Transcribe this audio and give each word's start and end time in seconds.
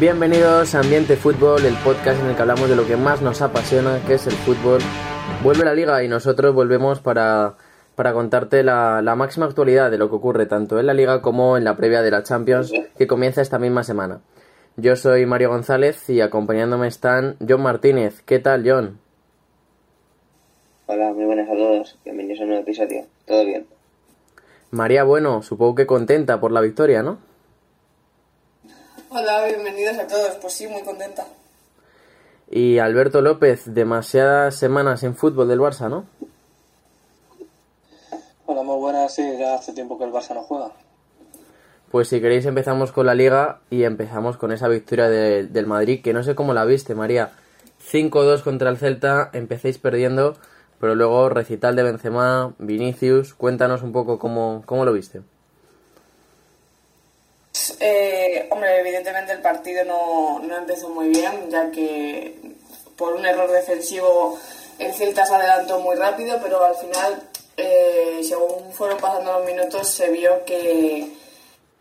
Bienvenidos 0.00 0.76
a 0.76 0.78
Ambiente 0.78 1.16
Fútbol, 1.16 1.64
el 1.64 1.74
podcast 1.82 2.20
en 2.20 2.28
el 2.28 2.36
que 2.36 2.42
hablamos 2.42 2.68
de 2.68 2.76
lo 2.76 2.86
que 2.86 2.96
más 2.96 3.20
nos 3.20 3.42
apasiona, 3.42 4.00
que 4.06 4.14
es 4.14 4.28
el 4.28 4.32
fútbol. 4.32 4.78
Vuelve 5.42 5.64
la 5.64 5.74
liga 5.74 6.04
y 6.04 6.08
nosotros 6.08 6.54
volvemos 6.54 7.00
para, 7.00 7.56
para 7.96 8.12
contarte 8.12 8.62
la, 8.62 9.02
la 9.02 9.16
máxima 9.16 9.46
actualidad 9.46 9.90
de 9.90 9.98
lo 9.98 10.08
que 10.08 10.14
ocurre 10.14 10.46
tanto 10.46 10.78
en 10.78 10.86
la 10.86 10.94
liga 10.94 11.20
como 11.20 11.56
en 11.56 11.64
la 11.64 11.76
previa 11.76 12.00
de 12.00 12.12
la 12.12 12.22
Champions 12.22 12.72
que 12.96 13.08
comienza 13.08 13.42
esta 13.42 13.58
misma 13.58 13.82
semana. 13.82 14.20
Yo 14.76 14.94
soy 14.94 15.26
Mario 15.26 15.48
González 15.48 16.08
y 16.08 16.20
acompañándome 16.20 16.86
están 16.86 17.34
John 17.46 17.62
Martínez. 17.62 18.22
¿Qué 18.22 18.38
tal, 18.38 18.62
John? 18.64 19.00
Hola, 20.86 21.12
muy 21.12 21.24
buenas 21.24 21.48
a 21.48 21.54
todos. 21.54 21.98
Bienvenidos 22.04 22.38
a 22.38 22.42
un 22.44 22.48
nuevo 22.50 22.62
episodio. 22.62 23.04
¿Todo 23.26 23.44
bien? 23.44 23.66
María 24.70 25.02
Bueno, 25.02 25.42
supongo 25.42 25.74
que 25.74 25.86
contenta 25.86 26.38
por 26.38 26.52
la 26.52 26.60
victoria, 26.60 27.02
¿no? 27.02 27.18
Hola, 29.10 29.44
bienvenidos 29.46 29.98
a 29.98 30.06
todos. 30.06 30.36
Pues 30.40 30.52
sí, 30.54 30.66
muy 30.66 30.82
contenta. 30.82 31.26
Y 32.50 32.78
Alberto 32.78 33.20
López, 33.20 33.62
demasiadas 33.66 34.56
semanas 34.56 35.02
en 35.02 35.14
fútbol 35.16 35.48
del 35.48 35.60
Barça, 35.60 35.88
¿no? 35.88 36.06
Hola, 38.46 38.62
muy 38.62 38.76
buenas. 38.76 39.14
Sí, 39.14 39.22
ya 39.38 39.54
hace 39.54 39.72
tiempo 39.72 39.98
que 39.98 40.04
el 40.04 40.12
Barça 40.12 40.34
no 40.34 40.42
juega. 40.42 40.70
Pues 41.90 42.08
si 42.08 42.20
queréis 42.20 42.44
empezamos 42.46 42.92
con 42.92 43.06
la 43.06 43.14
liga 43.14 43.60
y 43.70 43.84
empezamos 43.84 44.36
con 44.36 44.52
esa 44.52 44.68
victoria 44.68 45.08
de- 45.08 45.46
del 45.46 45.66
Madrid, 45.66 46.02
que 46.02 46.12
no 46.12 46.22
sé 46.22 46.34
cómo 46.34 46.52
la 46.52 46.64
viste, 46.66 46.94
María. 46.94 47.32
5-2 47.80 48.42
contra 48.42 48.68
el 48.68 48.76
Celta, 48.76 49.30
empecéis 49.32 49.78
perdiendo, 49.78 50.36
pero 50.80 50.94
luego 50.94 51.30
recital 51.30 51.76
de 51.76 51.82
Benzema, 51.84 52.52
Vinicius, 52.58 53.32
cuéntanos 53.32 53.82
un 53.82 53.92
poco 53.92 54.18
cómo, 54.18 54.62
cómo 54.66 54.84
lo 54.84 54.92
viste. 54.92 55.22
Eh, 57.80 58.17
evidentemente 58.66 59.32
el 59.32 59.40
partido 59.40 59.84
no, 59.84 60.40
no 60.40 60.56
empezó 60.56 60.88
muy 60.88 61.08
bien, 61.08 61.50
ya 61.50 61.70
que 61.70 62.38
por 62.96 63.14
un 63.14 63.24
error 63.24 63.50
defensivo 63.50 64.38
el 64.78 64.94
Celta 64.94 65.26
se 65.26 65.34
adelantó 65.34 65.80
muy 65.80 65.96
rápido, 65.96 66.38
pero 66.42 66.62
al 66.64 66.76
final, 66.76 67.22
eh, 67.56 68.20
según 68.22 68.72
fueron 68.72 68.98
pasando 68.98 69.32
los 69.32 69.44
minutos, 69.44 69.88
se 69.88 70.08
vio 70.10 70.44
que 70.44 71.10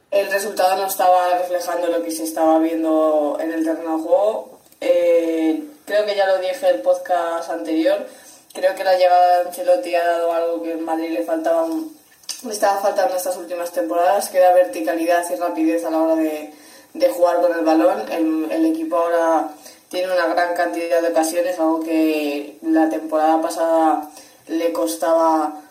el 0.09 0.31
resultado 0.31 0.77
no 0.77 0.87
estaba 0.87 1.37
reflejando 1.37 1.87
lo 1.87 2.03
que 2.03 2.11
se 2.11 2.23
estaba 2.23 2.57
viendo 2.59 3.37
en 3.39 3.51
el 3.51 3.63
terreno 3.63 3.97
de 3.97 4.03
juego. 4.03 4.59
Eh, 4.81 5.63
creo 5.85 6.05
que 6.05 6.15
ya 6.15 6.25
lo 6.27 6.39
dije 6.39 6.69
en 6.69 6.75
el 6.75 6.81
podcast 6.81 7.49
anterior. 7.49 8.07
Creo 8.53 8.73
que 8.73 8.83
la 8.83 8.97
llegada 8.97 9.43
de 9.43 9.49
Ancelotti 9.49 9.93
ha 9.93 10.07
dado 10.07 10.33
algo 10.33 10.63
que 10.63 10.71
en 10.71 10.83
Madrid 10.83 11.11
le 11.11 11.23
faltaba, 11.23 11.67
le 11.67 12.53
estaba 12.53 12.81
faltando 12.81 13.15
estas 13.15 13.37
últimas 13.37 13.71
temporadas, 13.71 14.29
que 14.29 14.37
era 14.37 14.53
verticalidad 14.53 15.23
y 15.29 15.35
rapidez 15.35 15.85
a 15.85 15.91
la 15.91 15.99
hora 15.99 16.15
de, 16.15 16.51
de 16.99 17.09
jugar 17.09 17.41
con 17.41 17.57
el 17.57 17.65
balón. 17.65 18.11
El, 18.11 18.51
el 18.51 18.65
equipo 18.65 18.97
ahora 18.97 19.49
tiene 19.89 20.11
una 20.11 20.27
gran 20.27 20.55
cantidad 20.55 21.01
de 21.01 21.09
ocasiones, 21.09 21.59
algo 21.59 21.79
que 21.81 22.57
la 22.61 22.89
temporada 22.89 23.41
pasada 23.41 24.09
le 24.47 24.71
costaba 24.73 25.61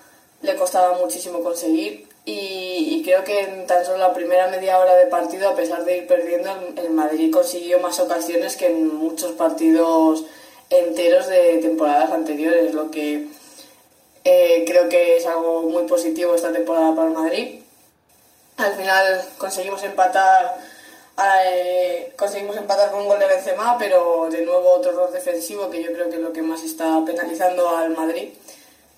le 0.43 0.55
costaba 0.55 0.99
muchísimo 0.99 1.43
conseguir 1.43 2.07
y, 2.25 2.99
y 2.99 3.03
creo 3.05 3.25
que 3.25 3.41
en 3.41 3.67
tan 3.67 3.85
solo 3.85 3.99
la 3.99 4.13
primera 4.13 4.49
media 4.49 4.79
hora 4.79 4.95
de 4.97 5.07
partido, 5.07 5.49
a 5.49 5.55
pesar 5.55 5.85
de 5.85 5.99
ir 5.99 6.07
perdiendo, 6.07 6.51
el, 6.51 6.79
el 6.79 6.91
Madrid 6.91 7.33
consiguió 7.33 7.81
más 7.81 7.99
ocasiones 8.01 8.57
que 8.57 8.67
en 8.67 8.95
muchos 8.95 9.33
partidos 9.33 10.25
enteros 10.69 11.29
de 11.29 11.59
temporadas 11.63 12.11
anteriores, 12.11 12.75
lo 12.75 12.91
que 12.91 13.29
eh, 14.25 14.65
creo 14.67 14.89
que 14.89 15.17
es 15.17 15.27
algo 15.27 15.63
muy 15.63 15.85
positivo 15.85 16.35
esta 16.35 16.53
temporada 16.53 16.95
para 16.95 17.09
el 17.09 17.15
Madrid. 17.15 17.61
Al 18.57 18.75
final 18.75 19.25
conseguimos 19.39 19.83
empatar 19.85 20.57
eh, 21.19 22.13
conseguimos 22.17 22.57
empatar 22.57 22.91
con 22.91 23.01
un 23.01 23.09
gol 23.09 23.19
de 23.19 23.27
Benzema, 23.27 23.77
pero 23.79 24.29
de 24.31 24.43
nuevo 24.43 24.71
otro 24.71 24.93
error 24.93 25.11
defensivo 25.11 25.71
que 25.71 25.83
yo 25.83 25.93
creo 25.93 26.11
que 26.11 26.17
es 26.17 26.23
lo 26.23 26.33
que 26.33 26.43
más 26.43 26.63
está 26.63 27.03
penalizando 27.05 27.69
al 27.69 27.91
Madrid 27.91 28.29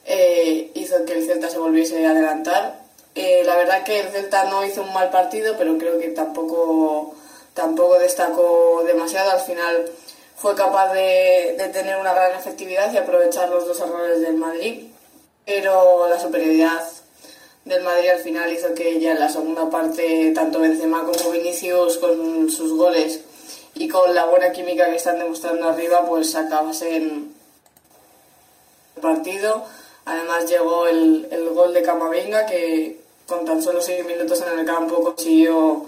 eh, 0.09 0.71
hizo 0.75 1.05
que 1.05 1.13
el 1.13 1.27
Celta 1.27 1.51
se 1.51 1.59
volviese 1.59 2.05
a 2.07 2.11
adelantar. 2.11 2.81
Eh, 3.15 3.43
la 3.45 3.57
verdad 3.57 3.85
que 3.85 4.01
el 4.01 4.09
Celta 4.09 4.45
no 4.45 4.65
hizo 4.65 4.83
un 4.83 4.93
mal 4.95 5.11
partido, 5.11 5.57
pero 5.59 5.77
creo 5.77 5.99
que 5.99 6.09
tampoco, 6.09 7.15
tampoco 7.53 7.99
destacó 7.99 8.83
demasiado. 8.87 9.31
Al 9.33 9.41
final 9.41 9.91
fue 10.37 10.55
capaz 10.55 10.93
de, 10.95 11.57
de 11.59 11.69
tener 11.69 11.99
una 11.99 12.15
gran 12.15 12.33
efectividad 12.35 12.91
y 12.93 12.97
aprovechar 12.97 13.51
los 13.51 13.67
dos 13.67 13.81
errores 13.81 14.21
del 14.23 14.35
Madrid, 14.35 14.89
pero 15.45 16.09
la 16.09 16.19
superioridad 16.19 16.83
del 17.69 17.83
Madrid 17.83 18.09
al 18.09 18.21
final 18.21 18.53
hizo 18.53 18.75
que 18.75 18.99
ya 18.99 19.13
en 19.13 19.21
la 19.21 19.29
segunda 19.29 19.69
parte 19.69 20.33
tanto 20.35 20.61
Benzema 20.61 21.05
como 21.05 21.31
Vinicius 21.31 21.99
con 21.99 22.51
sus 22.51 22.73
goles 22.73 23.21
y 23.75 23.89
con 23.89 24.15
la 24.15 24.25
buena 24.25 24.51
química 24.53 24.87
que 24.87 24.97
están 24.97 25.19
demostrando 25.19 25.69
arriba 25.69 26.07
pues 26.07 26.35
acabasen 26.35 27.35
el 28.97 29.03
partido. 29.03 29.65
Además 30.07 30.49
llegó 30.49 30.87
el, 30.87 31.29
el 31.31 31.51
gol 31.51 31.75
de 31.75 31.83
Camavinga 31.83 32.47
que 32.47 33.01
con 33.27 33.45
tan 33.45 33.63
solo 33.63 33.83
seis 33.83 34.05
minutos 34.07 34.43
en 34.43 34.59
el 34.59 34.65
campo 34.65 35.03
consiguió 35.05 35.85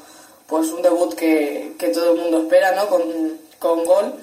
pues 0.47 0.71
un 0.73 0.83
debut 0.83 1.15
que, 1.15 1.73
que 1.79 1.89
todo 1.89 2.13
el 2.13 2.21
mundo 2.21 2.41
espera, 2.41 2.73
¿no? 2.73 2.87
Con, 2.89 3.03
con 3.59 3.85
gol. 3.85 4.15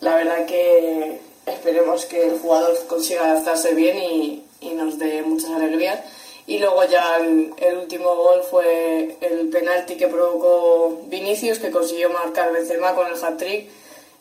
La 0.00 0.16
verdad 0.16 0.46
que 0.46 1.20
esperemos 1.44 2.06
que 2.06 2.24
el 2.24 2.38
jugador 2.38 2.78
consiga 2.86 3.30
adaptarse 3.30 3.74
bien 3.74 3.98
y, 3.98 4.44
y 4.60 4.70
nos 4.70 4.98
dé 4.98 5.22
muchas 5.22 5.50
alegrías. 5.50 6.00
Y 6.46 6.58
luego 6.58 6.84
ya 6.84 7.18
el, 7.18 7.54
el 7.58 7.78
último 7.78 8.14
gol 8.16 8.42
fue 8.42 9.16
el 9.20 9.48
penalti 9.48 9.96
que 9.96 10.08
provocó 10.08 11.02
Vinicius, 11.06 11.58
que 11.58 11.70
consiguió 11.70 12.10
marcar 12.10 12.52
Benzema 12.52 12.94
con 12.94 13.06
el 13.06 13.14
hat-trick. 13.14 13.70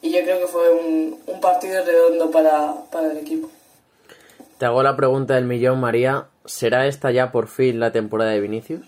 Y 0.04 0.12
yo 0.12 0.22
creo 0.22 0.40
que 0.40 0.48
fue 0.48 0.72
un, 0.72 1.20
un 1.28 1.40
partido 1.42 1.84
redondo 1.84 2.32
para, 2.32 2.76
para 2.92 3.12
el 3.12 3.18
equipo. 3.18 3.50
Te 4.58 4.66
hago 4.66 4.84
la 4.84 4.96
pregunta 4.96 5.36
del 5.36 5.46
millón, 5.46 5.80
María. 5.80 6.28
¿Será 6.46 6.86
esta 6.88 7.12
ya 7.12 7.32
por 7.32 7.48
fin 7.48 7.80
la 7.80 7.92
temporada 7.92 8.32
de 8.32 8.40
Vinicius? 8.40 8.82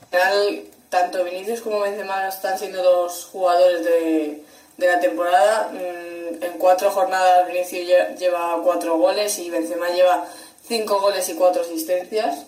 Al 0.00 0.08
final, 0.08 0.64
tanto 0.88 1.24
Vinicius 1.24 1.60
como 1.60 1.80
Benzema 1.80 2.28
están 2.28 2.58
siendo 2.58 2.82
los 2.82 3.26
jugadores 3.26 3.84
de, 3.84 4.42
de 4.78 4.86
la 4.86 5.00
temporada. 5.00 5.70
En 6.40 6.52
cuatro 6.58 6.90
jornadas 6.90 7.46
Vinicius 7.48 7.86
lle- 7.88 8.16
lleva 8.16 8.60
cuatro 8.64 8.96
goles 8.98 9.38
y 9.38 9.50
Benzema 9.50 9.88
lleva 9.90 10.26
cinco 10.66 11.00
goles 11.00 11.28
y 11.28 11.34
cuatro 11.34 11.62
asistencias. 11.62 12.44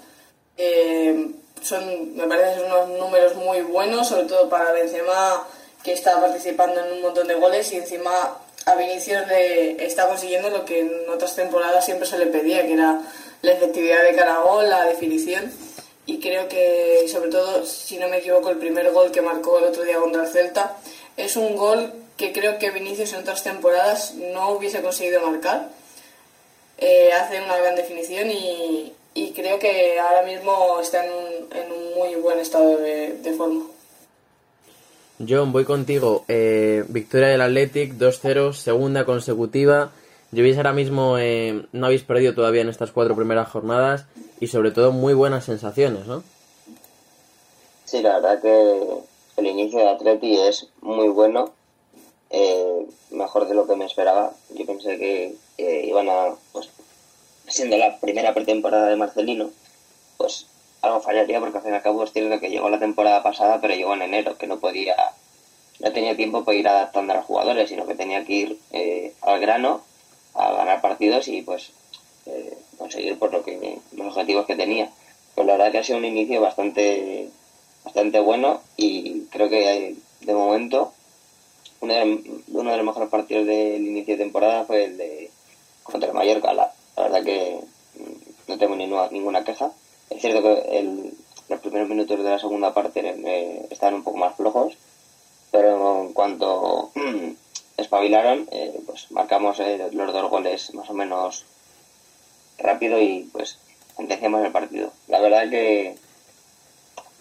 Eh, 0.57 1.31
son, 1.63 2.17
me 2.17 2.27
parece 2.27 2.55
que 2.55 2.61
son 2.61 2.71
unos 2.73 2.99
números 2.99 3.35
muy 3.37 3.63
buenos, 3.63 4.09
sobre 4.09 4.25
todo 4.25 4.49
para 4.49 4.73
Benzema 4.73 5.47
que 5.83 5.93
está 5.93 6.21
participando 6.21 6.85
en 6.85 6.93
un 6.93 7.03
montón 7.03 7.27
de 7.29 7.35
goles 7.35 7.73
y 7.73 7.77
encima 7.77 8.13
a 8.67 8.75
Vinicius 8.75 9.27
le 9.29 9.85
está 9.85 10.07
consiguiendo 10.07 10.51
lo 10.51 10.65
que 10.67 10.81
en 10.81 11.09
otras 11.09 11.35
temporadas 11.35 11.85
siempre 11.85 12.07
se 12.07 12.19
le 12.19 12.27
pedía, 12.27 12.67
que 12.67 12.75
era 12.75 13.01
la 13.43 13.53
efectividad 13.53 14.03
de 14.03 14.15
cara 14.15 14.37
a 14.37 14.43
gol, 14.43 14.69
la 14.69 14.85
definición 14.85 15.51
y 16.05 16.21
creo 16.21 16.49
que 16.49 17.07
sobre 17.11 17.31
todo, 17.31 17.65
si 17.65 17.97
no 17.99 18.09
me 18.09 18.19
equivoco, 18.19 18.51
el 18.51 18.59
primer 18.59 18.91
gol 18.93 19.11
que 19.11 19.23
marcó 19.23 19.59
el 19.59 19.65
otro 19.65 19.83
día 19.85 19.97
contra 19.97 20.25
el 20.25 20.29
Celta 20.29 20.77
es 21.17 21.37
un 21.37 21.57
gol 21.57 21.91
que 22.21 22.35
creo 22.35 22.59
que 22.59 22.71
Vinicius 22.71 23.15
en 23.15 23.21
otras 23.21 23.43
temporadas 23.43 24.15
no 24.15 24.51
hubiese 24.51 24.83
conseguido 24.83 25.23
marcar. 25.23 25.71
Eh, 26.77 27.11
hace 27.15 27.43
una 27.43 27.57
gran 27.57 27.77
definición 27.77 28.31
y, 28.31 28.93
y 29.15 29.33
creo 29.33 29.59
que 29.59 29.99
ahora 29.99 30.23
mismo 30.27 30.79
está 30.83 31.03
en 31.07 31.13
un, 31.13 31.57
en 31.57 31.73
un 31.73 31.95
muy 31.95 32.15
buen 32.17 32.39
estado 32.39 32.77
de, 32.77 33.15
de 33.15 33.33
forma. 33.33 33.63
John, 35.27 35.51
voy 35.51 35.65
contigo. 35.65 36.27
Eh, 36.29 36.85
victoria 36.89 37.29
del 37.29 37.41
Athletic, 37.41 37.95
2-0, 37.95 38.53
segunda 38.53 39.07
consecutiva. 39.07 39.91
Llevéis 40.31 40.59
ahora 40.59 40.75
mismo, 40.75 41.17
eh, 41.17 41.65
no 41.73 41.87
habéis 41.87 42.03
perdido 42.03 42.35
todavía 42.35 42.61
en 42.61 42.69
estas 42.69 42.93
cuatro 42.93 43.17
primeras 43.17 43.49
jornadas 43.49 44.05
y 44.41 44.49
sobre 44.49 44.73
todo 44.73 44.93
muy 44.93 45.15
buenas 45.15 45.47
sensaciones, 45.47 46.07
¿no? 46.07 46.23
Sí, 47.87 48.03
la 48.03 48.21
verdad 48.21 48.43
que 48.43 48.85
el 49.39 49.47
inicio 49.47 49.79
de 49.79 49.89
Atleti 49.89 50.39
es 50.39 50.69
muy 50.83 51.09
bueno, 51.09 51.55
eh, 52.31 52.87
mejor 53.11 53.49
de 53.49 53.55
lo 53.55 53.67
que 53.67 53.77
me 53.77 53.85
esperaba. 53.85 54.33
Yo 54.51 54.67
pensé 54.67 54.99
que, 54.99 55.35
iban 55.59 56.09
a, 56.09 56.35
pues, 56.53 56.71
siendo 57.49 57.77
la 57.77 57.99
primera 57.99 58.33
pretemporada 58.33 58.89
de 58.89 58.97
Marcelino, 58.97 59.51
pues 60.17 60.47
algo 60.83 61.01
fallaría 61.01 61.41
porque 61.41 61.59
al 61.59 61.65
fin 61.65 61.73
y 61.73 61.77
al 61.77 61.83
cabo 61.83 62.05
es 62.05 62.13
cierto 62.13 62.41
que 62.41 62.51
llegó 62.51 62.71
la 62.71 62.79
temporada 62.79 63.23
pasada, 63.23 63.61
pero 63.61 63.75
llegó 63.75 63.95
en 63.95 64.03
enero, 64.03 64.39
que 64.39 64.47
no 64.47 64.61
podía, 64.61 64.97
no 65.81 65.93
tenía 65.93 66.17
tiempo 66.17 66.45
para 66.45 66.57
ir 66.57 66.69
adaptando 66.69 67.13
a 67.13 67.17
los 67.17 67.25
jugadores, 67.25 67.69
sino 67.69 67.87
que 67.87 67.95
tenía 67.95 68.25
que 68.25 68.33
ir 68.33 68.59
eh, 68.73 69.13
al 69.21 69.41
grano 69.41 69.83
a 70.35 70.53
ganar 70.53 70.81
partidos 70.81 71.29
y 71.29 71.43
pues 71.43 71.73
eh, 72.27 72.57
conseguir 72.79 73.19
por 73.19 73.33
lo 73.33 73.43
que 73.43 73.79
los 73.93 74.07
objetivos 74.09 74.47
que 74.47 74.57
tenía. 74.57 74.91
Pues 75.35 75.47
la 75.47 75.55
verdad 75.55 75.73
que 75.73 75.79
ha 75.79 75.85
sido 75.85 75.99
un 75.99 76.05
inicio 76.05 76.41
bastante 76.41 77.29
bastante 77.85 78.21
bueno 78.21 78.61
y 78.77 79.23
creo 79.31 79.49
que 79.49 79.97
de 80.21 80.35
momento 80.35 80.93
uno 81.81 81.95
de, 81.95 82.43
uno 82.49 82.71
de 82.71 82.77
los 82.77 82.87
mejores 82.87 83.09
partidos 83.09 83.47
del 83.47 83.87
inicio 83.87 84.17
de 84.17 84.25
temporada 84.25 84.65
fue 84.65 84.85
el 84.85 84.97
de 84.97 85.31
contra 85.83 86.09
el 86.09 86.15
Mallorca. 86.15 86.53
La, 86.53 86.73
verdad 86.97 87.25
que 87.25 87.61
mm, 87.95 88.49
no 88.49 88.59
tengo 88.59 88.77
ninguna, 88.77 89.09
ninguna 89.11 89.45
queja. 89.45 89.71
Es 90.11 90.21
cierto 90.21 90.43
que 90.43 90.79
el, 90.79 91.13
los 91.49 91.61
primeros 91.61 91.89
minutos 91.89 92.23
de 92.23 92.31
la 92.31 92.39
segunda 92.39 92.75
parte 92.75 93.01
eh, 93.05 93.67
estaban 93.71 93.95
un 93.95 94.05
poco 94.05 94.19
más 94.19 94.37
flojos 94.37 94.77
cuanto 96.21 96.91
mm, 96.95 97.31
espabilaron, 97.79 98.47
eh, 98.53 98.79
pues 98.85 99.11
marcamos 99.11 99.59
eh, 99.61 99.89
los 99.93 100.13
dos 100.13 100.31
goles 100.31 100.75
más 100.75 100.91
o 100.91 100.95
menos 100.95 101.47
rápido 102.59 103.01
y 103.01 103.29
pues 103.33 103.59
sentenciamos 103.97 104.45
el 104.45 104.53
partido. 104.53 104.93
La 105.09 105.21
verdad 105.21 105.49
que 105.49 105.97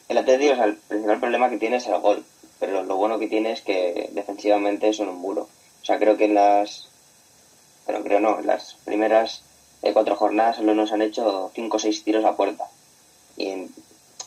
el 0.10 0.18
Atlético, 0.18 0.60
o 0.60 0.64
el 0.66 0.76
principal 0.76 1.20
problema 1.20 1.50
que 1.50 1.58
tiene 1.58 1.78
es 1.78 1.88
el 1.88 2.00
gol, 2.00 2.26
pero 2.60 2.84
lo 2.84 2.98
bueno 2.98 3.20
que 3.20 3.28
tiene 3.28 3.52
es 3.52 3.62
que 3.62 4.10
defensivamente 4.12 4.94
son 4.94 5.10
un 5.10 5.20
muro. 5.20 5.48
O 5.82 5.86
sea, 5.86 5.98
creo 5.98 6.18
que 6.18 6.26
en 6.26 6.36
las, 6.36 6.88
pero 7.86 8.04
creo 8.04 8.20
no, 8.20 8.40
en 8.40 8.48
las 8.48 8.76
primeras 8.86 9.42
eh, 9.82 9.94
cuatro 9.94 10.16
jornadas 10.16 10.58
solo 10.58 10.76
nos 10.76 10.92
han 10.92 11.02
hecho 11.02 11.52
cinco 11.56 11.78
o 11.78 11.80
seis 11.80 12.04
tiros 12.04 12.26
a 12.26 12.36
puerta. 12.36 12.68
Y, 13.38 13.68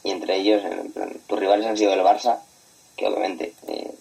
entre 0.05 0.37
ellos, 0.37 0.65
en 0.65 0.91
plan, 0.93 1.13
tus 1.27 1.39
rivales 1.39 1.67
han 1.67 1.77
sido 1.77 1.93
el 1.93 2.01
Barça, 2.01 2.41
que 2.97 3.07
obviamente 3.07 3.55
eh, 3.69 3.95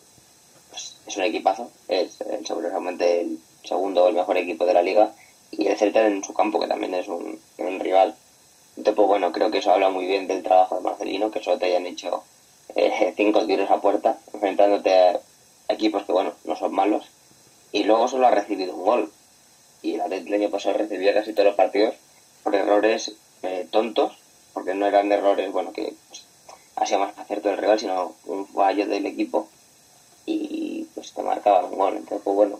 pues, 0.70 0.98
es 1.06 1.18
un 1.18 1.24
equipazo, 1.24 1.70
es 1.88 2.18
seguramente 2.46 3.22
el 3.22 3.40
segundo 3.64 4.06
o 4.06 4.08
el 4.08 4.16
mejor 4.16 4.38
equipo 4.38 4.66
de 4.66 4.74
la 4.74 4.82
liga, 4.82 5.14
y 5.52 5.68
el 5.68 5.78
Celta 5.78 6.08
en 6.08 6.24
su 6.24 6.34
campo, 6.34 6.60
que 6.60 6.68
también 6.68 6.94
es 6.94 7.08
un, 7.08 7.40
rival. 7.58 8.16
Entonces, 8.78 8.96
pues 8.96 9.08
bueno, 9.08 9.32
creo 9.32 9.52
que 9.52 9.58
eso 9.58 9.72
habla 9.72 9.90
muy 9.90 10.06
bien 10.06 10.28
del 10.28 10.44
trabajo 10.44 10.76
de 10.76 10.82
Marcelino, 10.82 11.30
que 11.30 11.44
solo 11.44 11.58
te 11.60 11.66
hayan 11.66 11.86
hecho 11.86 12.24
eh, 12.76 13.14
cinco 13.18 13.46
tiros 13.46 13.70
a 13.70 13.82
puerta, 13.82 14.18
enfrentándote 14.34 14.94
a 14.94 15.20
equipos 15.70 16.04
que, 16.04 16.12
bueno, 16.12 16.34
no 16.44 16.56
son 16.56 16.74
malos, 16.74 17.06
y 17.72 17.84
luego 17.84 18.08
solo 18.08 18.28
ha 18.28 18.32
recibido 18.32 18.76
un 18.76 18.84
gol. 18.84 19.12
Y 19.82 19.96
el 19.96 20.02
Atlético 20.02 20.36
año 20.36 20.50
pasado 20.50 20.78
recibía 20.78 21.14
casi 21.14 21.34
todos 21.34 21.48
los 21.48 21.56
partidos 21.56 21.96
por 22.44 22.54
errores 22.56 23.14
eh, 23.44 23.68
tontos, 23.72 24.18
porque 24.54 24.74
no 24.74 24.86
eran 24.86 25.12
errores, 25.12 25.52
bueno, 25.52 25.72
que 25.72 25.94
pues, 26.08 26.24
hacía 26.76 26.98
más 26.98 27.18
acierto 27.18 27.50
del 27.50 27.58
rival, 27.58 27.80
sino 27.80 28.14
un 28.26 28.48
fallo 28.48 28.86
del 28.88 29.06
equipo 29.06 29.48
y 30.26 30.88
pues 30.94 31.14
te 31.14 31.24
marcaba 31.24 31.66
un 31.66 31.78
gol. 31.78 31.98
Entonces, 31.98 32.22
pues 32.24 32.36
bueno, 32.36 32.60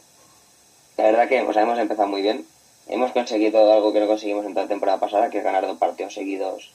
la 0.98 1.04
verdad 1.06 1.28
que 1.28 1.44
pues, 1.44 1.58
hemos 1.58 1.80
empezado 1.80 2.08
muy 2.08 2.22
bien. 2.22 2.46
Hemos 2.88 3.12
conseguido 3.12 3.72
algo 3.72 3.94
que 3.94 4.00
no 4.00 4.08
conseguimos 4.08 4.46
en 4.46 4.54
la 4.54 4.68
temporada 4.68 5.00
pasada, 5.00 5.30
que 5.30 5.38
es 5.38 5.44
ganar 5.44 5.66
dos 5.66 5.78
partidos 5.78 6.14
seguidos 6.14 6.72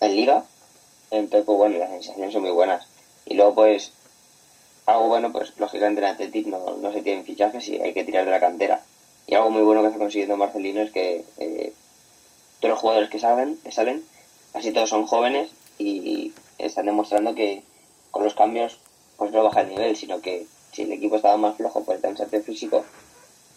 en 0.00 0.16
liga. 0.16 0.44
Entonces, 1.12 1.44
pues 1.44 1.58
bueno, 1.58 1.78
las 1.78 1.90
sensaciones 1.90 2.32
son 2.32 2.42
muy 2.42 2.50
buenas. 2.50 2.86
Y 3.26 3.34
luego, 3.34 3.54
pues, 3.54 3.92
algo 4.86 5.08
bueno, 5.08 5.30
pues 5.30 5.52
lógicamente 5.58 6.00
en 6.00 6.06
Atletic 6.06 6.46
no, 6.46 6.76
no 6.78 6.92
se 6.92 7.02
tienen 7.02 7.24
fichajes 7.24 7.68
y 7.68 7.80
hay 7.80 7.92
que 7.92 8.02
tirar 8.02 8.24
de 8.24 8.30
la 8.30 8.40
cantera. 8.40 8.82
Y 9.26 9.34
algo 9.34 9.50
muy 9.50 9.62
bueno 9.62 9.82
que 9.82 9.88
está 9.88 9.98
consiguiendo 9.98 10.36
Marcelino 10.36 10.80
es 10.80 10.90
que 10.90 11.24
eh, 11.38 11.72
todos 12.60 12.70
los 12.70 12.80
jugadores 12.80 13.10
que 13.10 13.18
salen, 13.18 13.58
que 13.62 13.70
salen, 13.70 14.02
casi 14.52 14.72
todos 14.72 14.88
son 14.88 15.06
jóvenes 15.06 15.50
y 15.78 16.32
están 16.58 16.86
demostrando 16.86 17.34
que 17.34 17.62
con 18.10 18.24
los 18.24 18.34
cambios 18.34 18.78
pues 19.18 19.32
no 19.32 19.44
baja 19.44 19.60
el 19.60 19.68
nivel, 19.68 19.94
sino 19.96 20.20
que 20.20 20.46
si 20.72 20.82
el 20.82 20.92
equipo 20.92 21.16
estaba 21.16 21.36
más 21.36 21.56
flojo 21.56 21.84
por 21.84 21.94
el 21.94 22.00
cansarte 22.00 22.40
físico, 22.40 22.84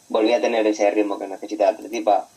volvía 0.10 0.38
a 0.38 0.42
tener 0.42 0.68
ese 0.68 0.92
ritmo 0.92 1.18
que 1.18 1.28
necesita 1.28 1.70
el 1.70 1.76
Atleti 1.76 2.02
para, 2.02 2.28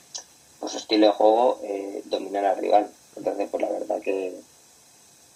por 0.60 0.70
su 0.70 0.78
estilo 0.78 1.06
de 1.06 1.12
juego, 1.12 1.60
eh, 1.64 2.02
dominar 2.06 2.44
al 2.44 2.56
rival. 2.56 2.90
Entonces, 3.16 3.48
pues 3.50 3.62
la 3.62 3.70
verdad 3.70 4.00
que 4.00 4.34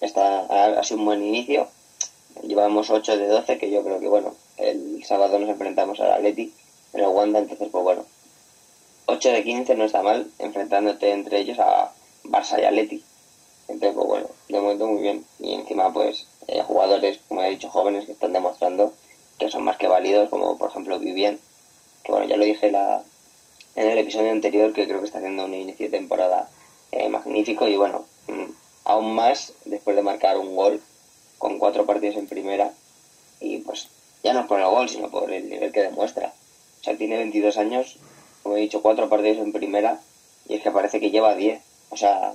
está, 0.03 0.41
ha, 0.41 0.83
sido 0.85 1.01
un 1.01 1.07
buen 1.07 1.25
inicio. 1.25 1.69
Llevamos 2.43 2.91
8 2.91 3.17
de 3.17 3.27
12, 3.29 3.59
que 3.59 3.71
yo 3.71 3.83
creo 3.83 4.01
que, 4.01 4.09
bueno, 4.09 4.35
el 4.57 5.03
sábado 5.05 5.39
nos 5.39 5.49
enfrentamos 5.49 6.01
al 6.01 6.13
Atleti 6.13 6.53
en 6.93 7.01
el 7.01 7.07
Wanda, 7.07 7.39
entonces, 7.39 7.69
pues 7.71 7.85
bueno, 7.85 8.05
8 9.07 9.31
de 9.31 9.45
15 9.45 9.75
no 9.77 9.85
está 9.85 10.03
mal, 10.03 10.31
enfrentándote 10.39 11.11
entre 11.11 11.41
ellos 11.41 11.59
a 11.59 11.93
Barça 12.25 12.61
y 12.61 12.65
Atleti. 12.65 13.03
Entonces, 13.69 13.95
pues 13.95 14.07
bueno, 14.07 14.27
de 14.49 14.61
momento 14.61 14.87
muy 14.87 15.03
bien. 15.03 15.25
Y 15.39 15.55
encima, 15.55 15.93
pues, 15.93 16.27
eh, 16.49 16.63
jugadores, 16.63 17.21
como 17.29 17.43
he 17.43 17.51
dicho, 17.51 17.71
jóvenes 17.71 18.07
que 18.07 18.13
están 18.13 18.33
demostrando 18.33 18.93
que 19.39 19.51
son 19.51 19.65
más 19.65 19.77
que 19.77 19.89
válidos, 19.89 20.29
como 20.29 20.57
por 20.57 20.71
ejemplo 20.71 20.99
Vivien, 20.99 21.41
que 22.05 22.13
bueno, 22.13 22.27
ya 22.27 22.37
lo 22.37 22.45
dije 22.45 22.71
la, 22.71 23.03
en 23.75 23.91
el 23.91 23.99
episodio 23.99 24.31
anterior, 24.31 24.73
que 24.73 24.87
creo 24.87 25.01
que 25.01 25.07
está 25.07 25.19
haciendo 25.19 25.45
un 25.45 25.55
inicio 25.55 25.87
de 25.87 25.99
temporada 25.99 26.49
eh, 26.93 27.09
magnífico 27.09 27.67
y 27.67 27.77
bueno, 27.77 28.05
aún 28.93 29.15
más 29.15 29.53
después 29.65 29.97
de 29.97 30.03
marcar 30.03 30.39
un 30.39 30.55
gol 30.55 30.81
con 31.39 31.59
cuatro 31.59 31.87
partidos 31.87 32.17
en 32.17 32.27
primera 32.27 32.73
y 33.41 33.59
pues 33.59 33.89
ya 34.23 34.33
no 34.33 34.47
por 34.47 34.61
el 34.61 34.67
gol, 34.67 34.89
sino 34.89 35.11
por 35.11 35.33
el 35.33 35.49
nivel 35.49 35.73
que 35.73 35.83
demuestra. 35.83 36.33
O 36.81 36.85
sea, 36.85 36.97
tiene 36.97 37.17
22 37.17 37.57
años, 37.59 37.97
como 38.43 38.57
he 38.57 38.61
dicho, 38.61 38.83
cuatro 38.83 39.09
partidos 39.09 39.39
en 39.39 39.53
primera 39.53 40.01
y 40.49 40.55
es 40.55 40.63
que 40.63 40.71
parece 40.71 41.01
que 41.01 41.11
lleva 41.11 41.35
10. 41.35 41.61
O 41.91 41.97
sea, 41.97 42.35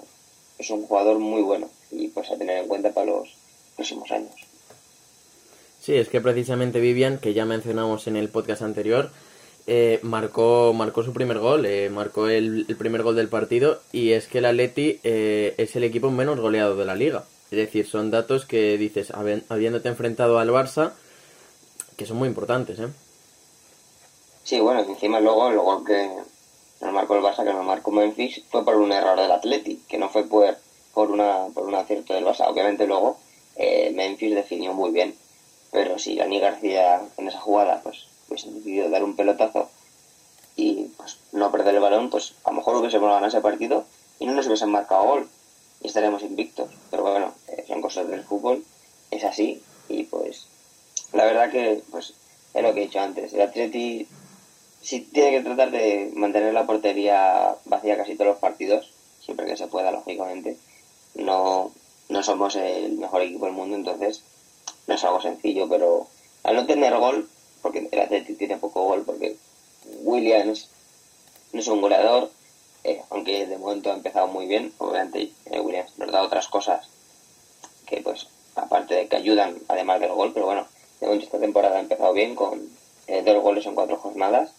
es 0.58 0.70
un 0.70 0.86
jugador 0.86 1.20
muy 1.20 1.42
bueno 1.42 1.70
y 1.92 2.08
pues 2.10 2.30
a 2.32 2.38
tener 2.38 2.58
en 2.58 2.68
cuenta 2.68 2.92
para 2.92 3.08
los 3.08 3.30
próximos 3.76 4.12
años. 4.12 4.34
Sí, 5.82 5.96
es 5.96 6.10
que 6.10 6.20
precisamente 6.20 6.80
Vivian, 6.80 7.20
que 7.20 7.34
ya 7.34 7.46
mencionamos 7.46 8.08
en 8.08 8.18
el 8.18 8.30
podcast 8.30 8.62
anterior, 8.62 9.12
eh, 9.68 10.00
marcó, 10.02 10.74
marcó 10.74 11.04
su 11.04 11.12
primer 11.12 11.40
gol, 11.40 11.66
eh, 11.66 11.90
marcó 11.90 12.30
el, 12.30 12.66
primer 12.80 13.04
gol 13.04 13.18
del 13.18 13.28
partido 13.28 13.82
y 13.92 14.14
es 14.14 14.28
que 14.28 14.38
el 14.38 14.46
Atleti 14.46 15.02
eh, 15.04 15.56
es 15.58 15.76
el 15.76 15.84
equipo 15.84 16.10
menos 16.10 16.40
goleado 16.40 16.78
de 16.78 16.86
la 16.86 16.96
liga. 16.96 17.26
Es 17.52 17.58
decir, 17.58 17.86
son 17.86 18.10
datos 18.10 18.46
que 18.46 18.78
dices, 18.78 19.12
habiéndote 19.12 19.90
enfrentado 19.90 20.40
al 20.40 20.50
Barça, 20.50 20.94
que 21.98 22.06
son 22.06 22.18
muy 22.18 22.28
importantes, 22.28 22.80
¿eh? 22.80 22.88
Sí, 24.44 24.60
bueno, 24.62 24.80
encima 24.80 25.20
luego 25.20 25.50
el 25.50 25.58
gol 25.58 25.86
que 25.86 26.10
nos 26.82 26.94
marcó 26.94 27.16
el 27.16 27.24
Barça, 27.24 27.44
que 27.44 27.54
nos 27.54 27.66
marcó 27.66 27.92
Memphis, 27.92 28.44
fue 28.50 28.64
por 28.64 28.76
un 28.76 28.92
error 28.94 29.20
del 29.20 29.32
Atleti, 29.32 29.82
que 29.88 29.98
no 29.98 30.08
fue 30.08 30.24
por, 30.24 30.58
por, 30.94 31.12
una, 31.12 31.48
por 31.54 31.68
un 31.68 31.76
acierto 31.76 32.14
del 32.14 32.26
Barça. 32.26 32.48
Obviamente 32.48 32.88
luego 32.88 33.18
eh, 33.58 33.92
Memphis 33.94 34.36
definió 34.36 34.74
muy 34.74 34.92
bien. 34.92 35.16
Pero 35.72 36.00
si 36.00 36.16
Dani 36.16 36.40
García 36.40 37.02
en 37.18 37.28
esa 37.28 37.42
jugada 37.42 37.82
pues 37.84 38.07
dar 38.90 39.04
un 39.04 39.16
pelotazo 39.16 39.70
y 40.56 40.86
pues 40.98 41.18
no 41.32 41.52
perder 41.52 41.76
el 41.76 41.82
balón, 41.82 42.10
pues 42.10 42.34
a 42.44 42.52
lo 42.52 42.58
mejor 42.58 42.76
hubiésemos 42.78 43.08
ganado 43.08 43.28
ese 43.28 43.42
partido 43.42 43.86
y 44.20 44.26
no 44.26 44.34
nos 44.34 44.48
hubiesen 44.48 44.70
marcado 44.70 45.04
gol 45.04 45.30
y 45.82 45.88
estaremos 45.88 46.24
invictos. 46.24 46.70
Pero 46.90 47.04
bueno, 47.04 47.34
eh, 47.48 47.64
son 47.68 47.82
cosas 47.82 48.08
del 48.08 48.24
fútbol, 48.24 48.64
es 49.12 49.24
así 49.24 49.62
y 49.90 50.04
pues 50.04 50.48
la 51.14 51.26
verdad 51.26 51.52
que 51.52 51.84
pues 51.92 52.14
es 52.54 52.64
lo 52.64 52.74
que 52.74 52.82
he 52.82 52.86
dicho 52.86 53.00
antes. 53.00 53.34
El 53.34 53.42
Atleti 53.42 54.08
si 54.82 55.02
tiene 55.02 55.32
que 55.32 55.44
tratar 55.44 55.72
de 55.72 56.12
mantener 56.16 56.54
la 56.54 56.66
portería 56.66 57.56
vacía 57.66 57.98
casi 57.98 58.16
todos 58.16 58.32
los 58.32 58.40
partidos, 58.40 58.90
siempre 59.22 59.46
que 59.46 59.58
se 59.58 59.68
pueda, 59.68 59.92
lógicamente. 59.92 60.58
No, 61.16 61.72
no 62.10 62.24
somos 62.24 62.56
el 62.56 62.94
mejor 62.94 63.22
equipo 63.22 63.46
del 63.46 63.54
mundo, 63.54 63.76
entonces 63.76 64.24
no 64.88 64.96
es 64.96 65.04
algo 65.04 65.22
sencillo, 65.22 65.68
pero 65.68 66.08
al 66.44 66.56
no 66.56 66.66
tener 66.66 66.96
gol, 66.98 67.28
porque 67.62 67.80
el 67.80 67.90
poco 67.90 68.27
gol, 68.84 69.04
porque 69.06 69.36
Williams 70.04 70.70
no 71.54 71.60
es 71.60 71.68
un 71.68 71.82
goleador, 71.82 72.32
eh, 72.84 73.02
aunque 73.10 73.46
de 73.46 73.58
momento 73.58 73.92
ha 73.92 73.96
empezado 73.96 74.28
muy 74.28 74.46
bien, 74.46 74.74
obviamente 74.78 75.32
eh, 75.46 75.60
Williams 75.60 75.98
nos 75.98 76.12
da 76.12 76.24
otras 76.24 76.48
cosas 76.48 76.88
que 77.86 78.02
pues 78.02 78.28
aparte 78.56 78.96
de 78.96 79.08
que 79.08 79.16
ayudan 79.16 79.58
además 79.68 80.00
del 80.00 80.14
gol, 80.14 80.32
pero 80.34 80.46
bueno, 80.46 80.68
de 81.00 81.08
momento 81.08 81.26
esta 81.26 81.40
temporada 81.40 81.78
ha 81.78 81.82
empezado 81.82 82.14
bien 82.14 82.36
con 82.36 82.70
eh, 83.08 83.22
dos 83.24 83.42
goles 83.42 83.66
en 83.66 83.76
cuatro 83.76 83.98
jornadas, 83.98 84.52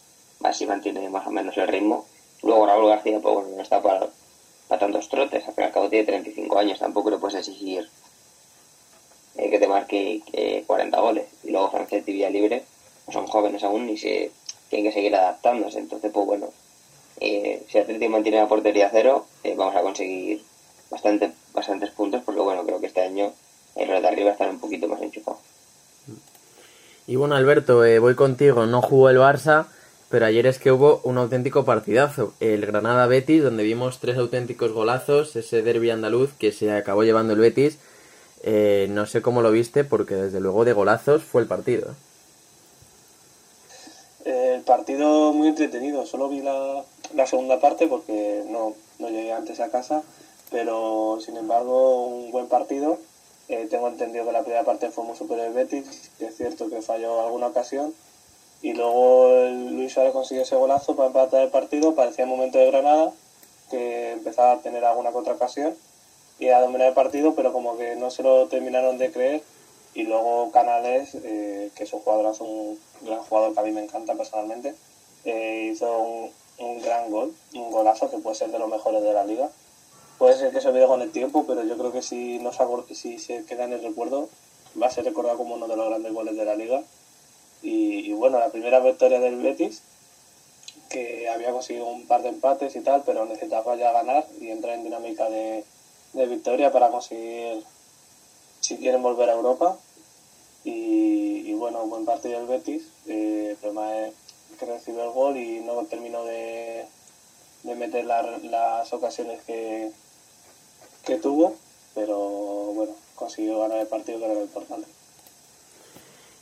así 0.42 0.66
mantiene 0.66 1.08
más 1.10 1.26
o 1.26 1.30
menos 1.30 1.56
el 1.56 1.68
ritmo. 1.68 2.06
Luego 2.42 2.66
Raúl 2.66 2.88
García, 2.88 3.18
pues 3.20 3.34
bueno, 3.34 3.50
no 3.56 3.62
está 3.62 3.82
para 3.82 4.08
para 4.68 4.80
tantos 4.80 5.08
trotes. 5.08 5.48
Al 5.48 5.54
fin 5.54 5.64
y 5.64 5.66
al 5.66 5.72
cabo 5.72 5.88
tiene 5.88 6.04
35 6.04 6.58
años, 6.58 6.78
tampoco 6.78 7.10
le 7.10 7.18
puedes 7.18 7.38
exigir 7.38 7.88
que 9.34 9.58
te 9.58 9.68
marque 9.68 10.22
40 10.66 10.96
eh, 10.96 11.00
goles. 11.00 11.26
Y 11.44 11.50
luego 11.50 11.70
Francés 11.70 12.04
y 12.06 12.12
Libre 12.12 12.64
son 13.12 13.26
jóvenes 13.26 13.62
aún 13.64 13.88
y 13.88 13.96
se 13.96 14.30
tienen 14.68 14.90
que 14.90 14.94
seguir 14.94 15.14
adaptándose. 15.14 15.78
Entonces, 15.78 16.10
pues 16.12 16.26
bueno, 16.26 16.48
eh, 17.20 17.62
si 17.68 17.78
Atlético 17.78 18.10
mantiene 18.10 18.38
la 18.38 18.48
portería 18.48 18.88
cero, 18.92 19.26
vamos 19.56 19.76
a 19.76 19.82
conseguir 19.82 20.42
bastante, 20.90 21.32
bastantes 21.52 21.90
puntos 21.90 22.22
porque 22.24 22.40
bueno, 22.40 22.64
creo 22.64 22.80
que 22.80 22.86
este 22.86 23.02
año 23.02 23.32
el 23.76 23.88
de 23.88 24.08
arriba 24.08 24.32
están 24.32 24.50
un 24.50 24.60
poquito 24.60 24.88
más 24.88 25.00
enchufados. 25.02 25.40
Y 27.06 27.16
bueno, 27.16 27.36
Alberto, 27.36 27.78
voy 28.00 28.14
contigo. 28.14 28.66
No 28.66 28.82
jugó 28.82 29.08
el 29.08 29.18
Barça 29.18 29.66
pero 30.10 30.24
ayer 30.24 30.46
es 30.46 30.58
que 30.58 30.72
hubo 30.72 31.00
un 31.04 31.18
auténtico 31.18 31.64
partidazo. 31.64 32.32
El 32.40 32.64
Granada 32.64 33.06
Betis, 33.06 33.42
donde 33.42 33.62
vimos 33.62 33.98
tres 34.00 34.16
auténticos 34.16 34.72
golazos, 34.72 35.36
ese 35.36 35.62
derby 35.62 35.90
andaluz 35.90 36.32
que 36.38 36.52
se 36.52 36.72
acabó 36.72 37.04
llevando 37.04 37.34
el 37.34 37.40
Betis. 37.40 37.78
Eh, 38.42 38.86
no 38.90 39.04
sé 39.04 39.20
cómo 39.20 39.42
lo 39.42 39.50
viste, 39.50 39.84
porque 39.84 40.14
desde 40.14 40.40
luego 40.40 40.64
de 40.64 40.72
golazos 40.72 41.22
fue 41.22 41.42
el 41.42 41.48
partido. 41.48 41.94
Partido 44.68 45.32
muy 45.32 45.48
entretenido, 45.48 46.04
solo 46.04 46.28
vi 46.28 46.42
la, 46.42 46.84
segunda 47.24 47.58
parte 47.58 47.86
porque 47.86 48.44
no, 48.50 48.74
no, 48.98 49.08
llegué 49.08 49.32
antes 49.32 49.60
a 49.60 49.70
casa, 49.70 50.02
pero 50.50 51.18
sin 51.24 51.38
embargo 51.38 52.06
un 52.08 52.30
buen 52.30 52.48
partido. 52.48 52.98
Eh, 53.48 53.66
tengo 53.70 53.88
entendido 53.88 54.26
que 54.26 54.32
la 54.32 54.42
primera 54.42 54.64
parte 54.64 54.90
fue 54.90 55.04
muy 55.04 55.16
superior 55.16 55.46
el 55.46 55.54
Betis, 55.54 56.10
que 56.18 56.26
es 56.26 56.36
cierto 56.36 56.68
que 56.68 56.82
falló 56.82 57.22
alguna 57.22 57.46
ocasión, 57.46 57.94
y 58.60 58.74
luego 58.74 59.48
Luis 59.70 59.94
Suárez 59.94 60.12
consiguió 60.12 60.42
ese 60.42 60.56
golazo 60.56 60.94
para 60.94 61.06
empatar 61.06 61.44
el 61.44 61.48
partido, 61.48 61.94
parecía 61.94 62.24
el 62.24 62.30
momento 62.30 62.58
de 62.58 62.66
Granada, 62.66 63.10
que 63.70 64.12
empezaba 64.12 64.52
a 64.52 64.58
tener 64.58 64.84
alguna 64.84 65.12
contracasión 65.12 65.74
y 66.38 66.50
a 66.50 66.60
dominar 66.60 66.88
el 66.88 66.94
partido, 66.94 67.34
pero 67.34 67.54
como 67.54 67.78
que 67.78 67.96
no 67.96 68.10
se 68.10 68.22
lo 68.22 68.48
terminaron 68.48 68.98
de 68.98 69.12
creer 69.12 69.42
Y 69.98 70.04
luego 70.04 70.52
Canales, 70.52 71.16
eh, 71.24 71.72
que 71.74 71.82
es 71.82 71.92
un 71.92 71.98
jugador, 72.02 72.32
es 72.32 72.40
un 72.40 72.78
gran 73.00 73.18
jugador 73.18 73.52
que 73.52 73.58
a 73.58 73.62
mí 73.64 73.72
me 73.72 73.82
encanta 73.82 74.14
personalmente, 74.14 74.76
eh, 75.24 75.70
hizo 75.72 75.92
un, 75.98 76.30
un, 76.58 76.80
gran 76.80 77.10
gol, 77.10 77.34
un 77.54 77.72
golazo 77.72 78.08
que 78.08 78.18
puede 78.18 78.36
ser 78.36 78.52
de 78.52 78.60
los 78.60 78.68
mejores 78.68 79.02
de 79.02 79.12
la 79.12 79.24
liga. 79.24 79.50
Puede 80.16 80.38
ser 80.38 80.52
que 80.52 80.60
se 80.60 80.68
olvide 80.68 80.86
con 80.86 81.02
el 81.02 81.10
tiempo, 81.10 81.46
pero 81.48 81.64
yo 81.64 81.76
creo 81.76 81.90
que 81.90 82.02
si, 82.02 82.38
no 82.38 82.52
se, 82.52 82.94
si 82.94 83.18
se 83.18 83.44
queda 83.44 83.64
en 83.64 83.72
el 83.72 83.82
recuerdo, 83.82 84.28
va 84.80 84.86
a 84.86 84.90
ser 84.92 85.04
recordado 85.04 85.36
como 85.36 85.56
uno 85.56 85.66
de 85.66 85.74
los 85.74 85.88
grandes 85.88 86.12
goles 86.12 86.36
de 86.36 86.44
la 86.44 86.54
liga. 86.54 86.80
Y, 87.62 88.12
bueno, 88.12 88.38
la 88.38 88.50
primera 88.50 88.78
victoria 88.78 89.18
del 89.18 89.42
Betis, 89.42 89.82
que 90.90 91.28
había 91.28 91.50
conseguido 91.50 91.88
un 91.88 92.06
par 92.06 92.22
de 92.22 92.28
empates 92.28 92.76
y 92.76 92.82
tal, 92.82 93.02
pero 93.04 93.26
necesitaba 93.26 93.74
ya 93.74 93.90
ganar 93.90 94.28
y 94.40 94.50
entrar 94.50 94.76
en 94.76 94.84
dinámica 94.84 95.28
de, 95.28 95.64
de 96.12 96.26
victoria 96.26 96.70
para 96.70 96.88
conseguir, 96.88 97.64
si 98.60 98.76
quieren 98.76 99.02
volver 99.02 99.28
a 99.30 99.32
Europa. 99.32 99.76
Y, 100.70 101.54
bueno, 101.54 101.86
buen 101.86 102.04
partido 102.04 102.38
del 102.38 102.48
Betis. 102.48 102.88
Eh, 103.06 103.48
el 103.50 103.56
problema 103.56 104.06
es 104.06 104.14
que 104.58 104.66
recibió 104.66 105.04
el 105.04 105.10
gol 105.10 105.36
y 105.36 105.60
no 105.60 105.74
terminó 105.84 106.24
de, 106.24 106.84
de 107.62 107.74
meter 107.74 108.04
la, 108.04 108.22
las 108.42 108.92
ocasiones 108.92 109.40
que, 109.46 109.90
que 111.06 111.16
tuvo, 111.16 111.56
pero 111.94 112.16
bueno, 112.74 112.92
consiguió 113.14 113.60
ganar 113.60 113.78
el 113.78 113.86
partido 113.86 114.18
que 114.18 114.24
era 114.26 114.34
lo 114.34 114.42
importante. 114.42 114.88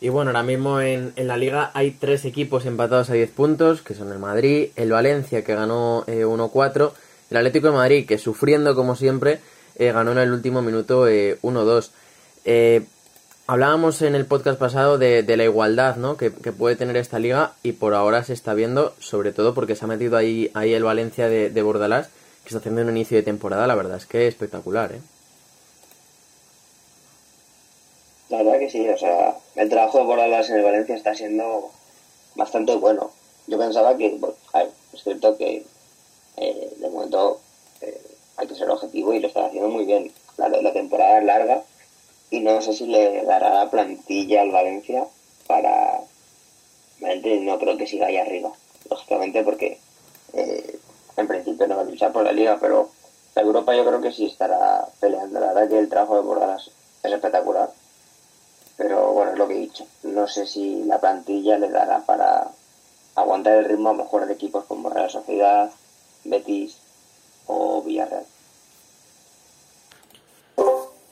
Y 0.01 0.09
bueno, 0.09 0.31
ahora 0.31 0.43
mismo 0.43 0.81
en, 0.81 1.13
en, 1.17 1.27
la 1.27 1.37
liga 1.37 1.71
hay 1.73 1.93
tres 1.93 2.25
equipos 2.25 2.67
empatados 2.67 3.09
a 3.09 3.15
10 3.15 3.31
puntos, 3.31 3.81
que 3.81 3.95
son 3.95 4.13
el 4.13 4.19
Madrid, 4.19 4.71
el 4.77 4.91
Valencia, 4.91 5.43
que 5.43 5.55
ganó 5.55 6.05
eh, 6.07 6.25
1-4, 6.27 6.93
el 7.31 7.37
Atlético 7.37 7.69
de 7.69 7.73
Madrid, 7.75 8.07
que 8.07 8.19
sufriendo 8.19 8.75
como 8.75 8.95
siempre, 8.97 9.41
eh, 9.77 9.93
ganó 9.93 10.13
en 10.13 10.19
el 10.19 10.33
último 10.33 10.63
minuto 10.63 11.09
eh, 11.09 11.39
1-2. 11.43 11.91
Hablábamos 13.47 14.03
en 14.03 14.15
el 14.15 14.27
podcast 14.27 14.59
pasado 14.59 14.99
de, 14.99 15.23
de 15.23 15.37
la 15.37 15.45
igualdad 15.45 15.97
¿no? 15.97 16.17
que, 16.17 16.31
puede 16.31 16.77
tener 16.77 16.97
esta 16.97 17.19
liga 17.19 17.53
y 17.63 17.73
por 17.73 17.95
ahora 17.95 18.25
se 18.25 18.33
está 18.33 18.55
viendo, 18.55 18.95
sobre 18.99 19.33
todo 19.33 19.55
porque 19.55 19.77
se 19.77 19.85
ha 19.85 19.89
metido 19.89 20.17
ahí, 20.17 20.51
ahí 20.55 20.75
el 20.75 20.83
Valencia 20.83 21.29
de, 21.29 21.51
de 21.51 21.63
Bordalás, 21.63 22.09
que 22.43 22.49
está 22.49 22.59
haciendo 22.59 22.83
un 22.83 22.91
inicio 22.91 23.17
de 23.17 23.23
temporada, 23.23 23.67
la 23.67 23.75
verdad 23.75 23.97
es 23.97 24.07
que 24.07 24.27
espectacular. 24.27 24.93
¿eh? 24.93 25.01
La 28.31 28.39
verdad 28.39 28.59
que 28.59 28.71
sí, 28.71 28.89
o 28.89 28.99
sea, 28.99 29.37
el 29.55 29.69
trabajo 29.69 29.99
de 29.99 30.05
Bordalas 30.05 30.51
en 30.51 30.57
el 30.57 30.65
Valencia 30.65 30.97
está 30.97 31.15
siendo 31.15 31.71
bastante 32.35 32.75
bueno. 32.77 33.13
Yo 33.47 33.59
pensaba 33.59 33.97
que, 33.97 34.17
bueno, 34.19 34.35
es 34.93 35.03
cierto 35.05 35.37
que 35.39 35.65
eh, 36.37 36.73
de 36.79 36.91
momento 36.91 37.41
eh, 37.81 38.01
hay 38.37 38.49
que 38.49 38.57
ser 38.57 38.69
objetivo 38.69 39.15
y 39.15 39.21
lo 39.21 39.29
está 39.29 39.47
haciendo 39.47 39.69
muy 39.69 39.85
bien. 39.85 40.11
La, 40.37 40.49
la, 40.49 40.73
temporada 40.73 41.19
es 41.19 41.25
larga 41.25 41.63
y 42.31 42.41
no 42.41 42.61
sé 42.61 42.73
si 42.73 42.87
le 42.87 43.25
dará 43.25 43.51
la 43.55 43.71
plantilla 43.71 44.43
al 44.43 44.51
Valencia 44.51 45.07
para... 45.47 46.01
No 46.99 47.59
creo 47.59 47.77
que 47.77 47.87
siga 47.87 48.07
ahí 48.07 48.17
arriba, 48.17 48.53
lógicamente 48.91 49.45
porque 49.45 49.79
eh, 50.33 50.79
en 51.17 51.29
principio 51.29 51.67
no 51.69 51.77
va 51.77 51.83
a 51.83 51.85
luchar 51.85 52.13
por 52.13 52.25
la 52.25 52.33
liga, 52.33 52.59
pero 52.61 52.91
la 53.35 53.43
Europa 53.43 53.77
yo 53.77 53.85
creo 53.85 54.01
que 54.01 54.13
sí 54.13 54.27
estará 54.27 54.89
peleando. 54.99 55.39
La 55.39 55.49
verdad 55.49 55.69
que 55.69 55.79
el 55.79 55.89
trabajo 55.89 56.17
de 56.17 56.23
Bordalas 56.23 56.71
es 57.03 57.13
espectacular 57.13 57.71
pero 58.77 59.13
bueno, 59.13 59.33
es 59.33 59.39
lo 59.39 59.49
que 59.49 59.55
he 59.55 59.61
dicho. 59.61 59.87
No 60.03 60.29
sé 60.29 60.47
si 60.47 60.85
la 60.85 61.01
plantilla 61.01 61.59
le 61.59 61.71
dará 61.71 62.01
para 62.01 62.49
aguantar 63.15 63.55
el 63.55 63.65
ritmo 63.65 63.89
a 63.89 63.93
lo 63.93 64.05
mejor 64.05 64.27
de 64.27 64.35
equipos 64.35 64.65
como 64.65 64.91
Real 64.91 65.11
Sociedad, 65.11 65.71
Betis 66.25 66.77
o 67.47 67.83
Villarreal. 67.83 68.27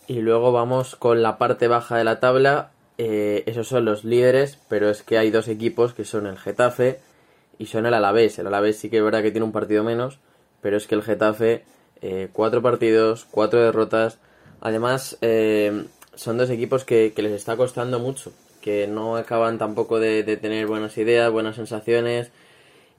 Y 0.06 0.20
luego 0.20 0.52
vamos 0.52 0.96
con 0.96 1.23
la 1.23 1.38
parte 1.38 1.66
baja 1.66 1.96
de 1.96 2.04
la 2.04 2.20
tabla. 2.20 2.73
Eh, 2.99 3.42
esos 3.46 3.68
son 3.68 3.84
los 3.84 4.04
líderes, 4.04 4.58
pero 4.68 4.90
es 4.90 5.02
que 5.02 5.18
hay 5.18 5.30
dos 5.30 5.49
equipos 5.49 5.94
que 5.94 6.04
son 6.04 6.26
el 6.26 6.38
Getafe 6.38 7.00
y 7.58 7.66
son 7.66 7.87
el 7.87 7.94
Alavés. 7.94 8.38
El 8.38 8.46
Alavés 8.46 8.78
sí 8.78 8.90
que 8.90 8.99
es 8.99 9.04
verdad 9.04 9.23
que 9.23 9.30
tiene 9.30 9.46
un 9.46 9.52
partido 9.52 9.82
menos, 9.82 10.18
pero 10.61 10.76
es 10.76 10.87
que 10.87 10.94
el 10.94 11.02
Getafe, 11.02 11.64
eh, 12.02 12.28
cuatro 12.32 12.61
partidos, 12.61 13.26
cuatro 13.30 13.61
derrotas. 13.61 14.18
Además, 14.61 15.16
eh, 15.23 15.84
son 16.14 16.37
dos 16.37 16.50
equipos 16.50 16.84
que, 16.84 17.12
les 17.16 17.32
está 17.32 17.56
costando 17.56 17.99
mucho, 17.99 18.32
que 18.61 18.87
no 18.87 19.16
acaban 19.16 19.58
tampoco 19.58 20.00
de, 20.00 20.23
de, 20.23 20.37
tener 20.37 20.66
buenas 20.66 20.96
ideas, 20.99 21.32
buenas 21.32 21.56
sensaciones. 21.56 22.30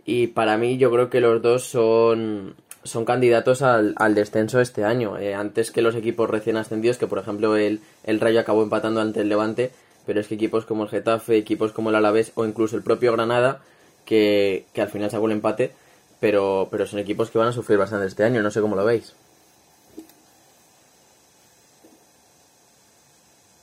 Y 0.06 0.28
para 0.28 0.58
mí 0.58 0.78
yo 0.78 0.92
creo 0.92 1.10
que 1.10 1.22
los 1.22 1.42
dos 1.42 1.64
son, 1.64 2.56
son 2.86 3.04
candidatos 3.04 3.62
al, 3.62 3.94
al 3.98 4.16
descenso 4.16 4.62
este 4.62 4.86
año. 4.86 5.18
Eh, 5.18 5.36
antes 5.36 5.72
que 5.72 5.82
los 5.82 5.96
equipos 5.96 6.30
recién 6.30 6.56
ascendidos, 6.56 6.98
que 6.98 7.08
por 7.08 7.20
ejemplo 7.20 7.58
el, 7.58 7.82
el 8.04 8.20
Rayo 8.22 8.40
acabó 8.40 8.64
empatando 8.64 9.02
ante 9.02 9.22
el 9.22 9.30
Levante, 9.30 9.72
pero 10.06 10.22
es 10.22 10.28
que 10.28 10.36
equipos 10.36 10.66
como 10.66 10.84
el 10.84 10.90
Getafe, 10.90 11.36
equipos 11.36 11.74
como 11.74 11.90
el 11.90 11.96
Alavés 11.96 12.32
o 12.36 12.46
incluso 12.46 12.78
el 12.78 12.84
propio 12.84 13.12
Granada, 13.12 13.62
que, 14.06 14.66
que 14.74 14.82
al 14.82 14.90
final 14.90 15.10
sacó 15.10 15.26
el 15.26 15.34
empate, 15.34 15.72
pero, 16.20 16.68
pero 16.72 16.86
son 16.86 17.00
equipos 17.00 17.32
que 17.32 17.40
van 17.40 17.48
a 17.50 17.54
sufrir 17.54 17.78
bastante 17.78 18.06
este 18.06 18.24
año, 18.24 18.42
no 18.42 18.52
sé 18.52 18.62
cómo 18.62 18.76
lo 18.76 18.86
veis. 18.86 19.14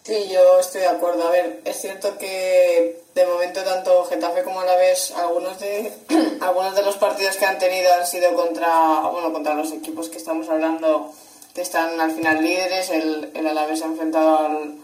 Sí, 0.05 0.29
yo 0.29 0.59
estoy 0.59 0.81
de 0.81 0.89
acuerdo. 0.89 1.29
A 1.29 1.31
ver, 1.31 1.61
es 1.65 1.81
cierto 1.81 2.19
que 2.19 3.03
de 3.15 3.27
momento 3.27 3.63
tanto 3.63 4.05
Getafe 4.05 4.43
como 4.43 4.61
Alavés, 4.61 5.13
algunos 5.13 5.61
de 5.61 5.93
algunos 6.41 6.75
de 6.75 6.83
los 6.83 6.97
partidos 6.97 7.37
que 7.37 7.45
han 7.45 7.59
tenido 7.59 7.93
han 7.95 8.07
sido 8.07 8.35
contra, 8.35 9.01
bueno, 9.13 9.33
contra 9.33 9.55
los 9.55 9.71
equipos 9.71 10.09
que 10.09 10.19
estamos 10.19 10.49
hablando 10.49 11.13
que 11.55 11.63
están 11.63 12.01
al 12.01 12.11
final 12.11 12.43
líderes. 12.43 12.91
El, 12.91 13.31
el 13.33 13.47
Alavés 13.47 13.83
ha 13.83 13.87
enfrentado 13.87 14.39
al, 14.39 14.75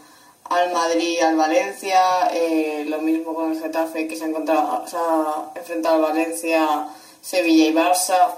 al 0.44 0.72
Madrid, 0.72 1.20
al 1.20 1.37
Valencia, 1.37 2.30
eh, 2.32 2.84
lo 2.87 3.00
mismo 3.00 3.34
con 3.34 3.52
el 3.52 3.60
Getafe 3.60 4.06
que 4.06 4.14
se 4.14 4.25
ha, 4.25 4.28
encontrado, 4.28 4.87
se 4.87 4.96
ha 4.96 5.50
enfrentado 5.56 5.96
al 5.96 6.02
Valencia, 6.02 6.88
Sevilla 7.20 7.66
y 7.66 7.75
Barça. 7.75 8.37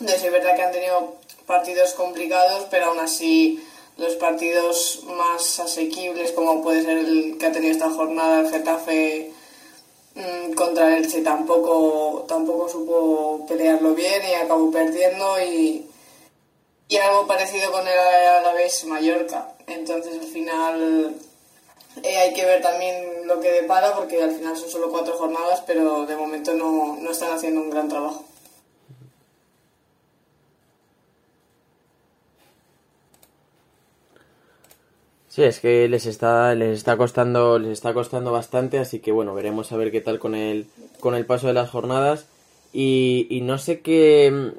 Entonces 0.00 0.24
es 0.24 0.32
verdad 0.32 0.56
que 0.56 0.62
han 0.62 0.72
tenido 0.72 1.16
partidos 1.46 1.92
complicados, 1.92 2.66
pero 2.70 2.86
aún 2.86 3.00
así 3.00 3.62
los 3.96 4.14
partidos 4.16 5.02
más 5.06 5.60
asequibles, 5.60 6.32
como 6.32 6.62
puede 6.62 6.82
ser 6.82 6.98
el 6.98 7.38
que 7.38 7.46
ha 7.46 7.52
tenido 7.52 7.72
esta 7.72 7.90
jornada 7.90 8.40
el 8.40 8.50
Getafe 8.50 9.32
mmm, 10.14 10.52
contra 10.54 10.88
el 10.88 11.04
Elche, 11.04 11.22
tampoco, 11.22 12.24
tampoco 12.28 12.68
supo 12.68 13.46
pelearlo 13.46 13.94
bien 13.94 14.22
y 14.28 14.34
acabó 14.34 14.70
perdiendo. 14.70 15.40
Y, 15.40 15.86
y 16.88 16.96
algo 16.96 17.26
parecido 17.26 17.70
con 17.72 17.86
el 17.86 17.98
Alavés 17.98 18.84
Mallorca. 18.84 19.54
Entonces, 19.66 20.14
al 20.20 20.26
final. 20.26 21.14
Eh, 22.02 22.16
hay 22.16 22.34
que 22.34 22.44
ver 22.44 22.60
también 22.60 23.24
lo 23.28 23.38
que 23.38 23.52
depara 23.52 23.94
porque 23.94 24.20
al 24.20 24.32
final 24.32 24.56
son 24.56 24.68
solo 24.68 24.90
cuatro 24.90 25.16
jornadas, 25.16 25.62
pero 25.64 26.06
de 26.06 26.16
momento 26.16 26.52
no, 26.52 26.96
no 27.00 27.10
están 27.12 27.32
haciendo 27.32 27.60
un 27.60 27.70
gran 27.70 27.88
trabajo. 27.88 28.24
Sí, 35.34 35.42
es 35.42 35.58
que 35.58 35.88
les 35.88 36.06
está, 36.06 36.54
les 36.54 36.78
está 36.78 36.96
costando, 36.96 37.58
les 37.58 37.72
está 37.72 37.92
costando 37.92 38.30
bastante, 38.30 38.78
así 38.78 39.00
que 39.00 39.10
bueno, 39.10 39.34
veremos 39.34 39.72
a 39.72 39.76
ver 39.76 39.90
qué 39.90 40.00
tal 40.00 40.20
con 40.20 40.36
el, 40.36 40.66
con 41.00 41.16
el 41.16 41.26
paso 41.26 41.48
de 41.48 41.54
las 41.54 41.70
jornadas. 41.70 42.28
Y, 42.72 43.26
y 43.28 43.40
no 43.40 43.58
sé 43.58 43.80
qué, 43.80 44.52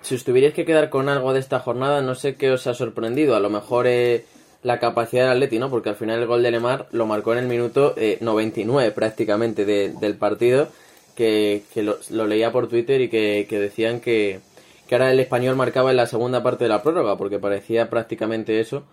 si 0.00 0.14
os 0.14 0.24
tuvierais 0.24 0.54
que 0.54 0.64
quedar 0.64 0.88
con 0.88 1.10
algo 1.10 1.34
de 1.34 1.40
esta 1.40 1.60
jornada, 1.60 2.00
no 2.00 2.14
sé 2.14 2.36
qué 2.36 2.50
os 2.50 2.66
ha 2.66 2.72
sorprendido. 2.72 3.36
A 3.36 3.40
lo 3.40 3.50
mejor 3.50 3.86
eh, 3.86 4.24
la 4.62 4.80
capacidad 4.80 5.24
del 5.24 5.32
Atleti, 5.32 5.58
¿no? 5.58 5.68
Porque 5.68 5.90
al 5.90 5.96
final 5.96 6.20
el 6.20 6.26
gol 6.26 6.42
de 6.42 6.50
Lemar 6.50 6.86
lo 6.92 7.04
marcó 7.04 7.34
en 7.34 7.40
el 7.40 7.46
minuto 7.46 7.92
eh, 7.98 8.16
99 8.22 8.90
prácticamente 8.92 9.66
de, 9.66 9.90
del 9.90 10.16
partido, 10.16 10.68
que, 11.14 11.64
que 11.74 11.82
lo, 11.82 11.98
lo, 12.08 12.26
leía 12.26 12.50
por 12.52 12.68
Twitter 12.68 13.02
y 13.02 13.10
que, 13.10 13.46
que 13.50 13.60
decían 13.60 14.00
que, 14.00 14.40
que 14.88 14.94
ahora 14.94 15.12
el 15.12 15.20
español 15.20 15.56
marcaba 15.56 15.90
en 15.90 15.98
la 15.98 16.06
segunda 16.06 16.42
parte 16.42 16.64
de 16.64 16.70
la 16.70 16.82
prórroga, 16.82 17.18
porque 17.18 17.38
parecía 17.38 17.90
prácticamente 17.90 18.60
eso. 18.60 18.84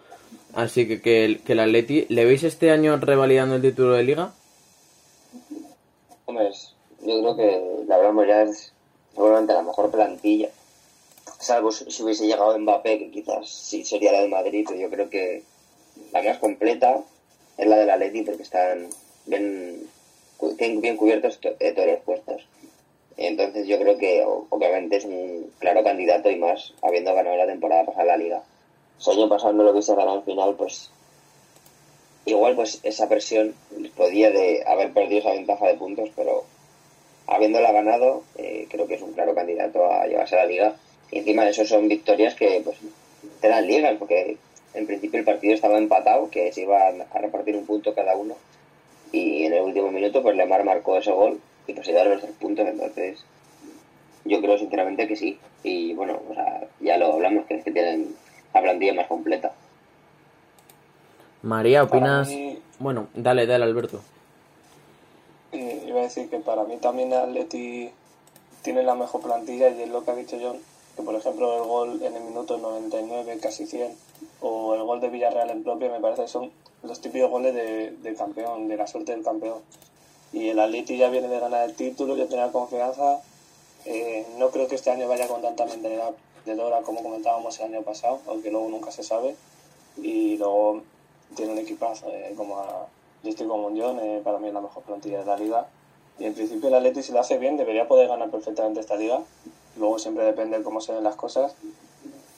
Así 0.54 0.88
que, 0.88 1.02
que, 1.02 1.26
el, 1.26 1.42
que 1.42 1.54
el 1.54 1.60
Atleti, 1.60 2.06
¿le 2.10 2.26
veis 2.26 2.44
este 2.44 2.72
año 2.72 2.98
revalidando 2.98 3.56
el 3.56 3.62
título 3.62 3.94
de 3.94 4.04
liga? 4.04 4.34
Hombre, 6.26 6.52
yo 7.02 7.22
creo 7.22 7.36
que 7.36 7.86
la 7.88 7.98
verdad 7.98 8.28
ya 8.28 8.44
es 8.44 8.74
seguramente 9.14 9.54
la 9.54 9.62
mejor 9.62 9.92
plantilla. 9.92 10.50
Salvo 11.40 11.72
si 11.72 12.04
hubiese 12.04 12.26
llegado 12.26 12.58
Mbappé, 12.58 13.00
que 13.00 13.12
quizás 13.12 13.48
sí 13.50 13.86
sería 13.86 14.12
la 14.12 14.22
de 14.22 14.28
Madrid, 14.28 14.66
pero 14.68 14.80
yo 14.80 14.90
creo 14.90 15.10
que 15.10 15.44
la 16.12 16.24
más 16.24 16.40
completa 16.40 17.00
es 17.58 17.68
la 17.68 17.78
del 17.78 17.90
Atleti 17.90 18.24
porque 18.24 18.44
están 18.44 18.90
bien, 19.28 19.88
bien, 20.60 20.98
cubiertos 20.98 21.40
to, 21.40 21.52
todos 21.54 21.88
los 21.88 22.00
puestos. 22.02 22.48
Entonces 23.18 23.68
yo 23.68 23.78
creo 23.80 23.98
que 23.98 24.24
obviamente 24.26 24.98
es 24.98 25.06
un 25.06 25.52
claro 25.60 25.84
candidato 25.84 26.30
y 26.30 26.38
más 26.38 26.74
habiendo 26.82 27.14
ganado 27.14 27.36
la 27.36 27.46
temporada 27.46 27.86
pasada 27.86 28.06
la 28.06 28.18
liga 28.18 28.44
si 29.00 29.12
año 29.12 29.30
pasado 29.30 29.54
no 29.54 29.64
lo 29.64 29.72
hubiese 29.72 29.96
ganado 29.96 30.20
al 30.20 30.24
final, 30.24 30.56
pues 30.56 30.92
igual 32.26 32.56
pues 32.56 32.80
esa 32.84 33.10
presión 33.10 33.56
podía 33.96 34.30
de 34.30 34.64
haber 34.68 34.94
perdido 34.94 35.22
esa 35.22 35.32
ventaja 35.32 35.68
de 35.68 35.76
puntos, 35.76 36.10
pero 36.16 36.44
habiéndola 37.28 37.72
ganado, 37.72 38.24
eh, 38.38 38.68
creo 38.70 38.88
que 38.88 38.96
es 38.96 39.02
un 39.02 39.14
claro 39.14 39.36
candidato 39.36 39.92
a 39.92 40.06
llevarse 40.08 40.36
a 40.36 40.44
la 40.44 40.50
liga. 40.50 40.76
Y 41.12 41.20
encima 41.20 41.44
de 41.44 41.52
eso 41.52 41.66
son 41.66 41.88
victorias 41.88 42.36
que 42.36 42.62
pues 42.64 42.78
te 43.40 43.48
dan 43.48 43.68
ligas, 43.68 43.96
porque 43.98 44.38
en 44.74 44.86
principio 44.86 45.20
el 45.20 45.26
partido 45.26 45.54
estaba 45.54 45.78
empatado, 45.78 46.30
que 46.30 46.52
se 46.52 46.62
iban 46.62 47.02
a 47.02 47.18
repartir 47.20 47.56
un 47.56 47.66
punto 47.66 47.94
cada 47.94 48.16
uno. 48.16 48.36
Y 49.12 49.46
en 49.46 49.54
el 49.54 49.62
último 49.62 49.92
minuto, 49.92 50.22
pues 50.22 50.36
Lemar 50.36 50.64
marcó 50.64 50.98
ese 50.98 51.12
gol 51.12 51.40
y 51.68 51.74
pues 51.74 51.86
se 51.86 51.94
dieron 51.94 52.14
los 52.14 52.22
tres 52.22 52.34
puntos. 52.40 52.68
Entonces, 52.68 53.24
yo 54.26 54.42
creo 54.42 54.58
sinceramente 54.58 55.08
que 55.08 55.16
sí. 55.16 55.40
Y 55.64 55.94
bueno, 55.94 56.20
o 56.30 56.34
sea, 56.34 56.68
ya 56.80 56.98
lo 56.98 57.14
hablamos, 57.14 57.46
que 57.46 57.56
es 57.56 57.64
que 57.64 57.72
tienen 57.72 58.16
la 58.54 58.62
plantilla 58.62 58.94
más 58.94 59.08
completa. 59.08 59.54
María, 61.42 61.84
¿opinas? 61.84 62.28
mí- 62.28 62.60
Bueno, 62.80 63.08
dale, 63.14 63.46
dale, 63.46 63.64
Alberto. 63.66 64.00
Eh, 65.52 65.84
iba 65.88 66.00
a 66.00 66.04
decir 66.04 66.30
que 66.30 66.40
para 66.40 66.64
mí 66.64 66.78
también 66.78 67.14
Atleti 67.14 67.90
tiene 68.62 68.84
la 68.84 68.96
mejor 68.96 69.22
plantilla 69.22 69.70
y 69.70 69.82
es 69.82 69.90
lo 69.90 70.04
que 70.04 70.12
ha 70.12 70.16
dicho 70.16 70.38
John, 70.42 70.58
que 70.96 71.02
por 71.02 71.16
ejemplo 71.16 71.58
el 71.58 71.68
gol 71.68 72.02
en 72.04 72.16
el 72.16 72.24
minuto 72.24 72.58
99, 72.58 73.40
casi 73.42 73.66
100, 73.66 73.96
o 74.42 74.76
el 74.76 74.84
gol 74.84 75.00
de 75.02 75.10
Villarreal 75.10 75.50
en 75.50 75.64
propio, 75.64 75.90
me 75.90 76.00
parece 76.00 76.24
que 76.24 76.28
son 76.28 76.52
los 76.84 77.02
típicos 77.02 77.30
goles 77.32 77.54
de, 77.54 77.92
de 77.92 78.16
campeón, 78.16 78.68
de 78.68 78.78
la 78.78 78.88
suerte 78.88 79.12
del 79.14 79.24
campeón. 79.24 79.58
Y 80.32 80.50
el 80.50 80.60
Atleti 80.60 80.98
ya 80.98 81.10
viene 81.10 81.28
de 81.28 81.40
ganar 81.40 81.68
el 81.68 81.76
título, 81.76 82.16
ya 82.16 82.28
tiene 82.28 82.46
la 82.46 82.52
confianza. 82.52 83.20
Eh, 83.86 84.26
no 84.38 84.50
creo 84.52 84.68
que 84.68 84.76
este 84.76 84.92
año 84.92 85.08
vaya 85.08 85.28
con 85.28 85.42
tanta 85.42 85.66
mentalidad 85.66 86.12
de 86.46 86.56
Dora 86.56 86.82
como 86.82 87.02
comentábamos 87.02 87.60
el 87.60 87.74
año 87.74 87.82
pasado, 87.82 88.20
aunque 88.28 88.52
luego 88.52 88.70
nunca 88.70 88.92
se 88.92 89.02
sabe. 89.04 89.36
Y 89.98 90.38
luego 90.38 90.84
tiene 91.36 91.54
un 91.54 91.60
equipazo, 91.60 92.08
eh, 92.12 92.34
como 92.36 92.58
a, 92.58 92.88
yo 93.24 93.30
estoy 93.30 93.48
con 93.48 93.78
John, 93.78 94.00
eh, 94.00 94.22
para 94.24 94.40
mí 94.40 94.48
es 94.48 94.54
la 94.54 94.62
mejor 94.62 94.84
plantilla 94.84 95.20
de 95.20 95.26
la 95.26 95.38
liga. 95.38 95.68
Y 96.20 96.26
en 96.26 96.34
principio 96.34 96.70
el 96.70 96.76
Atleti 96.76 97.04
si 97.04 97.12
lo 97.12 97.20
hace 97.20 97.38
bien 97.38 97.58
debería 97.58 97.88
poder 97.88 98.08
ganar 98.08 98.30
perfectamente 98.30 98.80
esta 98.80 98.96
liga. 98.96 99.22
Luego 99.78 100.00
siempre 100.00 100.26
depende 100.26 100.58
de 100.58 100.64
cómo 100.64 100.82
se 100.82 100.94
ven 100.94 101.04
las 101.04 101.16
cosas. 101.16 101.54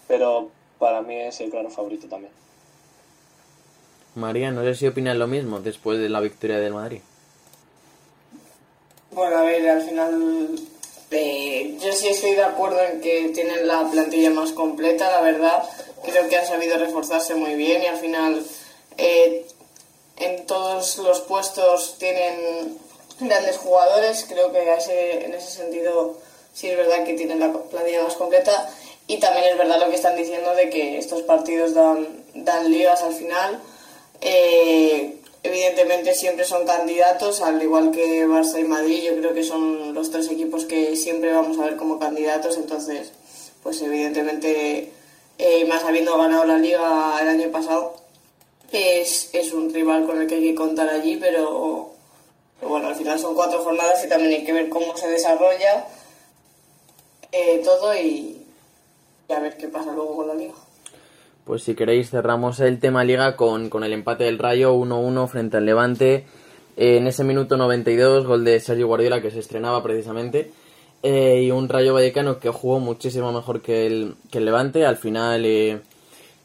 Pero 0.08 0.50
para 0.78 1.02
mí 1.02 1.16
es 1.16 1.40
el 1.42 1.50
claro 1.50 1.70
favorito 1.70 2.08
también. 2.08 2.34
María, 4.16 4.52
no 4.52 4.64
sé 4.64 4.76
si 4.76 4.88
opinas 4.88 5.16
lo 5.16 5.28
mismo 5.28 5.60
después 5.60 6.00
de 6.00 6.10
la 6.10 6.20
victoria 6.20 6.58
del 6.58 6.74
Madrid. 6.74 7.02
Bueno, 9.12 9.38
a 9.38 9.44
ver, 9.44 9.70
al 9.70 9.82
final 9.82 10.50
eh, 11.12 11.78
yo 11.82 11.92
sí 11.94 12.10
estoy 12.10 12.32
de 12.32 12.44
acuerdo 12.44 12.82
en 12.82 13.02
que 13.02 13.30
tienen 13.34 13.68
la 13.68 13.90
plantilla 13.90 14.32
más 14.32 14.52
completa, 14.52 15.10
la 15.12 15.22
verdad. 15.22 15.64
Creo 16.04 16.28
que 16.28 16.38
han 16.38 16.46
sabido 16.46 16.78
reforzarse 16.78 17.36
muy 17.36 17.56
bien 17.56 17.84
y 17.84 17.88
al 17.88 17.98
final 17.98 18.44
eh, 18.98 19.46
en 20.18 20.46
todos 20.46 20.98
los 21.00 21.22
puestos 21.22 21.96
tienen 21.98 22.78
grandes 23.20 23.58
jugadores. 23.58 24.26
Creo 24.28 24.52
que 24.52 24.74
ese- 24.76 25.26
en 25.26 25.34
ese 25.34 25.50
sentido 25.52 26.18
sí 26.54 26.70
es 26.70 26.78
verdad 26.78 27.04
que 27.04 27.14
tienen 27.14 27.40
la 27.40 27.52
plantilla 27.54 28.04
más 28.04 28.16
completa. 28.16 28.70
Y 29.08 29.18
también 29.18 29.46
es 29.52 29.58
verdad 29.58 29.80
lo 29.80 29.90
que 29.90 29.96
están 29.96 30.16
diciendo 30.16 30.54
de 30.56 30.70
que 30.70 30.98
estos 30.98 31.24
partidos 31.24 31.74
dan, 31.74 32.08
dan 32.34 32.70
ligas 32.72 33.02
al 33.02 33.14
final. 33.14 33.60
Eh, 34.22 35.18
evidentemente 35.44 36.14
siempre 36.14 36.46
son 36.46 36.66
candidatos, 36.66 37.42
al 37.42 37.62
igual 37.62 37.92
que 37.92 38.26
Barça 38.28 38.60
y 38.60 38.64
Madrid, 38.64 39.04
yo 39.04 39.18
creo 39.18 39.34
que 39.34 39.44
son 39.44 39.94
los 39.96 40.12
tres 40.12 40.30
equipos 40.30 40.66
que 40.66 40.96
siempre 40.96 41.34
vamos 41.34 41.58
a 41.58 41.64
ver 41.64 41.78
como 41.78 41.98
candidatos, 41.98 42.58
entonces, 42.58 43.12
pues 43.64 43.82
evidentemente, 43.82 44.92
eh, 45.40 45.66
más 45.66 45.84
habiendo 45.84 46.16
ganado 46.18 46.46
la 46.46 46.58
liga 46.58 47.18
el 47.22 47.28
año 47.28 47.52
pasado, 47.52 47.96
es, 48.72 49.30
es 49.34 49.54
un 49.54 49.74
rival 49.74 50.06
con 50.06 50.22
el 50.22 50.28
que 50.28 50.36
hay 50.36 50.42
que 50.42 50.56
contar 50.56 50.90
allí, 50.90 51.18
pero, 51.18 51.92
pero 52.60 52.70
bueno, 52.70 52.88
al 52.88 52.96
final 52.96 53.20
son 53.20 53.36
cuatro 53.36 53.64
jornadas 53.64 54.04
y 54.06 54.10
también 54.10 54.34
hay 54.34 54.46
que 54.46 54.54
ver 54.54 54.70
cómo 54.70 54.96
se 54.96 55.10
desarrolla 55.10 55.88
eh, 57.32 57.62
todo 57.64 57.96
y, 57.96 58.46
y 59.30 59.34
a 59.34 59.40
ver 59.40 59.58
qué 59.58 59.68
pasa 59.68 59.92
luego 59.94 60.16
con 60.18 60.28
la 60.28 60.34
liga. 60.36 60.54
Pues 61.46 61.64
si 61.64 61.76
queréis 61.76 62.10
cerramos 62.10 62.60
el 62.60 62.80
tema 62.80 63.04
liga 63.04 63.36
con, 63.36 63.70
con 63.70 63.84
el 63.84 63.94
empate 63.94 64.26
del 64.26 64.38
Rayo 64.38 64.76
1-1 64.76 65.28
frente 65.28 65.58
al 65.58 65.66
Levante. 65.66 66.26
Eh, 66.78 66.98
en 66.98 67.08
ese 67.08 67.24
minuto 67.24 67.58
92, 67.58 68.26
gol 68.26 68.46
de 68.46 68.60
Sergio 68.60 68.88
Guardiola 68.88 69.22
que 69.22 69.32
se 69.32 69.40
estrenaba 69.40 69.82
precisamente. 69.82 70.52
Eh, 71.04 71.42
y 71.44 71.52
un 71.52 71.68
Rayo 71.68 71.96
Vallecano 71.96 72.40
que 72.40 72.50
jugó 72.50 72.80
muchísimo 72.80 73.32
mejor 73.32 73.62
que 73.62 73.88
el, 73.88 74.16
que 74.30 74.38
el 74.38 74.46
Levante. 74.46 74.86
Al 74.86 74.98
final, 74.98 75.44
eh, 75.46 75.82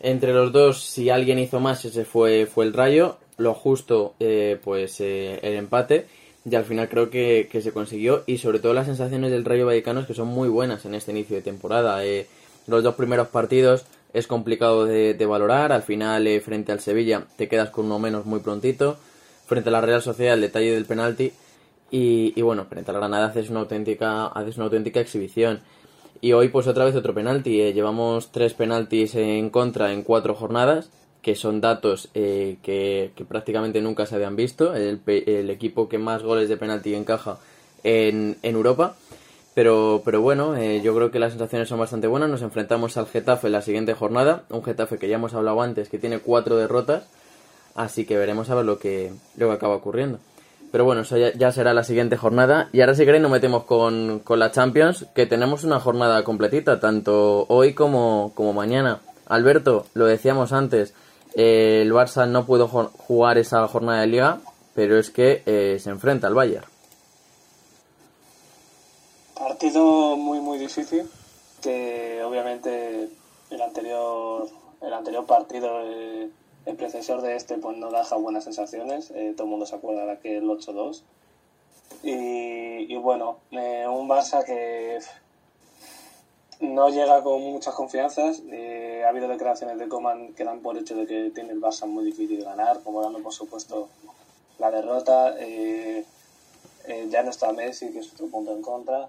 entre 0.00 0.32
los 0.32 0.52
dos, 0.52 0.82
si 0.84 1.10
alguien 1.10 1.38
hizo 1.38 1.60
más, 1.60 1.84
ese 1.84 2.04
fue, 2.04 2.46
fue 2.46 2.64
el 2.64 2.72
Rayo. 2.72 3.18
Lo 3.38 3.54
justo, 3.54 4.14
eh, 4.20 4.58
pues 4.62 5.00
eh, 5.00 5.38
el 5.42 5.54
empate. 5.54 6.06
Y 6.48 6.54
al 6.54 6.64
final 6.64 6.88
creo 6.88 7.10
que, 7.10 7.48
que 7.50 7.60
se 7.60 7.72
consiguió. 7.72 8.22
Y 8.26 8.38
sobre 8.38 8.60
todo 8.60 8.72
las 8.72 8.86
sensaciones 8.86 9.30
del 9.30 9.44
Rayo 9.44 9.66
Vallecano 9.66 10.00
es 10.00 10.06
que 10.06 10.14
son 10.14 10.28
muy 10.28 10.48
buenas 10.48 10.84
en 10.84 10.94
este 10.94 11.10
inicio 11.10 11.36
de 11.36 11.42
temporada. 11.42 12.04
Eh, 12.04 12.26
los 12.66 12.82
dos 12.82 12.94
primeros 12.94 13.28
partidos 13.28 13.84
es 14.12 14.26
complicado 14.26 14.84
de, 14.84 15.26
valorar. 15.26 15.72
Al 15.72 15.82
final, 15.82 16.26
eh, 16.26 16.40
frente 16.40 16.72
al 16.72 16.80
Sevilla, 16.80 17.24
te 17.36 17.48
quedas 17.48 17.70
con 17.70 17.86
uno 17.86 17.98
menos 17.98 18.26
muy 18.26 18.40
prontito. 18.40 18.96
Frente 19.46 19.68
a 19.68 19.72
la 19.72 19.80
Real 19.80 20.02
Sociedad, 20.02 20.34
el 20.34 20.40
detalle 20.40 20.72
del 20.72 20.84
penalti. 20.84 21.32
Y, 21.90 22.32
y 22.34 22.42
bueno, 22.42 22.64
frente 22.64 22.90
a 22.90 22.94
la 22.94 23.00
Granada 23.00 23.26
haces 23.26 23.50
una 23.50 23.60
auténtica, 23.60 24.26
haces 24.26 24.56
una 24.56 24.64
auténtica 24.64 25.00
exhibición. 25.00 25.60
Y 26.20 26.32
hoy, 26.32 26.48
pues 26.48 26.66
otra 26.66 26.84
vez 26.84 26.94
otro 26.94 27.14
penalti. 27.14 27.60
eh, 27.60 27.72
llevamos 27.72 28.32
tres 28.32 28.54
penaltis 28.54 29.14
en 29.14 29.50
contra 29.50 29.92
en 29.92 30.02
cuatro 30.02 30.34
jornadas, 30.34 30.90
que 31.22 31.34
son 31.34 31.60
datos 31.60 32.08
eh, 32.14 32.56
que, 32.62 33.10
que 33.14 33.24
prácticamente 33.24 33.80
nunca 33.80 34.06
se 34.06 34.14
habían 34.14 34.36
visto. 34.36 34.74
El, 34.74 35.00
el 35.06 35.50
equipo 35.50 35.88
que 35.88 35.98
más 35.98 36.22
goles 36.22 36.48
de 36.48 36.56
penalti 36.56 36.94
encaja 36.94 37.38
en, 37.82 38.36
en 38.42 38.54
Europa. 38.54 38.96
Pero, 39.54 40.02
pero 40.04 40.20
bueno, 40.20 40.54
eh, 40.54 40.82
yo 40.82 40.94
creo 40.94 41.10
que 41.10 41.18
las 41.18 41.32
sensaciones 41.32 41.68
son 41.68 41.78
bastante 41.78 42.06
buenas. 42.06 42.28
Nos 42.28 42.42
enfrentamos 42.42 42.96
al 42.98 43.06
Getafe 43.06 43.46
en 43.46 43.54
la 43.54 43.62
siguiente 43.62 43.94
jornada. 43.94 44.44
Un 44.50 44.62
Getafe 44.62 44.98
que 44.98 45.08
ya 45.08 45.16
hemos 45.16 45.32
hablado 45.32 45.62
antes, 45.62 45.88
que 45.88 45.98
tiene 45.98 46.18
cuatro 46.18 46.56
derrotas. 46.56 47.08
Así 47.74 48.04
que 48.04 48.16
veremos 48.16 48.50
a 48.50 48.54
ver 48.54 48.64
lo 48.64 48.78
que, 48.78 49.12
lo 49.36 49.48
que 49.48 49.54
acaba 49.54 49.76
ocurriendo. 49.76 50.18
Pero 50.72 50.84
bueno, 50.84 51.02
eso 51.02 51.16
ya, 51.16 51.52
será 51.52 51.72
la 51.72 51.84
siguiente 51.84 52.16
jornada. 52.16 52.68
Y 52.72 52.80
ahora 52.80 52.94
si 52.94 53.04
queréis 53.04 53.22
nos 53.22 53.30
metemos 53.30 53.64
con, 53.64 54.20
con 54.20 54.38
la 54.38 54.50
Champions, 54.50 55.06
que 55.14 55.26
tenemos 55.26 55.64
una 55.64 55.80
jornada 55.80 56.22
completita, 56.24 56.80
tanto 56.80 57.46
hoy 57.48 57.74
como, 57.74 58.32
como 58.34 58.52
mañana. 58.52 59.00
Alberto, 59.26 59.86
lo 59.94 60.06
decíamos 60.06 60.52
antes, 60.52 60.94
eh, 61.34 61.80
el 61.82 61.92
Barça 61.92 62.28
no 62.28 62.46
pudo 62.46 62.68
jugar 62.68 63.38
esa 63.38 63.66
jornada 63.68 64.00
de 64.00 64.06
liga, 64.06 64.40
pero 64.74 64.98
es 64.98 65.10
que 65.10 65.42
eh, 65.46 65.78
se 65.80 65.90
enfrenta 65.90 66.26
al 66.26 66.34
Bayern. 66.34 66.66
Partido 69.34 70.16
muy 70.16 70.40
muy 70.40 70.58
difícil, 70.58 71.08
que 71.62 72.22
obviamente 72.24 73.08
el 73.50 73.62
anterior 73.62 74.48
el 74.80 74.92
anterior 74.92 75.26
partido, 75.26 75.80
eh, 75.84 76.28
el 76.66 76.76
precesor 76.76 77.22
de 77.22 77.36
este, 77.36 77.58
pues 77.58 77.76
no 77.78 77.90
deja 77.90 78.16
buenas 78.16 78.44
sensaciones. 78.44 79.10
eh, 79.12 79.32
todo 79.36 79.44
el 79.44 79.50
mundo 79.50 79.66
se 79.66 79.76
acuerda 79.76 80.04
de 80.04 80.12
aquel 80.12 80.44
8-2. 80.44 81.02
Y, 82.02 82.92
y 82.92 82.96
bueno, 82.96 83.38
eh, 83.52 83.86
un 83.88 84.08
Barça 84.08 84.44
que 84.44 84.98
no 86.60 86.88
llega 86.88 87.22
con 87.22 87.40
muchas 87.42 87.74
confianzas. 87.74 88.42
eh, 88.50 89.02
ha 89.04 89.08
habido 89.10 89.28
declaraciones 89.28 89.78
de 89.78 89.88
Coman 89.88 90.34
que 90.34 90.44
dan 90.44 90.60
por 90.60 90.76
hecho 90.76 90.96
de 90.96 91.06
que 91.06 91.30
tiene 91.30 91.52
el 91.52 91.60
Barça 91.60 91.86
muy 91.86 92.04
difícil 92.04 92.44
ganar, 92.44 92.80
como 92.82 93.02
dando 93.02 93.20
por 93.20 93.32
supuesto 93.32 93.88
la 94.58 94.70
derrota. 94.70 95.34
eh, 95.38 96.04
eh, 96.86 97.08
ya 97.10 97.22
no 97.22 97.30
está 97.30 97.52
Messi, 97.52 97.90
que 97.92 97.98
es 98.00 98.12
otro 98.12 98.28
punto 98.28 98.52
en 98.54 98.62
contra. 98.62 99.08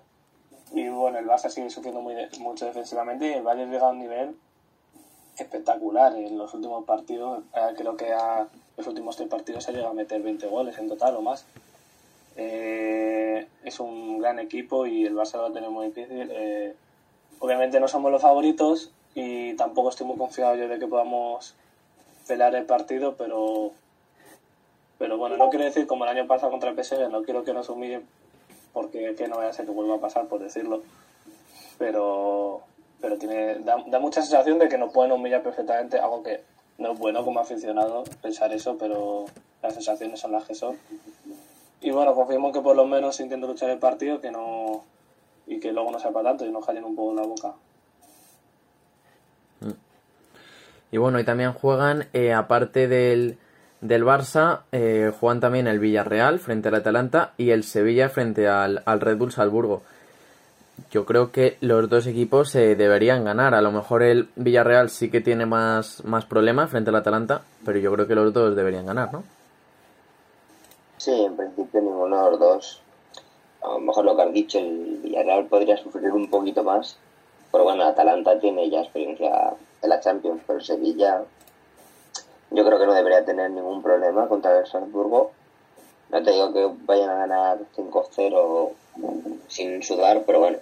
Y 0.74 0.90
bueno, 0.90 1.18
el 1.20 1.28
Barça 1.28 1.50
sigue 1.50 1.70
sufriendo 1.70 2.02
muy 2.02 2.16
mucho 2.40 2.66
defensivamente 2.66 3.28
y 3.30 3.34
el 3.34 3.44
Bayern 3.44 3.72
llega 3.72 3.88
a 3.88 3.92
un 3.92 4.00
nivel 4.00 4.36
espectacular 5.38 6.16
en 6.16 6.38
los 6.38 6.54
últimos 6.54 6.86
partidos. 6.86 7.44
eh, 7.54 7.74
creo 7.78 7.96
que 7.96 8.14
a 8.14 8.48
los 8.78 8.88
últimos 8.88 9.16
tres 9.16 9.30
partidos 9.30 9.64
se 9.64 9.72
ha 9.72 9.74
llegado 9.74 9.92
a 9.92 9.96
meter 9.96 10.22
20 10.22 10.48
goles 10.48 10.78
en 10.78 10.88
total 10.88 11.16
o 11.16 11.22
más. 11.22 11.46
Eh, 12.36 13.48
es 13.64 13.80
un 13.80 14.20
gran 14.20 14.40
equipo 14.40 14.86
y 14.86 15.06
el 15.06 15.16
Barça 15.16 15.38
lo 15.38 15.52
va 15.52 15.70
muy 15.70 15.88
difícil. 15.88 16.30
Eh, 16.32 16.76
obviamente 17.40 17.80
no 17.80 17.88
somos 17.88 18.12
los 18.12 18.22
favoritos 18.22 18.92
y 19.16 19.56
tampoco 19.56 19.90
estoy 19.90 20.06
muy 20.06 20.18
confiado 20.18 20.56
yo 20.56 20.68
de 20.68 20.80
que 20.80 20.88
podamos 20.88 21.56
pelear 22.28 22.54
el 22.56 22.66
partido, 22.66 23.16
pero 23.18 23.72
pero 25.00 25.18
bueno, 25.18 25.38
no 25.38 25.50
quiero 25.50 25.66
decir 25.66 25.86
como 25.86 26.06
el 26.06 26.12
año 26.12 26.28
pasado 26.28 26.52
contra 26.52 26.72
el 26.72 26.84
PSG, 26.84 27.10
no 27.10 27.24
quiero 27.24 27.44
que 27.44 27.54
nos 27.54 27.70
humillen 27.70 28.04
porque 28.74 29.16
que 29.16 29.28
no 29.28 29.38
vaya 29.38 29.50
a 29.50 29.54
ser 29.54 29.66
que 29.66 29.72
vuelva 29.72 29.96
a 29.96 30.00
pasar, 30.00 30.28
por 30.28 30.40
decirlo. 30.40 30.84
Pero 31.80 32.62
pero 33.02 33.18
tiene 33.18 33.60
da, 33.60 33.84
da 33.88 34.00
mucha 34.00 34.22
sensación 34.22 34.60
de 34.60 34.70
que 34.70 34.78
nos 34.78 34.92
pueden 34.92 35.12
humillar 35.12 35.44
perfectamente, 35.44 36.00
algo 36.00 36.24
que 36.24 36.42
no 36.78 36.94
es 36.94 37.00
bueno 37.00 37.24
como 37.24 37.40
aficionado 37.40 38.04
pensar 38.22 38.54
eso, 38.54 38.78
pero 38.78 39.26
las 39.62 39.74
sensaciones 39.74 40.20
son 40.20 40.32
las 40.32 40.46
que 40.46 40.56
son. 40.56 40.78
Y 41.82 41.92
bueno, 41.92 42.16
confiemos 42.16 42.54
que 42.54 42.62
por 42.62 42.76
lo 42.76 42.86
menos 42.86 43.20
intento 43.20 43.48
luchar 43.48 43.70
el 43.70 43.80
partido 43.80 44.20
que 44.20 44.32
no 44.32 44.84
y 45.46 45.60
que 45.60 45.72
luego 45.72 45.92
no 45.92 46.00
sea 46.00 46.12
para 46.12 46.30
tanto 46.30 46.46
y 46.46 46.52
nos 46.52 46.66
callen 46.66 46.84
un 46.84 46.96
poco 46.96 47.14
la 47.14 47.24
boca. 47.24 47.54
Y 50.92 50.98
bueno, 50.98 51.20
y 51.20 51.24
también 51.24 51.54
juegan, 51.54 52.08
eh, 52.14 52.34
aparte 52.34 52.88
del, 52.88 53.38
del 53.82 54.06
Barça, 54.06 54.62
eh, 54.72 55.12
juegan 55.20 55.40
también 55.40 55.68
el 55.68 55.80
Villarreal 55.80 56.40
frente 56.40 56.70
al 56.70 56.76
Atalanta 56.76 57.34
y 57.38 57.52
el 57.52 57.64
Sevilla 57.64 58.10
frente 58.10 58.48
al, 58.48 58.84
al 58.86 59.02
Red 59.02 59.18
Bull 59.18 59.32
Salzburgo. 59.32 59.84
Yo 60.92 61.06
creo 61.06 61.32
que 61.32 61.58
los 61.62 61.90
dos 61.90 62.08
equipos 62.08 62.50
se 62.50 62.76
deberían 62.76 63.26
ganar. 63.26 63.54
A 63.54 63.62
lo 63.62 63.72
mejor 63.72 64.04
el 64.04 64.30
Villarreal 64.36 64.90
sí 64.90 65.10
que 65.10 65.22
tiene 65.22 65.46
más, 65.46 66.04
más 66.06 66.26
problemas 66.26 66.70
frente 66.70 66.90
al 66.90 66.96
Atalanta, 66.96 67.42
pero 67.66 67.80
yo 67.80 67.92
creo 67.94 68.08
que 68.08 68.16
los 68.16 68.34
dos 68.34 68.56
deberían 68.56 68.86
ganar, 68.86 69.12
¿no? 69.12 69.24
Sí, 70.98 71.12
en 71.12 71.36
principio 71.36 71.82
ninguno 71.82 72.26
de 72.26 72.32
los 72.32 72.40
dos. 72.40 72.82
A 73.64 73.70
lo 73.70 73.80
mejor 73.80 74.06
lo 74.06 74.16
que 74.16 74.22
has 74.22 74.34
dicho, 74.34 74.60
el 74.60 75.00
Villarreal 75.04 75.46
podría 75.46 75.78
sufrir 75.78 76.12
un 76.12 76.30
poquito 76.30 76.64
más. 76.64 76.98
Pero 77.52 77.64
bueno, 77.64 77.84
Atalanta 77.84 78.40
tiene 78.40 78.70
ya 78.70 78.82
experiencia 78.82 79.54
en 79.82 79.90
la 79.90 80.00
Champions, 80.00 80.42
pero 80.46 80.60
Sevilla 80.60 81.24
yo 82.52 82.66
creo 82.66 82.80
que 82.80 82.86
no 82.86 82.94
debería 82.94 83.26
tener 83.26 83.52
ningún 83.52 83.82
problema 83.82 84.28
contra 84.28 84.58
el 84.58 84.66
Salzburgo. 84.68 85.32
No 86.10 86.24
te 86.24 86.32
digo 86.32 86.54
que 86.54 86.70
vayan 86.86 87.10
a 87.10 87.16
ganar 87.16 87.60
5-0 87.76 88.72
sin 89.48 89.84
sudar, 89.84 90.24
pero 90.26 90.40
bueno, 90.40 90.58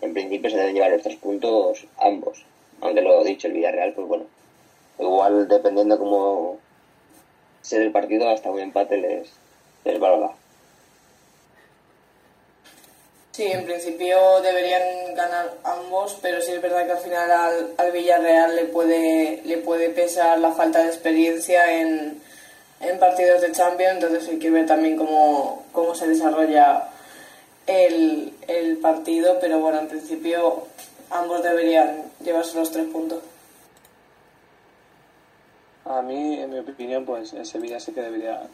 en 0.00 0.12
principio 0.12 0.50
se 0.50 0.56
deben 0.56 0.74
llevar 0.74 0.90
los 0.90 1.02
tres 1.02 1.16
puntos 1.16 1.86
ambos. 1.98 2.44
Aunque 2.80 3.00
lo 3.00 3.24
dicho, 3.24 3.46
el 3.46 3.54
Villarreal, 3.54 3.92
pues 3.94 4.06
bueno, 4.06 4.24
igual 4.98 5.48
dependiendo 5.48 5.98
cómo 5.98 6.58
sea 7.62 7.80
el 7.80 7.92
partido, 7.92 8.28
hasta 8.28 8.50
un 8.50 8.60
empate 8.60 8.98
les, 8.98 9.30
les 9.84 9.98
valga. 9.98 10.32
Sí, 13.32 13.44
en 13.50 13.64
principio 13.64 14.40
deberían 14.42 15.14
ganar 15.16 15.54
ambos, 15.64 16.16
pero 16.22 16.40
sí 16.40 16.52
es 16.52 16.62
verdad 16.62 16.86
que 16.86 16.92
al 16.92 16.98
final 16.98 17.30
al, 17.30 17.74
al 17.78 17.90
Villarreal 17.90 18.54
le 18.54 18.66
puede, 18.66 19.42
le 19.44 19.58
puede 19.58 19.90
pesar 19.90 20.38
la 20.38 20.52
falta 20.52 20.82
de 20.82 20.88
experiencia 20.88 21.80
en, 21.80 22.22
en 22.80 22.98
partidos 23.00 23.40
de 23.40 23.50
Champions, 23.50 23.94
entonces 23.94 24.28
hay 24.28 24.38
que 24.38 24.50
ver 24.50 24.66
también 24.66 24.96
cómo, 24.96 25.64
cómo 25.72 25.96
se 25.96 26.06
desarrolla 26.06 26.90
el, 27.66 28.32
el 28.48 28.76
partido, 28.78 29.38
pero 29.40 29.60
bueno, 29.60 29.80
en 29.80 29.88
principio 29.88 30.66
ambos 31.10 31.42
deberían 31.42 32.04
llevarse 32.22 32.58
los 32.58 32.70
tres 32.70 32.86
puntos. 32.86 33.22
A 35.84 36.00
mí, 36.00 36.40
en 36.40 36.50
mi 36.50 36.58
opinión, 36.58 37.04
pues 37.04 37.34
el 37.34 37.44
Sevilla 37.44 37.78
sí 37.78 37.92
que 37.92 38.00
debería, 38.00 38.48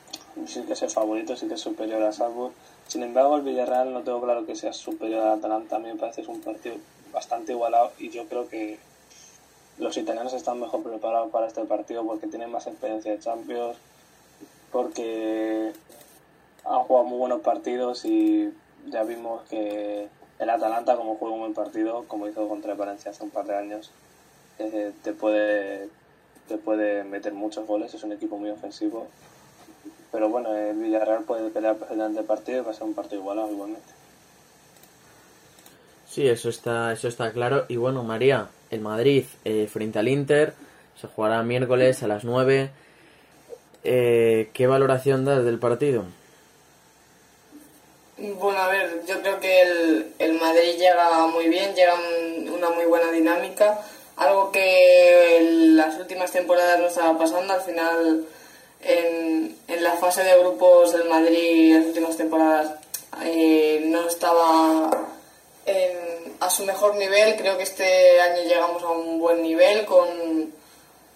sí 0.46 0.62
que 0.62 0.75
ser 0.75 0.90
favorito, 0.90 1.37
sí 1.37 1.46
que 1.46 1.55
es 1.55 1.61
superior 1.61 2.03
a 2.03 2.12
Salzburg. 2.12 2.53
Sin 2.88 3.05
embargo, 3.05 3.37
el 3.37 3.42
Villarreal 3.42 3.92
no 3.92 4.03
tengo 4.03 4.20
claro 4.20 4.44
que 4.44 4.57
sea 4.57 4.73
superior 4.73 5.23
al 5.23 5.38
Atalanta. 5.38 5.77
A 5.77 5.79
mí 5.79 5.88
me 5.88 5.94
parece 5.94 6.16
que 6.16 6.23
es 6.23 6.29
un 6.29 6.40
partido 6.40 6.75
bastante 7.12 7.53
igualado 7.53 7.92
y 7.99 8.11
yo 8.11 8.27
creo 8.27 8.49
que 8.49 8.79
los 9.79 9.96
italianos 9.96 10.33
están 10.33 10.61
mejor 10.61 10.83
preparados 10.83 11.31
para 11.31 11.46
este 11.46 11.64
partido 11.64 12.05
porque 12.05 12.27
tienen 12.27 12.51
más 12.51 12.66
experiencia 12.66 13.12
de 13.12 13.20
Champions, 13.20 13.77
porque 14.73 15.73
han 16.64 16.81
jugado 16.81 17.07
muy 17.07 17.18
buenos 17.18 17.40
partidos 17.40 18.05
y 18.05 18.53
ya 18.88 19.03
vimos 19.05 19.43
que 19.49 20.09
el 20.38 20.51
Atalanta, 20.51 20.97
como 20.97 21.16
juega 21.16 21.35
un 21.35 21.40
buen 21.40 21.55
partido, 21.55 22.05
como 22.09 22.29
hizo 22.29 22.49
contra 22.49 22.73
el 22.73 22.79
Valencia 22.79 23.11
hace 23.11 23.25
un 23.25 23.31
par 23.31 23.47
de 23.47 23.57
años, 23.57 23.90
eh, 24.59 24.93
te 25.03 25.12
puede 25.12 25.88
te 26.51 26.59
puede 26.59 27.05
meter 27.05 27.33
muchos 27.33 27.64
goles, 27.64 27.95
es 27.95 28.03
un 28.03 28.12
equipo 28.12 28.37
muy 28.37 28.51
ofensivo. 28.51 29.07
Pero 30.11 30.29
bueno, 30.29 30.53
el 30.57 30.77
Villarreal 30.77 31.23
puede 31.23 31.49
pelear 31.51 31.77
perfectamente 31.77 32.21
el 32.21 32.27
partido 32.27 32.59
y 32.59 32.64
va 32.64 32.73
a 32.73 32.75
ser 32.75 32.83
un 32.83 32.95
partido 32.95 33.21
igualado 33.21 33.53
igualmente. 33.53 33.87
Sí, 36.09 36.27
eso 36.27 36.49
está, 36.49 36.93
eso 36.93 37.07
está 37.07 37.31
claro. 37.33 37.66
Y 37.69 37.77
bueno, 37.77 38.03
María, 38.03 38.49
el 38.71 38.81
Madrid 38.81 39.27
eh, 39.45 39.69
frente 39.71 40.01
al 40.01 40.09
Inter 40.09 40.55
se 41.01 41.07
jugará 41.07 41.40
miércoles 41.45 42.03
a 42.03 42.09
las 42.09 42.25
9. 42.25 42.71
Eh, 43.85 44.51
¿Qué 44.53 44.66
valoración 44.66 45.25
das 45.25 45.45
del 45.45 45.61
partido? 45.61 46.03
Bueno, 48.21 48.61
a 48.61 48.69
ver, 48.69 49.03
yo 49.07 49.23
creo 49.23 49.41
que 49.41 49.63
el, 49.63 50.15
el 50.19 50.35
Madrid 50.35 50.77
llega 50.77 51.27
muy 51.29 51.49
bien, 51.49 51.75
llega 51.75 51.95
una 52.55 52.69
muy 52.69 52.85
buena 52.85 53.11
dinámica, 53.11 53.81
algo 54.17 54.53
que 54.53 55.39
en 55.39 55.77
las 55.77 55.99
últimas 55.99 56.31
temporadas 56.31 56.79
no 56.81 56.89
estaba 56.89 57.17
pasando. 57.17 57.55
Al 57.55 57.63
final, 57.63 58.27
en, 58.83 59.57
en 59.67 59.83
la 59.83 59.95
fase 59.95 60.23
de 60.23 60.39
grupos 60.39 60.93
del 60.93 61.09
Madrid, 61.09 61.77
las 61.77 61.87
últimas 61.87 62.17
temporadas, 62.19 62.75
eh, 63.25 63.85
no 63.87 64.07
estaba 64.07 64.91
a 66.41 66.51
su 66.51 66.65
mejor 66.67 66.97
nivel. 66.97 67.37
Creo 67.37 67.57
que 67.57 67.63
este 67.63 68.21
año 68.21 68.43
llegamos 68.43 68.83
a 68.83 68.91
un 68.91 69.19
buen 69.19 69.43
nivel 69.43 69.87
con, 69.87 70.53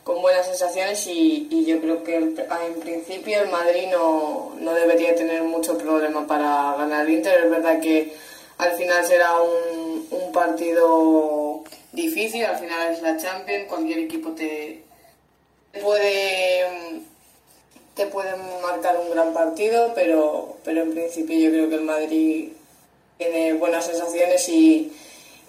con 0.04 0.20
buenas 0.22 0.46
sensaciones 0.46 1.06
y, 1.06 1.48
y 1.50 1.64
yo 1.64 1.80
creo 1.80 2.04
que 2.04 2.16
el- 2.16 2.38
en 2.66 2.80
principio 2.80 3.40
el 3.40 3.48
Madrid 3.48 3.86
no, 3.90 4.52
no 4.60 4.74
debería 4.74 5.14
tener 5.14 5.42
mucho 5.42 5.76
problema 5.78 6.26
para 6.26 6.74
ganar 6.76 7.06
el 7.06 7.14
Inter. 7.14 7.44
Es 7.44 7.50
verdad 7.50 7.80
que 7.80 8.12
al 8.58 8.72
final 8.72 9.04
será 9.04 9.40
un, 9.40 10.06
un 10.10 10.32
partido 10.32 11.64
difícil, 11.92 12.44
al 12.44 12.58
final 12.58 12.92
es 12.92 13.02
la 13.02 13.16
Champions, 13.16 13.66
cualquier 13.68 13.98
equipo 14.00 14.30
te 14.32 14.82
puede 15.82 17.02
te 17.94 18.06
puede 18.06 18.34
marcar 18.60 18.98
un 18.98 19.10
gran 19.10 19.32
partido, 19.32 19.92
pero, 19.94 20.56
pero 20.64 20.82
en 20.82 20.90
principio 20.92 21.38
yo 21.38 21.50
creo 21.50 21.68
que 21.68 21.74
el 21.76 21.82
Madrid 21.82 22.48
tiene 23.18 23.52
buenas 23.54 23.86
sensaciones 23.86 24.48
y, 24.48 24.92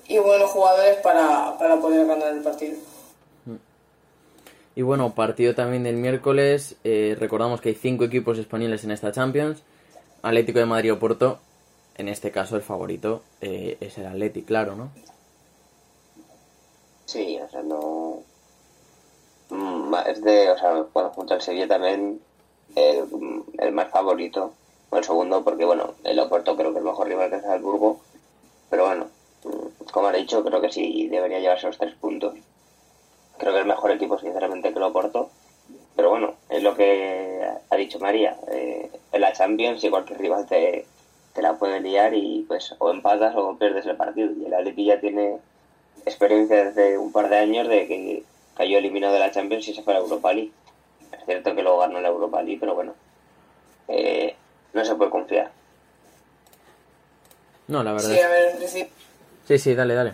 y 0.07 0.17
buenos 0.19 0.51
jugadores 0.51 0.97
para, 0.97 1.57
para 1.57 1.77
poder 1.77 2.05
ganar 2.05 2.33
el 2.33 2.41
partido. 2.41 2.77
Y 4.75 4.81
bueno, 4.83 5.15
partido 5.15 5.55
también 5.55 5.83
del 5.83 5.95
miércoles. 5.97 6.75
eh, 6.83 7.15
recordamos 7.19 7.61
que 7.61 7.69
hay 7.69 7.75
cinco 7.75 8.03
equipos 8.03 8.37
españoles 8.37 8.83
en 8.83 8.91
esta 8.91 9.11
Champions. 9.11 9.63
Atlético 10.21 10.59
de 10.59 10.65
Madrid 10.65 10.93
o 10.93 10.99
Porto. 10.99 11.39
En 11.95 12.09
este 12.09 12.31
caso 12.31 12.55
el 12.57 12.61
favorito 12.61 13.23
eh, 13.41 13.77
es 13.79 13.97
el 13.97 14.05
Atlético, 14.07 14.47
claro, 14.47 14.75
¿no? 14.75 14.91
Sí, 17.05 17.39
o 17.39 17.49
sea, 17.49 17.63
no. 17.63 18.25
Mm, 19.49 19.93
Es 20.07 20.21
de, 20.23 20.51
o 20.51 20.57
sea, 20.57 20.85
bueno, 20.93 21.11
junto 21.11 21.33
al 21.33 21.41
Sevilla 21.41 21.67
también 21.67 22.21
el, 22.75 23.07
el 23.59 23.71
más 23.73 23.89
favorito, 23.91 24.53
o 24.89 24.97
el 24.97 25.03
segundo, 25.03 25.43
porque 25.43 25.65
bueno, 25.65 25.95
el 26.03 26.19
Oporto 26.19 26.55
creo 26.55 26.71
que 26.73 26.79
es 26.79 26.83
el 26.85 26.89
mejor 26.91 27.07
rival 27.07 27.29
que 27.29 27.37
el 27.37 27.41
Salzburgo, 27.41 28.01
pero 28.69 28.85
bueno, 28.87 29.07
mm, 29.43 29.85
como 29.91 30.09
he 30.11 30.17
dicho, 30.17 30.43
creo 30.43 30.61
que 30.61 30.71
sí 30.71 31.07
debería 31.09 31.39
llevarse 31.39 31.67
los 31.67 31.77
tres 31.77 31.95
puntos. 31.95 32.35
Creo 33.37 33.53
que 33.53 33.59
el 33.59 33.65
mejor 33.65 33.91
equipo, 33.91 34.17
sinceramente, 34.17 34.71
que 34.71 34.77
el 34.77 34.83
Oporto, 34.83 35.29
pero 35.95 36.09
bueno, 36.09 36.35
es 36.49 36.63
lo 36.63 36.75
que 36.75 37.45
ha 37.69 37.75
dicho 37.75 37.99
María, 37.99 38.37
eh, 38.51 38.91
en 39.11 39.21
la 39.21 39.33
Champions 39.33 39.83
y 39.83 39.89
cualquier 39.89 40.19
rival 40.19 40.45
te, 40.45 40.85
te 41.33 41.41
la 41.41 41.53
puede 41.53 41.79
liar 41.81 42.13
y 42.13 42.45
pues 42.47 42.75
o 42.79 42.91
empatas 42.91 43.35
o 43.35 43.57
pierdes 43.57 43.85
el 43.85 43.95
partido, 43.95 44.31
y 44.31 44.45
el 44.45 44.53
Atleti 44.53 44.85
ya 44.85 44.99
tiene 44.99 45.37
experiencia 46.05 46.65
desde 46.65 46.97
un 46.97 47.11
par 47.11 47.29
de 47.29 47.37
años 47.37 47.67
de 47.67 47.87
que 47.87 48.23
cayó 48.55 48.77
eliminado 48.77 49.13
de 49.13 49.19
la 49.19 49.31
Champions 49.31 49.67
y 49.67 49.73
se 49.73 49.83
fue 49.83 49.93
a 49.93 49.97
la 49.97 50.03
Europa 50.03 50.33
League. 50.33 50.51
Es 51.11 51.25
cierto 51.25 51.55
que 51.55 51.63
luego 51.63 51.79
ganó 51.79 51.99
la 51.99 52.09
Europa 52.09 52.41
League, 52.41 52.59
pero 52.59 52.75
bueno, 52.75 52.93
eh, 53.87 54.35
no 54.73 54.85
se 54.85 54.95
puede 54.95 55.11
confiar. 55.11 55.51
No, 57.67 57.83
la 57.83 57.93
verdad. 57.93 58.09
Sí, 58.09 58.19
a 58.19 58.29
ver, 58.29 58.51
en 58.51 58.57
principio, 58.57 58.93
Sí, 59.47 59.59
sí, 59.59 59.75
dale, 59.75 59.93
dale. 59.93 60.13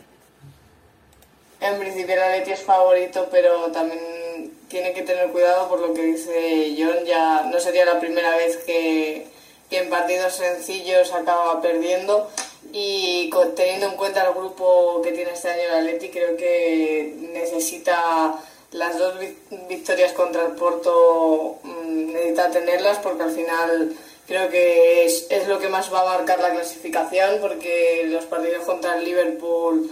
En 1.62 1.80
principio 1.80 2.16
el 2.16 2.22
Atleti 2.22 2.52
es 2.52 2.62
favorito, 2.62 3.28
pero 3.32 3.72
también 3.72 4.52
tiene 4.68 4.94
que 4.94 5.04
tener 5.04 5.30
cuidado 5.30 5.70
por 5.70 5.80
lo 5.80 5.94
que 5.94 6.02
dice 6.04 6.76
John. 6.78 7.06
Ya 7.06 7.44
no 7.52 7.60
sería 7.60 7.86
la 7.86 8.00
primera 8.00 8.36
vez 8.38 8.58
que, 8.58 9.28
en 9.70 9.90
partidos 9.90 10.34
sencillos 10.34 11.14
acaba 11.14 11.62
perdiendo. 11.62 12.30
Y 12.74 13.30
con- 13.30 13.54
teniendo 13.56 13.88
en 13.88 13.96
cuenta 13.96 14.26
el 14.28 14.34
grupo 14.34 15.02
que 15.04 15.12
tiene 15.12 15.32
este 15.32 15.50
año 15.50 15.64
el 15.64 15.74
Atleti, 15.88 16.10
creo 16.10 16.36
que 16.38 17.14
necesita 17.34 18.36
las 18.72 18.98
dos 18.98 19.20
vi- 19.20 19.38
victorias 19.68 20.14
contra 20.14 20.46
el 20.46 20.54
Porto, 20.54 21.58
mm, 21.64 22.14
necesita 22.14 22.50
tenerlas 22.52 22.98
porque 23.00 23.24
al 23.24 23.32
final 23.32 23.94
creo 24.28 24.50
que 24.50 25.06
es, 25.06 25.28
es 25.30 25.48
lo 25.48 25.60
que 25.60 25.68
más 25.68 25.94
va 25.94 26.02
a 26.02 26.18
marcar 26.18 26.40
la 26.40 26.52
clasificación 26.52 27.40
porque 27.42 28.04
los 28.06 28.26
partidos 28.26 28.64
contra 28.66 28.96
el 28.98 29.04
Liverpool 29.04 29.90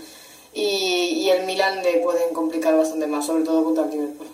y, 0.53 1.23
y 1.23 1.29
el 1.29 1.45
Milan 1.45 1.83
le 1.83 1.99
pueden 2.01 2.33
complicar 2.33 2.75
bastante 2.75 3.07
más, 3.07 3.25
sobre 3.25 3.43
todo 3.43 3.63
contra 3.63 3.85
el 3.85 3.91
Liverpool. 3.91 4.27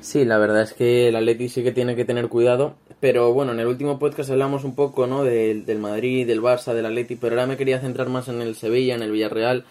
Sí, 0.00 0.24
la 0.24 0.38
verdad 0.38 0.62
es 0.62 0.72
que 0.72 1.08
el 1.08 1.16
Atleti 1.16 1.48
sí 1.48 1.64
que 1.64 1.72
tiene 1.72 1.96
que 1.96 2.04
tener 2.04 2.28
cuidado. 2.28 2.76
Pero 3.00 3.32
bueno, 3.32 3.52
en 3.52 3.60
el 3.60 3.66
último 3.66 3.98
podcast 3.98 4.30
hablamos 4.30 4.62
un 4.62 4.76
poco, 4.76 5.06
¿no? 5.06 5.24
Del, 5.24 5.66
del 5.66 5.78
Madrid, 5.78 6.26
del 6.26 6.40
Barça, 6.40 6.74
del 6.74 6.86
Atleti. 6.86 7.16
Pero 7.16 7.34
ahora 7.34 7.46
me 7.46 7.56
quería 7.56 7.80
centrar 7.80 8.08
más 8.08 8.28
en 8.28 8.40
el 8.40 8.54
Sevilla, 8.54 8.94
en 8.94 9.02
el 9.02 9.10
Villarreal. 9.10 9.64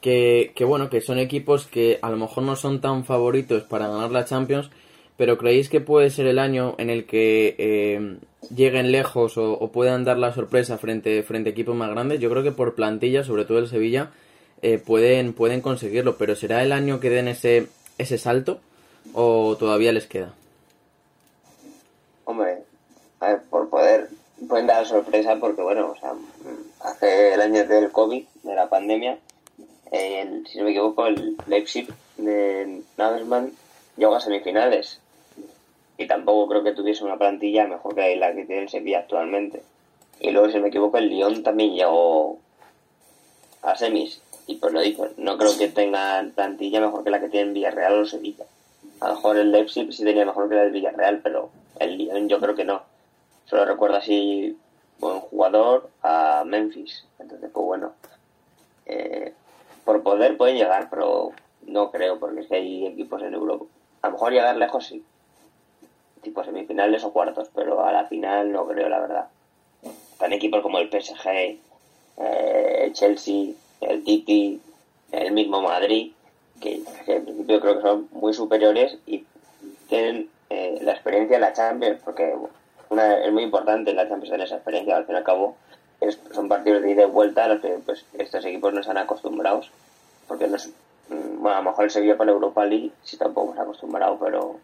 Que, 0.00 0.52
que 0.56 0.64
bueno, 0.64 0.88
que 0.88 1.02
son 1.02 1.18
equipos 1.18 1.66
que 1.66 1.98
a 2.00 2.08
lo 2.08 2.16
mejor 2.16 2.44
no 2.44 2.56
son 2.56 2.80
tan 2.80 3.04
favoritos 3.04 3.64
para 3.64 3.88
ganar 3.88 4.10
la 4.10 4.24
Champions. 4.24 4.70
Pero 5.18 5.36
¿creéis 5.36 5.68
que 5.68 5.80
puede 5.80 6.10
ser 6.10 6.28
el 6.28 6.38
año 6.38 6.76
en 6.78 6.90
el 6.90 7.04
que 7.04 7.56
eh, 7.58 8.18
lleguen 8.54 8.92
lejos 8.92 9.36
o, 9.36 9.68
puedan 9.72 10.04
dar 10.04 10.16
la 10.16 10.32
sorpresa 10.32 10.78
frente, 10.78 11.24
frente 11.24 11.50
a 11.50 11.52
equipos 11.52 11.74
más 11.74 11.90
grandes? 11.90 12.20
Yo 12.20 12.30
creo 12.30 12.44
que 12.44 12.52
por 12.52 12.76
plantilla, 12.76 13.24
sobre 13.24 13.44
todo 13.44 13.58
el 13.58 13.66
Sevilla, 13.66 14.12
eh, 14.62 14.78
pueden, 14.78 15.32
pueden 15.32 15.60
conseguirlo. 15.60 16.16
Pero 16.16 16.36
¿será 16.36 16.62
el 16.62 16.70
año 16.70 17.00
que 17.00 17.10
den 17.10 17.26
ese, 17.26 17.66
ese 17.98 18.16
salto? 18.16 18.60
¿O 19.12 19.56
todavía 19.58 19.90
les 19.92 20.06
queda? 20.06 20.34
Hombre, 22.24 22.62
a 23.18 23.30
ver, 23.30 23.42
por 23.50 23.68
poder, 23.70 24.10
pueden 24.48 24.68
dar 24.68 24.86
sorpresa 24.86 25.34
porque, 25.40 25.62
bueno, 25.62 25.90
o 25.90 25.96
sea, 25.96 26.12
hace 26.84 27.34
el 27.34 27.40
año 27.40 27.66
del 27.66 27.90
COVID, 27.90 28.24
de 28.44 28.54
la 28.54 28.68
pandemia, 28.68 29.18
el, 29.90 30.46
si 30.46 30.58
no 30.58 30.64
me 30.64 30.70
equivoco, 30.70 31.08
el 31.08 31.36
Leipzig 31.48 31.88
de 32.18 32.82
Nagelsmann 32.96 33.50
llegó 33.96 34.14
a 34.14 34.20
semifinales 34.20 35.00
y 35.98 36.06
tampoco 36.06 36.48
creo 36.48 36.62
que 36.62 36.72
tuviese 36.72 37.04
una 37.04 37.18
plantilla 37.18 37.66
mejor 37.66 37.96
que 37.96 38.16
la 38.16 38.32
que 38.32 38.44
tiene 38.44 38.62
el 38.62 38.68
Sevilla 38.68 39.00
actualmente. 39.00 39.62
Y 40.20 40.30
luego, 40.30 40.48
si 40.48 40.60
me 40.60 40.68
equivoco, 40.68 40.96
el 40.96 41.08
Lyon 41.08 41.42
también 41.42 41.74
llegó 41.74 42.38
a 43.62 43.76
semis. 43.76 44.22
Y 44.46 44.54
pues 44.56 44.72
lo 44.72 44.80
digo, 44.80 45.08
no 45.16 45.36
creo 45.36 45.58
que 45.58 45.68
tenga 45.68 46.24
plantilla 46.34 46.80
mejor 46.80 47.02
que 47.02 47.10
la 47.10 47.20
que 47.20 47.28
tiene 47.28 47.52
Villarreal 47.52 48.00
o 48.00 48.06
Sevilla. 48.06 48.44
A 49.00 49.08
lo 49.08 49.14
mejor 49.16 49.38
el 49.38 49.50
Leipzig 49.50 49.92
sí 49.92 50.04
tenía 50.04 50.24
mejor 50.24 50.48
que 50.48 50.54
la 50.54 50.62
del 50.62 50.72
Villarreal, 50.72 51.20
pero 51.20 51.50
el 51.80 51.98
Lyon 51.98 52.28
yo 52.28 52.38
creo 52.38 52.54
que 52.54 52.64
no. 52.64 52.82
Solo 53.46 53.64
recuerdo 53.64 53.96
así 53.96 54.56
buen 55.00 55.18
jugador 55.18 55.90
a 56.02 56.44
Memphis. 56.46 57.04
Entonces, 57.18 57.50
pues 57.52 57.66
bueno, 57.66 57.92
eh, 58.86 59.34
por 59.84 60.02
poder 60.04 60.36
pueden 60.36 60.56
llegar, 60.56 60.88
pero 60.90 61.32
no 61.66 61.90
creo, 61.90 62.20
porque 62.20 62.42
es 62.42 62.46
que 62.46 62.56
hay 62.56 62.86
equipos 62.86 63.20
en 63.22 63.34
Europa. 63.34 63.64
A 64.02 64.06
lo 64.08 64.12
mejor 64.12 64.32
llegar 64.32 64.56
lejos 64.56 64.86
sí, 64.86 65.04
tipo 66.20 66.44
semifinales 66.44 67.04
o 67.04 67.12
cuartos, 67.12 67.48
pero 67.54 67.84
a 67.84 67.92
la 67.92 68.06
final 68.06 68.52
no 68.52 68.66
creo, 68.66 68.88
la 68.88 69.00
verdad. 69.00 69.28
Están 70.12 70.32
equipos 70.32 70.62
como 70.62 70.78
el 70.78 70.90
PSG, 70.90 71.28
eh, 71.28 72.80
el 72.84 72.92
Chelsea, 72.92 73.52
el 73.80 74.04
Titi, 74.04 74.60
el 75.12 75.32
mismo 75.32 75.62
Madrid, 75.62 76.12
que, 76.60 76.82
en 77.06 77.24
principio 77.24 77.60
creo 77.60 77.76
que 77.76 77.82
son 77.82 78.08
muy 78.12 78.34
superiores 78.34 78.98
y 79.06 79.24
tienen 79.88 80.28
eh, 80.50 80.78
la 80.82 80.92
experiencia 80.92 81.36
en 81.36 81.40
la 81.42 81.52
Champions, 81.52 82.00
porque 82.04 82.34
una, 82.90 83.18
es 83.24 83.32
muy 83.32 83.42
importante 83.42 83.92
la 83.92 84.08
Champions 84.08 84.34
en 84.34 84.40
esa 84.42 84.56
experiencia, 84.56 84.96
al 84.96 85.06
fin 85.06 85.14
y 85.14 85.18
al 85.18 85.24
cabo 85.24 85.56
son 86.32 86.48
partidos 86.48 86.82
de 86.82 86.92
ida 86.92 87.02
y 87.02 87.10
vuelta 87.10 87.44
a 87.44 87.48
los 87.48 87.60
que 87.60 87.78
pues, 87.84 88.04
estos 88.14 88.44
equipos 88.44 88.72
no 88.72 88.80
están 88.80 88.98
acostumbrados, 88.98 89.70
porque 90.26 90.46
no 90.46 90.56
mm, 90.56 91.42
bueno, 91.42 91.56
a 91.56 91.62
lo 91.62 91.70
mejor 91.70 91.84
el 91.84 91.90
Sevilla 91.90 92.16
con 92.16 92.28
Europa 92.28 92.64
League 92.64 92.92
sí 93.02 93.16
tampoco 93.16 93.54
ha 93.58 93.62
acostumbrado, 93.62 94.18
pero 94.18 94.56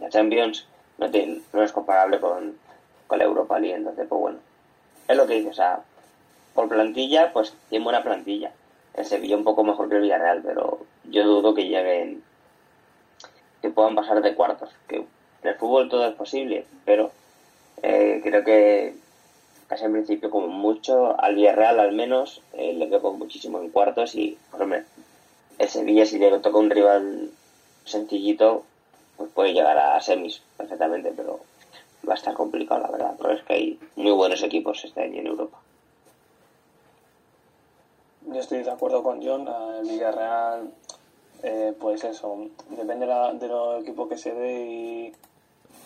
la 0.00 0.08
Champions 0.08 0.66
no, 0.98 1.62
es 1.62 1.72
comparable 1.72 2.20
con, 2.20 2.56
con 3.06 3.18
la 3.18 3.24
Europa 3.24 3.58
League, 3.58 3.76
entonces 3.76 4.06
pues 4.08 4.20
bueno, 4.20 4.38
es 5.08 5.16
lo 5.16 5.26
que 5.26 5.34
dice, 5.34 5.50
o 5.50 5.54
sea, 5.54 5.80
por 6.54 6.68
plantilla, 6.68 7.32
pues 7.32 7.54
tiene 7.68 7.84
buena 7.84 8.02
plantilla. 8.02 8.52
El 8.94 9.04
Sevilla 9.04 9.36
un 9.36 9.44
poco 9.44 9.64
mejor 9.64 9.88
que 9.88 9.96
el 9.96 10.02
Villarreal, 10.02 10.42
pero 10.42 10.78
yo 11.04 11.24
dudo 11.24 11.54
que 11.54 11.66
lleguen, 11.66 12.22
que 13.60 13.70
puedan 13.70 13.96
pasar 13.96 14.22
de 14.22 14.34
cuartos. 14.34 14.70
Que 14.86 14.96
en 14.96 15.06
el 15.42 15.56
fútbol 15.56 15.88
todo 15.88 16.06
es 16.06 16.14
posible, 16.14 16.64
pero 16.84 17.10
eh, 17.82 18.20
creo 18.22 18.44
que 18.44 18.94
casi 19.66 19.84
en 19.84 19.92
principio 19.92 20.30
como 20.30 20.46
mucho, 20.46 21.20
al 21.20 21.34
Villarreal 21.34 21.80
al 21.80 21.92
menos, 21.92 22.40
eh, 22.52 22.72
le 22.72 22.88
quedo 22.88 23.12
muchísimo 23.12 23.60
en 23.60 23.70
cuartos 23.70 24.14
y, 24.14 24.38
por 24.50 24.62
hombre, 24.62 24.84
el 25.58 25.68
Sevilla 25.68 26.06
si 26.06 26.18
le 26.18 26.38
toca 26.38 26.58
un 26.58 26.70
rival 26.70 27.30
sencillito, 27.84 28.64
pues 29.16 29.30
puede 29.32 29.52
llegar 29.52 29.76
a 29.78 30.00
semis 30.00 30.42
perfectamente, 30.56 31.12
pero 31.16 31.40
va 32.08 32.14
a 32.14 32.16
estar 32.16 32.34
complicado 32.34 32.82
la 32.82 32.90
verdad, 32.90 33.14
porque 33.16 33.34
es 33.34 33.42
que 33.44 33.54
hay 33.54 33.80
muy 33.96 34.12
buenos 34.12 34.42
equipos 34.42 34.84
este 34.84 35.02
año 35.02 35.20
en 35.20 35.26
Europa. 35.26 35.58
Yo 38.26 38.40
estoy 38.40 38.62
de 38.62 38.70
acuerdo 38.70 39.02
con 39.02 39.22
John, 39.22 39.46
el 39.78 39.88
Villarreal, 39.88 40.70
eh, 41.42 41.74
pues 41.78 42.02
eso, 42.04 42.48
depende 42.70 43.06
de 43.06 43.48
los 43.48 43.82
equipos 43.82 44.08
que 44.08 44.16
se 44.16 44.32
dé 44.34 44.64
y 44.64 45.12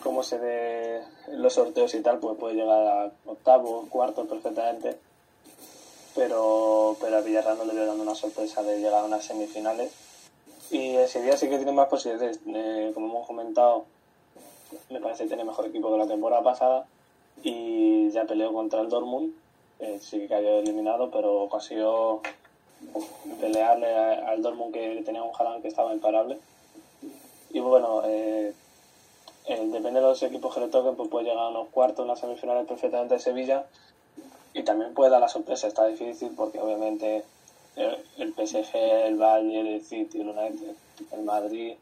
cómo 0.03 0.23
se 0.23 0.39
dé 0.39 1.03
los 1.33 1.55
sorteos 1.55 1.95
y 1.95 2.01
tal, 2.01 2.19
pues 2.19 2.39
puede 2.39 2.55
llegar 2.55 2.87
a 2.87 3.13
octavo, 3.27 3.87
cuarto 3.91 4.25
perfectamente. 4.27 4.97
Pero, 6.15 6.97
pero 7.01 7.19
a 7.19 7.21
Villarreal 7.21 7.59
no 7.59 7.65
le 7.65 7.75
veo 7.75 7.87
dando 7.87 8.03
una 8.03 8.15
sorpresa 8.15 8.63
de 8.63 8.79
llegar 8.79 9.03
a 9.03 9.05
unas 9.05 9.25
semifinales. 9.25 9.93
Y 10.71 10.97
ese 10.97 11.23
día 11.23 11.37
sí 11.37 11.49
que 11.49 11.57
tiene 11.57 11.73
más 11.73 11.89
posibilidades. 11.89 12.41
Eh, 12.47 12.91
como 12.95 13.09
hemos 13.09 13.27
comentado, 13.27 13.85
me 14.91 15.01
parece 15.01 15.25
que 15.25 15.29
tiene 15.29 15.45
mejor 15.45 15.67
equipo 15.67 15.91
que 15.91 15.99
la 15.99 16.07
temporada 16.07 16.43
pasada. 16.43 16.87
Y 17.43 18.11
ya 18.11 18.25
peleó 18.25 18.53
contra 18.53 18.81
el 18.81 18.89
Dortmund. 18.89 19.33
Eh, 19.79 19.99
sí 20.01 20.19
que 20.19 20.29
cayó 20.29 20.59
eliminado, 20.59 21.11
pero 21.11 21.49
consiguió 21.49 22.21
pelearle 23.41 23.95
al 23.95 24.43
Dortmund 24.43 24.73
que 24.73 25.03
tenía 25.05 25.23
un 25.23 25.33
Jalán 25.33 25.63
que 25.63 25.69
estaba 25.69 25.93
imparable. 25.93 26.39
Y 27.51 27.61
bueno, 27.61 28.03
eh, 28.05 28.53
depende 29.47 30.01
de 30.01 30.07
los 30.07 30.23
equipos 30.23 30.55
que 30.55 30.61
le 30.61 30.69
toquen, 30.69 30.97
pues 30.97 31.09
puede 31.09 31.27
llegar 31.27 31.45
a 31.45 31.49
unos 31.49 31.69
cuartos, 31.69 32.05
unas 32.05 32.19
semifinales 32.19 32.67
perfectamente 32.67 33.15
de 33.15 33.21
Sevilla 33.21 33.67
y 34.53 34.63
también 34.65 34.93
puede 34.95 35.11
dar 35.11 35.21
la 35.21 35.29
sorpresa. 35.29 35.67
Está 35.67 35.87
difícil 35.87 36.33
porque 36.37 36.61
obviamente 36.61 37.25
el, 37.79 38.35
PSG, 38.35 38.75
el 38.75 39.17
Bayern, 39.17 39.67
el 39.67 39.85
City, 39.85 40.21
el 40.21 40.29
United, 40.29 40.75
el 41.13 41.23
Madrid, 41.23 41.75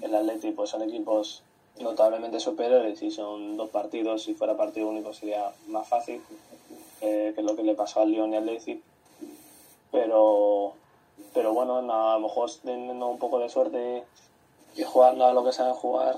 el 0.00 0.14
Atlético 0.14 0.56
pues 0.56 0.70
son 0.70 0.82
equipos 0.82 1.42
notablemente 1.80 2.40
superiores 2.40 3.02
y 3.02 3.10
son 3.10 3.56
dos 3.56 3.70
partidos. 3.70 4.22
Si 4.22 4.34
fuera 4.34 4.56
partido 4.56 4.88
único 4.88 5.12
sería 5.12 5.52
más 5.68 5.88
fácil, 5.88 6.20
eh, 7.00 7.32
que 7.34 7.42
lo 7.42 7.56
que 7.56 7.62
le 7.62 7.74
pasó 7.74 8.00
al 8.00 8.10
Lyon 8.10 8.32
y 8.32 8.36
al 8.36 8.46
Leipzig. 8.46 8.80
Pero, 9.90 10.74
pero 11.34 11.52
bueno, 11.52 11.78
a 11.78 12.14
lo 12.14 12.20
mejor 12.20 12.50
teniendo 12.62 13.08
un 13.08 13.18
poco 13.18 13.38
de 13.40 13.48
suerte 13.48 14.04
y 14.76 14.82
jugando 14.84 15.26
a 15.26 15.32
lo 15.32 15.44
que 15.44 15.52
saben 15.52 15.74
jugar, 15.74 16.16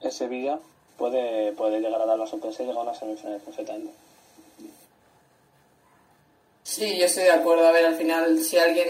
el 0.00 0.12
Sevilla 0.12 0.58
puede, 0.98 1.52
puede 1.52 1.80
llegar 1.80 2.02
a 2.02 2.06
dar 2.06 2.18
la 2.18 2.26
sorpresa 2.26 2.62
y 2.62 2.66
llegar 2.66 2.80
a 2.80 2.90
una 2.90 2.94
semifinal 2.94 3.40
perfectamente. 3.40 4.03
Sí, 6.74 6.96
yo 6.96 7.04
estoy 7.04 7.22
de 7.22 7.30
acuerdo. 7.30 7.68
A 7.68 7.70
ver, 7.70 7.86
al 7.86 7.94
final, 7.94 8.40
si 8.40 8.58
alguien, 8.58 8.88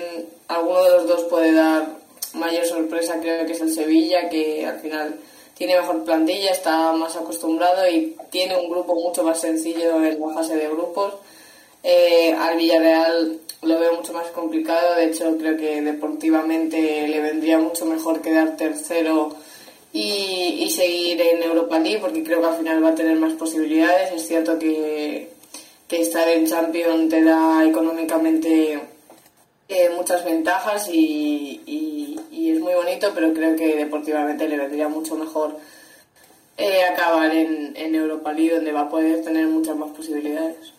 alguno 0.48 0.82
de 0.84 0.90
los 0.92 1.06
dos 1.06 1.24
puede 1.24 1.52
dar 1.52 1.86
mayor 2.32 2.64
sorpresa, 2.64 3.20
creo 3.20 3.44
que 3.44 3.52
es 3.52 3.60
el 3.60 3.74
Sevilla, 3.74 4.30
que 4.30 4.64
al 4.64 4.80
final 4.80 5.16
tiene 5.52 5.78
mejor 5.78 6.02
plantilla, 6.02 6.50
está 6.50 6.92
más 6.92 7.14
acostumbrado 7.14 7.86
y 7.86 8.16
tiene 8.30 8.56
un 8.56 8.70
grupo 8.70 8.94
mucho 8.94 9.22
más 9.22 9.38
sencillo 9.38 10.02
en 10.02 10.18
la 10.18 10.32
fase 10.32 10.56
de 10.56 10.66
grupos. 10.66 11.12
Eh, 11.82 12.32
al 12.32 12.56
Villarreal 12.56 13.40
lo 13.60 13.78
veo 13.78 13.92
mucho 13.92 14.14
más 14.14 14.28
complicado, 14.28 14.94
de 14.94 15.04
hecho 15.04 15.36
creo 15.36 15.58
que 15.58 15.82
deportivamente 15.82 17.06
le 17.06 17.20
vendría 17.20 17.58
mucho 17.58 17.84
mejor 17.84 18.22
quedar 18.22 18.56
tercero 18.56 19.36
y, 19.92 20.70
seguir 20.70 21.20
en 21.20 21.42
Europa 21.42 21.78
League 21.78 22.00
porque 22.00 22.24
creo 22.24 22.40
que 22.40 22.46
al 22.46 22.56
final 22.56 22.82
va 22.82 22.88
a 22.88 22.94
tener 22.94 23.16
más 23.18 23.34
posibilidades. 23.34 24.10
Es 24.12 24.26
cierto 24.26 24.58
que, 24.58 25.33
estar 25.88 26.28
en 26.28 26.46
Champions 26.46 27.08
te 27.08 27.22
da 27.22 27.64
económicamente 27.64 28.80
eh, 29.68 29.90
muchas 29.96 30.24
ventajas 30.24 30.88
y, 30.92 31.60
es 32.30 32.60
muy 32.60 32.74
bonito, 32.74 33.10
pero 33.14 33.32
creo 33.32 33.56
que 33.56 33.76
deportivamente 33.76 34.48
le 34.48 34.56
vendría 34.56 34.88
mucho 34.88 35.16
mejor 35.16 35.56
eh, 36.56 36.84
acabar 36.84 37.34
en, 37.34 37.74
en 37.76 37.94
Europa 37.94 38.32
League 38.32 38.54
donde 38.54 38.72
va 38.72 38.82
a 38.82 38.88
poder 38.88 39.24
tener 39.24 39.46
muchas 39.46 39.76
más 39.76 39.90
posibilidades. 39.90 40.74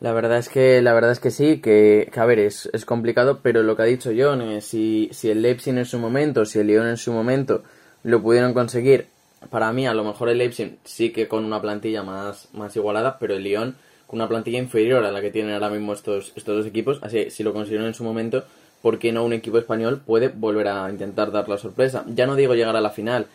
La 0.00 0.12
verdad 0.12 0.36
es 0.36 0.50
que, 0.50 0.82
la 0.82 0.92
verdad 0.92 1.12
es 1.12 1.20
que 1.20 1.30
sí, 1.30 1.62
que, 1.62 2.10
a 2.14 2.26
ver, 2.26 2.38
es, 2.38 2.68
es, 2.74 2.84
complicado, 2.84 3.40
pero 3.42 3.62
lo 3.62 3.74
que 3.74 3.82
ha 3.82 3.86
dicho 3.86 4.10
John, 4.14 4.60
si, 4.60 5.08
si 5.12 5.30
el 5.30 5.40
Leipzig 5.40 5.74
en 5.78 5.86
su 5.86 5.98
momento, 5.98 6.44
si 6.44 6.58
el 6.58 6.66
Lyon 6.66 6.88
en 6.88 6.98
su 6.98 7.10
momento 7.10 7.62
lo 8.02 8.20
pudieron 8.20 8.52
conseguir, 8.52 9.06
para 9.50 9.72
mí 9.72 9.86
a 9.86 9.94
lo 9.94 10.04
mejor 10.04 10.28
el 10.28 10.38
Leipzig 10.38 10.78
sí 10.84 11.12
que 11.12 11.28
con 11.28 11.44
una 11.44 11.60
plantilla 11.60 12.02
más, 12.02 12.48
más 12.52 12.74
igualada, 12.76 13.18
pero 13.18 13.34
el 13.34 13.42
Lyon 13.42 13.76
con 14.06 14.18
una 14.18 14.28
plantilla 14.28 14.58
inferior 14.58 15.04
a 15.04 15.12
la 15.12 15.20
que 15.20 15.30
tienen 15.30 15.54
ahora 15.54 15.70
mismo 15.70 15.92
estos, 15.92 16.32
estos 16.36 16.56
dos 16.56 16.66
equipos, 16.66 16.98
así 17.02 17.30
si 17.30 17.42
lo 17.42 17.52
consiguieron 17.52 17.86
en 17.86 17.94
su 17.94 18.04
momento, 18.04 18.44
¿por 18.82 18.98
qué 18.98 19.12
no 19.12 19.24
un 19.24 19.32
equipo 19.32 19.58
español 19.58 20.02
puede 20.04 20.28
volver 20.28 20.68
a 20.68 20.90
intentar 20.90 21.32
dar 21.32 21.48
la 21.48 21.58
sorpresa? 21.58 22.04
Ya 22.08 22.26
no 22.26 22.36
digo 22.36 22.54
llegar 22.54 22.76
a 22.76 22.80
la 22.80 22.90
final, 22.90 23.26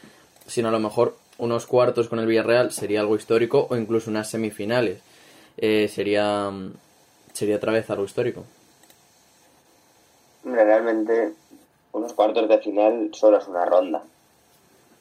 sino 0.45 0.67
a 0.67 0.71
lo 0.71 0.79
mejor 0.79 1.15
unos 1.37 1.65
cuartos 1.65 2.07
con 2.07 2.19
el 2.19 2.27
Villarreal 2.27 2.71
sería 2.71 2.99
algo 2.99 3.15
histórico 3.15 3.67
o 3.69 3.75
incluso 3.75 4.09
unas 4.09 4.29
semifinales 4.29 5.01
eh, 5.57 5.87
sería, 5.87 6.51
sería 7.33 7.55
otra 7.57 7.71
vez 7.73 7.89
algo 7.89 8.05
histórico. 8.05 8.45
Realmente, 10.43 11.33
unos 11.91 12.13
cuartos 12.13 12.47
de 12.47 12.59
final 12.59 13.09
solo 13.13 13.37
es 13.37 13.47
una 13.47 13.65
ronda. 13.65 14.03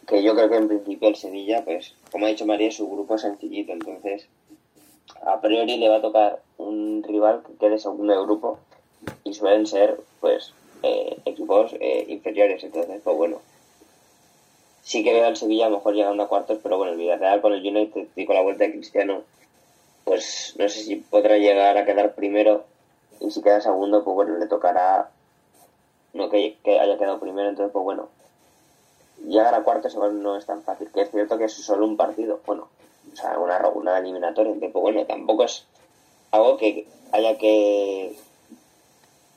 Que 0.09 0.23
yo 0.23 0.35
creo 0.35 0.49
que 0.49 0.57
en 0.57 0.68
principio 0.68 1.09
el 1.09 1.16
Sevilla, 1.16 1.64
pues, 1.64 1.94
como 2.11 2.27
ha 2.27 2.31
dicho 2.31 2.47
María, 2.47 2.73
su 2.73 2.88
grupo 2.90 3.14
es 3.14 3.23
sencillito, 3.23 3.73
entonces 3.73 4.27
a 5.23 5.40
priori 5.40 5.77
le 5.77 5.88
va 5.88 5.97
a 5.97 6.03
tocar 6.03 6.42
un 6.57 7.05
rival 7.07 7.42
que 7.47 7.55
quede 7.55 7.79
segundo 7.79 8.12
de 8.12 8.23
grupo 8.23 8.59
y 9.25 9.35
suelen 9.35 9.66
ser, 9.66 10.01
pues, 10.21 10.55
eh, 10.83 11.18
equipos 11.27 11.75
eh, 11.79 12.07
inferiores, 12.09 12.64
entonces, 12.64 13.01
pues 13.05 13.16
bueno. 13.16 13.40
Sí 14.83 15.05
que 15.05 15.12
veo 15.12 15.27
al 15.27 15.37
Sevilla 15.37 15.66
a 15.66 15.71
lo 15.71 15.77
mejor 15.77 15.94
llegando 15.94 16.23
a 16.23 16.29
cuartos, 16.29 16.59
pero 16.62 16.79
bueno, 16.79 16.92
el 16.92 16.99
Villarreal 16.99 17.42
con 17.42 17.53
el 17.53 17.66
United 17.66 18.09
y 18.16 18.25
con 18.25 18.37
la 18.37 18.42
vuelta 18.42 18.64
de 18.64 18.73
Cristiano 18.73 19.23
pues 20.09 20.55
no 20.59 20.66
sé 20.71 20.81
si 20.81 20.97
podrá 20.97 21.37
llegar 21.37 21.77
a 21.77 21.85
quedar 21.85 22.14
primero 22.14 22.64
y 23.21 23.31
si 23.31 23.42
queda 23.42 23.61
segundo, 23.61 24.05
pues 24.05 24.14
bueno, 24.14 24.38
le 24.38 24.47
tocará 24.47 25.11
no 26.14 26.31
que, 26.31 26.57
haya 26.64 26.97
quedado 26.97 27.21
primero, 27.21 27.51
entonces 27.51 27.73
pues 27.75 27.85
bueno, 27.85 28.09
llegar 29.26 29.54
a 29.54 29.62
cuartos 29.62 29.94
igual 29.94 30.22
no 30.22 30.37
es 30.37 30.46
tan 30.46 30.62
fácil, 30.62 30.88
que 30.92 31.02
es 31.02 31.11
cierto 31.11 31.38
que 31.38 31.44
es 31.44 31.52
solo 31.52 31.87
un 31.87 31.96
partido, 31.96 32.40
bueno, 32.46 32.68
o 33.12 33.16
sea, 33.16 33.38
una, 33.38 33.66
una 33.68 33.98
eliminatoria 33.98 34.52
en 34.52 34.61
tiempo, 34.61 34.81
bueno, 34.81 35.04
tampoco 35.07 35.44
es 35.44 35.64
algo 36.31 36.57
que 36.57 36.87
haya 37.12 37.37
que 37.38 38.16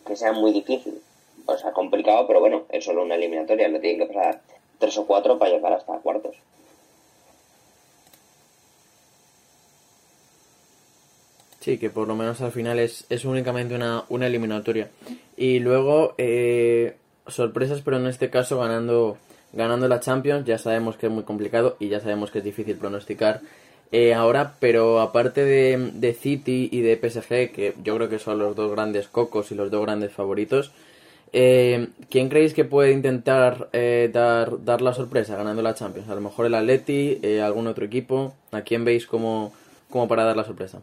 que 0.06 0.16
sea 0.16 0.34
muy 0.34 0.52
difícil, 0.52 1.02
o 1.46 1.58
sea, 1.58 1.72
complicado, 1.72 2.28
pero 2.28 2.40
bueno, 2.40 2.64
es 2.70 2.86
solo 2.86 3.04
una 3.04 3.16
eliminatoria, 3.16 3.68
no 3.68 3.80
tienen 3.80 4.00
que 4.00 4.14
pasar 4.14 4.42
tres 4.80 4.98
o 4.98 5.06
cuatro 5.06 5.38
para 5.38 5.52
llegar 5.52 5.74
hasta 5.74 6.00
cuartos. 6.00 6.36
Sí, 11.62 11.78
que 11.78 11.92
por 11.92 12.08
lo 12.08 12.16
menos 12.16 12.42
al 12.42 12.52
final 12.52 12.80
es, 12.80 13.06
es 13.10 13.24
únicamente 13.24 13.76
una, 13.76 14.04
una 14.10 14.26
eliminatoria. 14.26 14.90
Y 15.38 15.60
luego, 15.60 16.16
eh, 16.18 16.98
sorpresas, 17.28 17.82
pero 17.82 17.98
en 17.98 18.08
este 18.08 18.32
caso 18.32 18.58
ganando, 18.58 19.18
ganando 19.54 19.88
la 19.88 20.00
Champions, 20.00 20.46
ya 20.46 20.58
sabemos 20.58 20.98
que 20.98 21.08
es 21.08 21.12
muy 21.12 21.24
complicado 21.24 21.78
y 21.80 21.90
ya 21.90 22.00
sabemos 22.00 22.32
que 22.32 22.40
es 22.40 22.44
difícil 22.44 22.78
pronosticar 22.78 23.42
eh, 23.92 24.14
ahora, 24.14 24.54
pero 24.60 25.02
aparte 25.02 25.44
de, 25.44 25.92
de, 25.94 26.14
City 26.14 26.70
y 26.72 26.82
de 26.82 26.96
PSG, 26.96 27.52
que 27.52 27.74
yo 27.84 27.96
creo 27.98 28.10
que 28.10 28.20
son 28.20 28.40
los 28.40 28.56
dos 28.56 28.72
grandes 28.72 29.08
cocos 29.10 29.52
y 29.52 29.56
los 29.56 29.70
dos 29.70 29.82
grandes 29.82 30.14
favoritos, 30.14 30.72
eh, 31.34 31.88
¿quién 32.10 32.28
creéis 32.28 32.54
que 32.54 32.66
puede 32.66 32.92
intentar 32.92 33.70
eh, 33.72 34.10
dar, 34.12 34.64
dar 34.66 34.82
la 34.82 34.94
sorpresa 34.94 35.38
ganando 35.38 35.62
la 35.62 35.76
Champions? 35.76 36.10
A 36.10 36.16
lo 36.16 36.22
mejor 36.22 36.46
el 36.46 36.56
Atleti, 36.56 37.20
eh, 37.22 37.42
algún 37.42 37.68
otro 37.68 37.86
equipo. 37.86 38.34
¿A 38.52 38.62
quién 38.62 38.84
veis 38.84 39.08
como, 39.08 39.54
como 39.90 40.08
para 40.08 40.26
dar 40.26 40.36
la 40.36 40.44
sorpresa? 40.44 40.82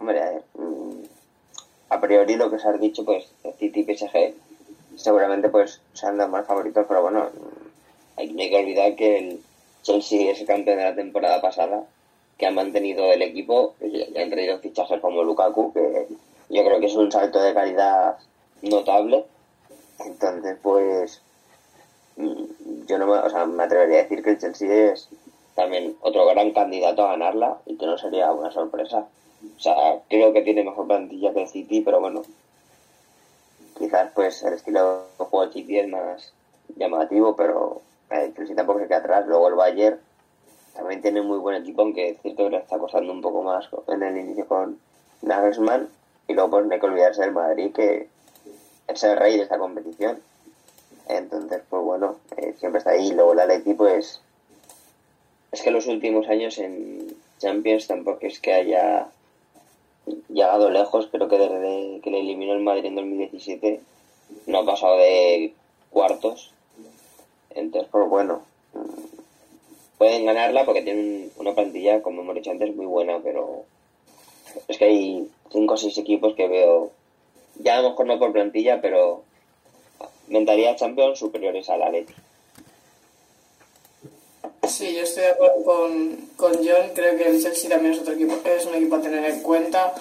Hombre, 0.00 0.20
a, 0.20 0.30
ver, 0.30 0.42
mm, 0.54 1.02
a 1.90 2.00
priori 2.12 2.36
lo 2.36 2.50
que 2.50 2.58
se 2.58 2.68
ha 2.68 2.72
dicho, 2.72 3.04
pues 3.04 3.24
City 3.58 3.80
y 3.80 3.94
PSG 3.94 4.34
seguramente 4.96 5.48
pues 5.48 5.80
sean 5.94 6.18
los 6.18 6.28
más 6.28 6.46
favoritos, 6.46 6.84
pero 6.86 7.00
bueno, 7.00 7.30
hay, 8.16 8.30
no 8.30 8.42
hay 8.42 8.50
que 8.50 8.58
olvidar 8.58 8.94
que 8.96 9.18
el 9.18 9.40
Chelsea 9.82 10.30
es 10.30 10.40
el 10.40 10.46
campeón 10.46 10.76
de 10.76 10.84
la 10.84 10.94
temporada 10.94 11.40
pasada, 11.40 11.84
que 12.36 12.46
ha 12.46 12.50
mantenido 12.50 13.10
el 13.10 13.22
equipo, 13.22 13.74
y 13.80 14.18
han 14.18 14.28
traído 14.28 14.58
fichajes 14.58 15.00
como 15.00 15.22
Lukaku, 15.22 15.72
que 15.72 16.06
yo 16.50 16.64
creo 16.64 16.80
que 16.80 16.86
es 16.86 16.94
un 16.94 17.10
salto 17.10 17.42
de 17.42 17.54
calidad 17.54 18.18
notable. 18.60 19.24
Entonces, 20.04 20.58
pues, 20.62 21.22
mm, 22.16 22.86
yo 22.86 22.98
no 22.98 23.06
me, 23.06 23.12
o 23.12 23.30
sea, 23.30 23.46
me 23.46 23.62
atrevería 23.62 24.00
a 24.00 24.02
decir 24.02 24.22
que 24.22 24.30
el 24.30 24.38
Chelsea 24.38 24.92
es 24.92 25.08
también 25.54 25.96
otro 26.02 26.26
gran 26.26 26.50
candidato 26.52 27.04
a 27.04 27.12
ganarla 27.12 27.58
y 27.64 27.76
que 27.76 27.86
no 27.86 27.96
sería 27.96 28.32
una 28.32 28.50
sorpresa. 28.50 29.06
O 29.56 29.60
sea, 29.60 29.74
creo 30.08 30.32
que 30.32 30.42
tiene 30.42 30.64
mejor 30.64 30.86
plantilla 30.86 31.32
que 31.32 31.42
el 31.42 31.48
City, 31.48 31.80
pero 31.80 32.00
bueno, 32.00 32.22
quizás 33.78 34.10
pues 34.14 34.42
el 34.42 34.54
estilo 34.54 35.04
de 35.18 35.24
juego 35.24 35.52
City 35.52 35.78
es 35.78 35.88
más 35.88 36.32
llamativo, 36.76 37.34
pero 37.36 37.82
el 38.10 38.34
Chelsea 38.34 38.56
tampoco 38.56 38.80
se 38.80 38.86
queda 38.86 38.98
atrás. 38.98 39.26
Luego 39.26 39.48
el 39.48 39.54
Bayern 39.54 39.98
también 40.74 41.02
tiene 41.02 41.22
muy 41.22 41.38
buen 41.38 41.56
equipo, 41.56 41.82
aunque 41.82 42.10
es 42.10 42.22
cierto 42.22 42.44
que 42.44 42.50
le 42.50 42.58
está 42.58 42.78
costando 42.78 43.12
un 43.12 43.20
poco 43.20 43.42
más 43.42 43.68
en 43.88 44.02
el 44.02 44.16
inicio 44.16 44.46
con 44.46 44.78
Nagelsmann. 45.22 45.88
Y 46.28 46.34
luego 46.34 46.50
pues 46.50 46.66
no 46.66 46.72
hay 46.72 46.80
que 46.80 46.86
olvidarse 46.86 47.22
del 47.22 47.32
Madrid, 47.32 47.72
que 47.72 48.08
es 48.88 49.02
el 49.04 49.16
rey 49.16 49.36
de 49.36 49.42
esta 49.42 49.58
competición. 49.58 50.20
Entonces, 51.08 51.62
pues 51.68 51.82
bueno, 51.82 52.16
eh, 52.36 52.54
siempre 52.58 52.78
está 52.78 52.92
ahí. 52.92 53.12
Luego 53.12 53.32
el 53.32 53.40
Atleti, 53.40 53.74
pues... 53.74 54.20
Es 55.50 55.60
que 55.60 55.70
los 55.70 55.86
últimos 55.86 56.28
años 56.28 56.58
en 56.58 57.14
Champions 57.38 57.86
tampoco 57.86 58.20
es 58.22 58.40
que 58.40 58.54
haya 58.54 59.08
llegado 60.28 60.70
lejos. 60.70 61.08
Creo 61.10 61.28
que 61.28 61.38
desde 61.38 62.00
que 62.00 62.10
le 62.10 62.20
eliminó 62.20 62.52
el 62.54 62.60
Madrid 62.60 62.86
en 62.86 62.96
2017 62.96 63.80
no 64.46 64.58
ha 64.58 64.66
pasado 64.66 64.96
de 64.96 65.54
cuartos. 65.90 66.52
Entonces, 67.50 67.88
pues 67.90 68.08
bueno, 68.08 68.42
pueden 69.98 70.24
ganarla 70.24 70.64
porque 70.64 70.82
tienen 70.82 71.30
una 71.36 71.54
plantilla, 71.54 72.02
como 72.02 72.22
hemos 72.22 72.34
dicho 72.34 72.50
antes, 72.50 72.74
muy 72.74 72.86
buena, 72.86 73.20
pero 73.22 73.64
es 74.68 74.78
que 74.78 74.84
hay 74.86 75.28
cinco 75.50 75.74
o 75.74 75.76
seis 75.76 75.96
equipos 75.98 76.34
que 76.34 76.48
veo, 76.48 76.90
ya 77.56 77.78
a 77.78 77.82
lo 77.82 77.90
mejor 77.90 78.06
no 78.06 78.18
por 78.18 78.32
plantilla, 78.32 78.80
pero 78.80 79.22
mentalidad 80.28 80.76
Champions 80.76 81.18
superiores 81.18 81.68
a 81.70 81.76
la 81.76 81.90
Leti. 81.90 82.14
Sí, 84.72 84.94
yo 84.94 85.02
estoy 85.02 85.24
de 85.24 85.28
acuerdo 85.32 85.62
con, 85.64 86.16
con 86.34 86.54
John. 86.54 86.92
Creo 86.94 87.14
que 87.18 87.28
el 87.28 87.42
Chelsea 87.42 87.68
también 87.68 87.92
es 87.92 88.00
otro 88.00 88.14
equipo, 88.14 88.40
es 88.42 88.64
un 88.64 88.74
equipo 88.74 88.96
a 88.96 89.02
tener 89.02 89.22
en 89.22 89.40
cuenta. 89.42 89.92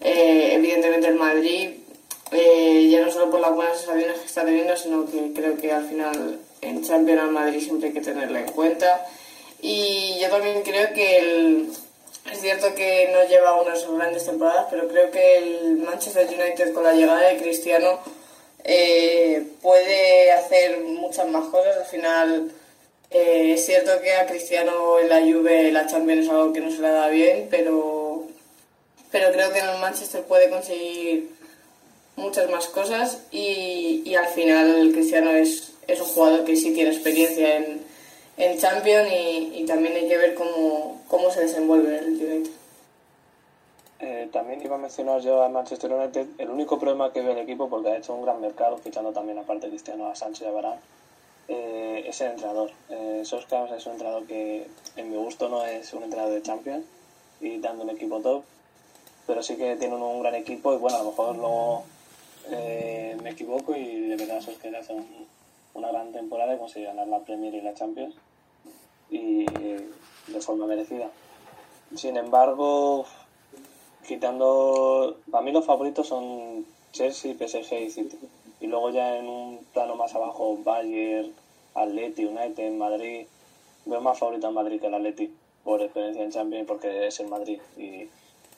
Eh, 0.00 0.54
evidentemente 0.54 1.06
el 1.06 1.14
Madrid, 1.14 1.70
eh, 2.32 2.88
ya 2.90 3.00
no 3.00 3.12
solo 3.12 3.30
por 3.30 3.38
las 3.38 3.54
buenas 3.54 3.78
sensaciones 3.78 4.18
que 4.18 4.26
está 4.26 4.44
teniendo, 4.44 4.76
sino 4.76 5.06
que 5.06 5.32
creo 5.32 5.56
que 5.56 5.70
al 5.70 5.88
final 5.88 6.40
en 6.62 6.82
Champions 6.82 7.20
al 7.20 7.30
Madrid 7.30 7.60
siempre 7.60 7.88
hay 7.88 7.94
que 7.94 8.00
tenerlo 8.00 8.38
en 8.38 8.46
cuenta. 8.46 9.06
Y 9.62 10.18
yo 10.20 10.28
también 10.30 10.62
creo 10.62 10.92
que 10.92 11.18
el, 11.18 11.68
es 12.32 12.40
cierto 12.40 12.74
que 12.74 13.10
no 13.12 13.22
lleva 13.28 13.62
unas 13.62 13.88
grandes 13.88 14.26
temporadas, 14.26 14.66
pero 14.68 14.88
creo 14.88 15.12
que 15.12 15.36
el 15.36 15.76
Manchester 15.76 16.26
United 16.26 16.72
con 16.72 16.82
la 16.82 16.92
llegada 16.92 17.20
de 17.20 17.36
Cristiano 17.36 18.00
eh, 18.64 19.46
puede 19.62 20.32
hacer 20.32 20.80
muchas 20.80 21.28
más 21.28 21.46
cosas. 21.50 21.76
Al 21.76 21.86
final 21.86 22.50
eh, 23.10 23.52
es 23.54 23.64
cierto 23.64 23.92
que 24.02 24.12
a 24.12 24.26
Cristiano 24.26 24.98
en 24.98 25.08
la 25.08 25.20
Juve 25.20 25.72
la 25.72 25.86
Champions 25.86 26.26
es 26.26 26.30
algo 26.30 26.52
que 26.52 26.60
no 26.60 26.70
se 26.70 26.80
le 26.82 26.88
da 26.88 27.08
bien, 27.08 27.48
pero, 27.50 28.24
pero 29.10 29.32
creo 29.32 29.52
que 29.52 29.58
en 29.58 29.68
el 29.68 29.78
Manchester 29.78 30.22
puede 30.24 30.50
conseguir 30.50 31.30
muchas 32.16 32.50
más 32.50 32.66
cosas 32.68 33.22
y, 33.30 34.02
y 34.04 34.14
al 34.14 34.26
final 34.26 34.90
Cristiano 34.92 35.30
es, 35.30 35.72
es 35.86 36.00
un 36.00 36.06
jugador 36.06 36.44
que 36.44 36.56
sí 36.56 36.72
tiene 36.72 36.90
experiencia 36.90 37.56
en 37.56 37.88
en 38.38 38.56
Champions 38.56 39.10
y, 39.12 39.52
y, 39.60 39.66
también 39.66 39.94
hay 39.94 40.08
que 40.08 40.16
ver 40.16 40.34
cómo, 40.34 41.02
cómo 41.08 41.30
se 41.30 41.40
desenvuelve 41.40 41.98
el 41.98 42.06
United. 42.06 42.50
Eh, 44.00 44.28
también 44.32 44.62
iba 44.62 44.76
a 44.76 44.78
mencionar 44.78 45.20
yo 45.20 45.42
a 45.42 45.48
Manchester 45.48 45.92
United 45.92 46.28
el 46.38 46.50
único 46.50 46.78
problema 46.78 47.12
que 47.12 47.20
veo 47.20 47.32
el 47.32 47.38
equipo 47.38 47.68
porque 47.68 47.88
ha 47.88 47.96
hecho 47.96 48.14
un 48.14 48.22
gran 48.22 48.40
mercado 48.40 48.78
fichando 48.78 49.12
también 49.12 49.38
aparte 49.38 49.68
Cristiano 49.68 50.08
a 50.08 50.14
Sánchez 50.14 50.42
y 50.42 50.50
a 50.50 50.52
Barán 50.52 50.78
eh, 51.48 52.04
es 52.06 52.20
el 52.20 52.32
entrenador 52.32 52.70
eh, 52.90 53.20
es 53.22 53.32
un 53.32 53.92
entrenador 53.92 54.26
que 54.26 54.66
en 54.96 55.10
mi 55.10 55.16
gusto 55.16 55.48
no 55.48 55.64
es 55.64 55.92
un 55.92 56.02
entrenador 56.04 56.34
de 56.34 56.42
Champions 56.42 56.84
y 57.40 57.58
dando 57.58 57.84
un 57.84 57.90
equipo 57.90 58.20
top 58.20 58.44
pero 59.26 59.42
sí 59.42 59.56
que 59.56 59.76
tiene 59.76 59.96
un, 59.96 60.22
gran 60.22 60.34
equipo 60.34 60.74
y 60.74 60.76
bueno 60.76 60.96
a 60.98 61.02
lo 61.02 61.10
mejor 61.10 61.36
luego 61.36 61.84
eh, 62.50 63.16
me 63.22 63.30
equivoco 63.30 63.74
y 63.74 64.08
de 64.08 64.16
verdad 64.16 64.40
Solskjaer 64.40 64.76
hace 64.76 64.92
un, 64.94 65.26
una 65.74 65.88
gran 65.88 66.12
temporada 66.12 66.54
y 66.54 66.58
consigue 66.58 66.86
ganar 66.86 67.08
la 67.08 67.20
Premier 67.20 67.54
y 67.54 67.60
la 67.60 67.74
Champions 67.74 68.14
y 69.10 69.44
de 69.44 70.40
forma 70.40 70.66
merecida. 70.66 71.10
Sin 71.94 72.16
embargo, 72.16 73.06
quitando, 74.06 75.18
para 75.30 75.42
mí 75.42 75.52
los 75.52 75.64
favoritos 75.64 76.06
son 76.06 76.66
Chelsea, 76.92 77.34
PSG 77.34 77.72
y 77.74 77.90
City. 77.90 78.18
Y 78.60 78.66
luego 78.66 78.90
ya 78.90 79.16
en 79.16 79.28
un 79.28 79.64
plano 79.72 79.94
más 79.94 80.14
abajo, 80.14 80.58
Bayern, 80.64 81.32
Atleti, 81.74 82.24
United, 82.24 82.72
Madrid. 82.72 83.26
Veo 83.84 84.00
más 84.00 84.18
favorito 84.18 84.48
en 84.48 84.54
Madrid 84.54 84.80
que 84.80 84.86
el 84.86 84.94
Atleti 84.94 85.34
por 85.64 85.82
experiencia 85.82 86.24
en 86.24 86.32
Champions 86.32 86.66
porque 86.66 87.06
es 87.06 87.20
el 87.20 87.28
Madrid. 87.28 87.60
Y, 87.76 88.08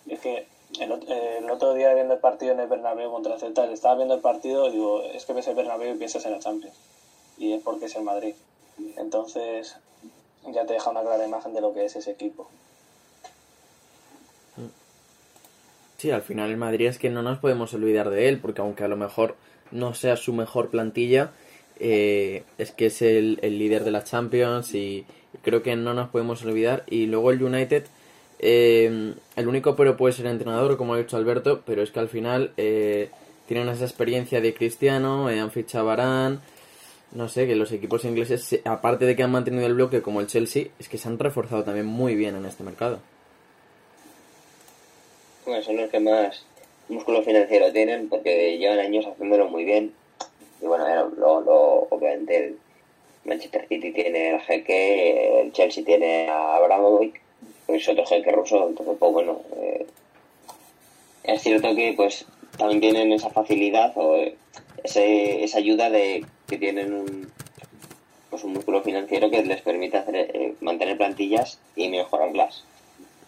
es 0.08 0.20
que 0.20 0.46
el, 0.80 0.92
el, 0.92 1.50
otro 1.50 1.74
día 1.74 1.92
viendo 1.94 2.14
el 2.14 2.20
partido 2.20 2.52
en 2.52 2.60
el 2.60 2.68
Bernabéu 2.68 3.10
contra 3.10 3.34
el 3.34 3.40
Celta, 3.40 3.70
estaba 3.70 3.96
viendo 3.96 4.14
el 4.14 4.20
partido 4.20 4.68
y 4.68 4.72
digo, 4.72 5.02
es 5.02 5.24
que 5.24 5.32
ves 5.32 5.46
el 5.48 5.54
Bernabéu 5.54 5.94
y 5.94 5.98
piensas 5.98 6.24
en 6.24 6.32
la 6.32 6.38
Champions. 6.38 6.76
Y 7.38 7.52
es 7.52 7.62
porque 7.62 7.86
es 7.86 7.96
el 7.96 8.02
Madrid. 8.02 8.34
Entonces, 8.96 9.76
ya 10.46 10.64
te 10.64 10.74
deja 10.74 10.90
una 10.90 11.02
clara 11.02 11.26
imagen 11.26 11.52
de 11.52 11.60
lo 11.60 11.74
que 11.74 11.84
es 11.84 11.96
ese 11.96 12.12
equipo. 12.12 12.48
Sí, 15.98 16.10
al 16.10 16.22
final 16.22 16.50
el 16.50 16.56
Madrid 16.56 16.86
es 16.86 16.98
que 16.98 17.10
no 17.10 17.22
nos 17.22 17.38
podemos 17.38 17.74
olvidar 17.74 18.08
de 18.08 18.28
él, 18.28 18.40
porque 18.40 18.62
aunque 18.62 18.84
a 18.84 18.88
lo 18.88 18.96
mejor 18.96 19.36
no 19.70 19.94
sea 19.94 20.16
su 20.16 20.32
mejor 20.32 20.70
plantilla, 20.70 21.32
eh, 21.78 22.44
es 22.58 22.72
que 22.72 22.86
es 22.86 23.02
el, 23.02 23.38
el, 23.42 23.58
líder 23.58 23.84
de 23.84 23.90
la 23.90 24.04
Champions 24.04 24.74
y 24.74 25.06
creo 25.42 25.62
que 25.62 25.76
no 25.76 25.94
nos 25.94 26.08
podemos 26.08 26.44
olvidar. 26.44 26.84
Y 26.88 27.06
luego 27.06 27.30
el 27.30 27.42
United, 27.42 27.84
eh, 28.38 29.14
el 29.36 29.48
único 29.48 29.76
pero 29.76 29.96
puede 29.96 30.14
ser 30.14 30.26
entrenador, 30.26 30.76
como 30.76 30.94
ha 30.94 30.98
dicho 30.98 31.16
Alberto, 31.16 31.62
pero 31.64 31.82
es 31.82 31.90
que 31.90 32.00
al 32.00 32.08
final 32.08 32.52
eh, 32.56 33.10
tienen 33.46 33.68
esa 33.68 33.84
experiencia 33.84 34.40
de 34.40 34.54
Cristiano, 34.54 35.30
eh, 35.30 35.40
han 35.40 35.50
fichado 35.50 35.86
Barán, 35.86 36.40
no 37.12 37.28
sé, 37.28 37.46
que 37.46 37.56
los 37.56 37.72
equipos 37.72 38.04
ingleses, 38.04 38.60
aparte 38.64 39.04
de 39.04 39.16
que 39.16 39.22
han 39.22 39.30
mantenido 39.30 39.66
el 39.66 39.74
bloque 39.74 40.02
como 40.02 40.20
el 40.20 40.26
Chelsea, 40.26 40.68
es 40.78 40.88
que 40.88 40.98
se 40.98 41.08
han 41.08 41.18
reforzado 41.18 41.64
también 41.64 41.86
muy 41.86 42.14
bien 42.14 42.36
en 42.36 42.46
este 42.46 42.62
mercado. 42.62 43.00
Bueno, 45.44 45.62
son 45.64 45.76
los 45.76 45.90
que 45.90 46.00
más 46.00 46.44
músculo 46.90 47.22
financiero 47.22 47.72
tienen 47.72 48.08
porque 48.08 48.58
llevan 48.58 48.78
años 48.78 49.06
haciéndolo 49.06 49.48
muy 49.48 49.64
bien. 49.64 49.92
Y 50.60 50.66
bueno, 50.66 50.84
lo, 51.16 51.40
lo, 51.40 51.88
obviamente 51.90 52.36
el 52.36 52.58
Manchester 53.24 53.66
City 53.68 53.92
tiene 53.92 54.30
el 54.30 54.40
jeque, 54.40 55.40
el 55.40 55.52
Chelsea 55.52 55.84
tiene 55.84 56.28
a 56.28 56.56
Abramovich, 56.56 57.14
que 57.66 57.76
es 57.76 57.88
otro 57.88 58.04
jeque 58.06 58.32
ruso, 58.32 58.68
entonces 58.68 58.96
pues 58.98 59.12
bueno, 59.12 59.40
eh, 59.56 59.86
es 61.24 61.42
cierto 61.42 61.74
que 61.74 61.94
pues 61.96 62.26
también 62.56 62.80
tienen 62.80 63.12
esa 63.12 63.30
facilidad 63.30 63.92
o 63.96 64.16
ese, 64.82 65.44
esa 65.44 65.58
ayuda 65.58 65.90
de 65.90 66.24
que 66.48 66.58
tienen 66.58 66.92
un, 66.92 67.30
pues 68.30 68.44
un 68.44 68.52
músculo 68.52 68.82
financiero 68.82 69.30
que 69.30 69.42
les 69.42 69.60
permite 69.62 69.98
hacer, 69.98 70.16
eh, 70.16 70.54
mantener 70.60 70.96
plantillas 70.96 71.58
y 71.76 71.88
mejorarlas. 71.88 72.64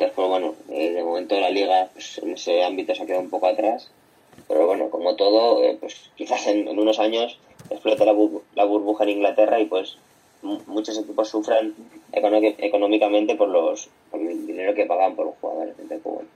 Entonces, 0.02 0.16
pues 0.16 0.28
bueno, 0.28 0.54
eh, 0.72 0.90
de 0.90 1.04
momento 1.04 1.38
la 1.38 1.50
liga 1.50 1.88
en 2.22 2.30
ese 2.32 2.64
ámbito 2.64 2.92
se 2.92 3.04
ha 3.04 3.06
quedado 3.06 3.22
un 3.22 3.30
poco 3.30 3.46
atrás, 3.46 3.88
pero 4.48 4.66
bueno, 4.66 4.90
como 4.90 5.14
todo, 5.14 5.62
eh, 5.62 5.76
pues 5.78 6.10
quizás 6.16 6.44
en, 6.48 6.68
unos 6.68 6.98
años 6.98 7.38
explote 7.70 8.04
la, 8.04 8.10
bur 8.10 8.42
la, 8.56 8.64
burbuja 8.64 9.04
en 9.04 9.10
Inglaterra 9.10 9.60
y 9.60 9.66
pues 9.66 9.98
muchos 10.42 10.98
equipos 10.98 11.28
sufran 11.28 11.72
económicamente 12.10 13.36
por 13.36 13.48
los 13.48 13.90
por 14.10 14.20
el 14.20 14.44
dinero 14.44 14.74
que 14.74 14.86
pagan 14.86 15.14
por 15.14 15.26
los 15.26 15.36
jugadores. 15.40 15.76
Entonces, 15.78 16.00
pues 16.02 16.14
bueno, 16.16 16.28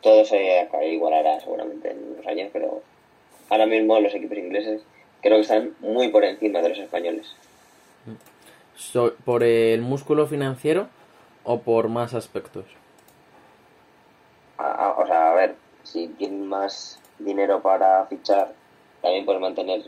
todo 0.00 0.24
se 0.24 0.68
igualará 0.90 1.38
seguramente 1.38 1.92
en 1.92 2.12
unos 2.12 2.26
años, 2.26 2.50
pero 2.52 2.82
ahora 3.50 3.66
mismo 3.66 4.00
los 4.00 4.12
equipos 4.12 4.36
ingleses 4.36 4.82
creo 5.20 5.36
que 5.36 5.42
están 5.42 5.76
muy 5.78 6.08
por 6.08 6.24
encima 6.24 6.60
de 6.60 6.70
los 6.70 6.78
españoles. 6.78 7.36
So, 8.74 9.14
¿Por 9.24 9.44
el 9.44 9.80
músculo 9.80 10.26
financiero 10.26 10.88
o 11.48 11.60
por 11.60 11.88
más 11.88 12.12
aspectos? 12.12 12.66
A, 14.58 14.70
a, 14.70 14.90
o 14.98 15.06
sea, 15.06 15.32
a 15.32 15.34
ver, 15.34 15.56
si 15.82 16.08
tienen 16.08 16.46
más 16.46 17.00
dinero 17.18 17.62
para 17.62 18.04
fichar, 18.04 18.52
también 19.00 19.24
puedes 19.24 19.40
mantener 19.40 19.84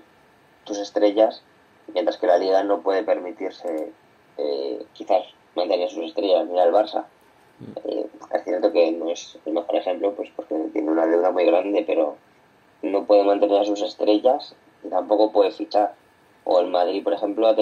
tus 0.64 0.78
estrellas, 0.78 1.42
mientras 1.92 2.16
que 2.16 2.26
la 2.26 2.38
liga 2.38 2.62
no 2.62 2.80
puede 2.80 3.02
permitirse 3.02 3.92
eh, 4.38 4.86
quizás 4.94 5.22
mantener 5.54 5.90
sus 5.90 6.04
estrellas. 6.04 6.46
Mira 6.48 6.64
el 6.64 6.72
Barça. 6.72 7.04
Eh, 7.84 8.06
es 8.32 8.44
cierto 8.44 8.72
que 8.72 8.92
no 8.92 9.11
es 9.11 9.38
el 9.44 9.52
mejor 9.52 9.76
ejemplo, 9.76 10.14
pues 10.14 10.30
porque 10.34 10.54
tiene 10.72 10.90
una 10.90 11.06
deuda 11.06 11.30
muy 11.30 11.44
grande, 11.44 11.84
pero 11.86 12.16
no 12.80 13.04
puede 13.04 13.24
mantener 13.24 13.61
a 13.61 13.64
sus 13.66 13.82
estrellas 13.82 14.54
y 14.82 14.88
tampoco 14.88 15.30
puede 15.30 15.50
fichar. 15.50 15.92
O 16.44 16.58
el 16.58 16.68
Madrid, 16.68 17.04
por 17.04 17.12
ejemplo, 17.12 17.54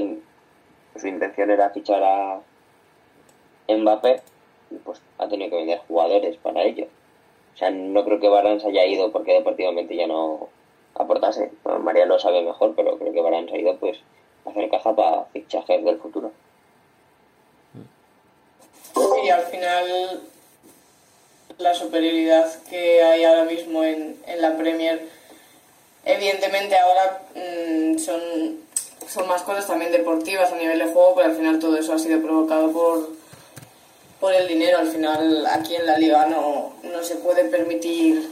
su 0.94 1.08
intención 1.08 1.50
era 1.50 1.70
fichar 1.70 2.04
a 2.04 2.40
Mbappé 3.68 4.22
pues 4.84 5.00
ha 5.18 5.28
tenido 5.28 5.50
que 5.50 5.56
vender 5.56 5.80
jugadores 5.88 6.36
para 6.38 6.62
ello. 6.62 6.86
O 7.54 7.58
sea, 7.58 7.70
no 7.70 8.04
creo 8.04 8.20
que 8.20 8.28
Barán 8.28 8.60
se 8.60 8.68
haya 8.68 8.86
ido 8.86 9.10
porque 9.10 9.32
deportivamente 9.32 9.96
ya 9.96 10.06
no 10.06 10.48
aportase. 10.94 11.50
Bueno, 11.64 11.80
María 11.80 12.06
lo 12.06 12.18
sabe 12.18 12.42
mejor, 12.42 12.74
pero 12.76 12.98
creo 12.98 13.12
que 13.12 13.20
Barán 13.20 13.48
se 13.48 13.54
ha 13.54 13.58
ido 13.58 13.76
pues 13.76 13.98
a 14.44 14.50
hacer 14.50 14.68
caja 14.70 14.94
para 14.94 15.24
fichajes 15.26 15.84
del 15.84 15.98
futuro. 15.98 16.32
Y 19.24 19.28
al 19.30 19.42
final 19.42 20.22
la 21.58 21.74
superioridad 21.74 22.62
que 22.64 23.02
hay 23.02 23.24
ahora 23.24 23.44
mismo 23.44 23.82
en, 23.82 24.16
en 24.26 24.42
la 24.42 24.56
Premier 24.56 25.18
evidentemente 26.08 26.76
ahora 26.76 27.22
mmm, 27.34 27.98
son, 27.98 28.20
son 29.06 29.28
más 29.28 29.42
cosas 29.42 29.66
también 29.66 29.92
deportivas 29.92 30.52
a 30.52 30.56
nivel 30.56 30.78
de 30.78 30.86
juego, 30.86 31.14
pero 31.14 31.28
al 31.28 31.36
final 31.36 31.58
todo 31.58 31.76
eso 31.76 31.92
ha 31.92 31.98
sido 31.98 32.20
provocado 32.22 32.72
por, 32.72 33.10
el 34.30 34.48
dinero. 34.48 34.78
Al 34.78 34.88
final 34.88 35.46
aquí 35.46 35.76
en 35.76 35.86
la 35.86 35.98
liga 35.98 36.26
no, 36.26 36.72
no 36.82 37.02
se 37.02 37.16
puede 37.16 37.44
permitir 37.44 38.30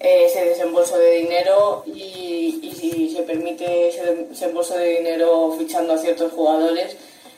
eh, 0.00 0.26
ese 0.26 0.44
desembolso 0.44 0.98
de 0.98 1.12
dinero 1.12 1.84
y, 1.86 2.72
si 2.76 3.10
se 3.14 3.22
permite 3.22 3.88
ese 3.88 4.26
desembolso 4.30 4.76
de 4.76 4.98
dinero 4.98 5.54
fichando 5.56 5.92
a 5.92 5.98
ciertos 5.98 6.32
jugadores 6.32 6.96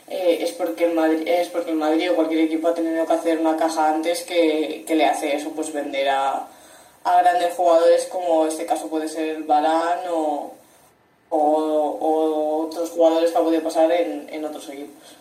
eh, 0.08 0.38
es 0.40 0.52
porque 0.52 0.84
el 0.84 0.94
Madrid 0.94 1.28
es 1.28 1.48
porque 1.48 1.72
el 1.72 1.76
Madrid 1.76 2.10
o 2.10 2.14
cualquier 2.14 2.40
equipo 2.40 2.68
ha 2.68 2.74
tenido 2.74 3.06
que 3.06 3.12
hacer 3.12 3.38
una 3.38 3.56
caja 3.56 3.90
antes 3.90 4.22
que, 4.22 4.84
que 4.86 4.94
le 4.94 5.04
hace 5.04 5.36
eso 5.36 5.50
pues 5.50 5.72
vender 5.74 6.08
a 6.08 6.48
a 7.04 7.20
grandes 7.20 7.54
jugadores 7.54 8.06
como 8.06 8.46
este 8.46 8.66
caso 8.66 8.88
puede 8.88 9.08
ser 9.08 9.42
Barán 9.42 10.00
o, 10.10 10.52
o, 11.28 11.38
o 11.38 12.66
otros 12.66 12.90
jugadores 12.90 13.30
que 13.30 13.38
ha 13.38 13.42
podido 13.42 13.62
pasar 13.62 13.92
en, 13.92 14.26
en 14.30 14.44
otros 14.44 14.68
equipos. 14.70 15.16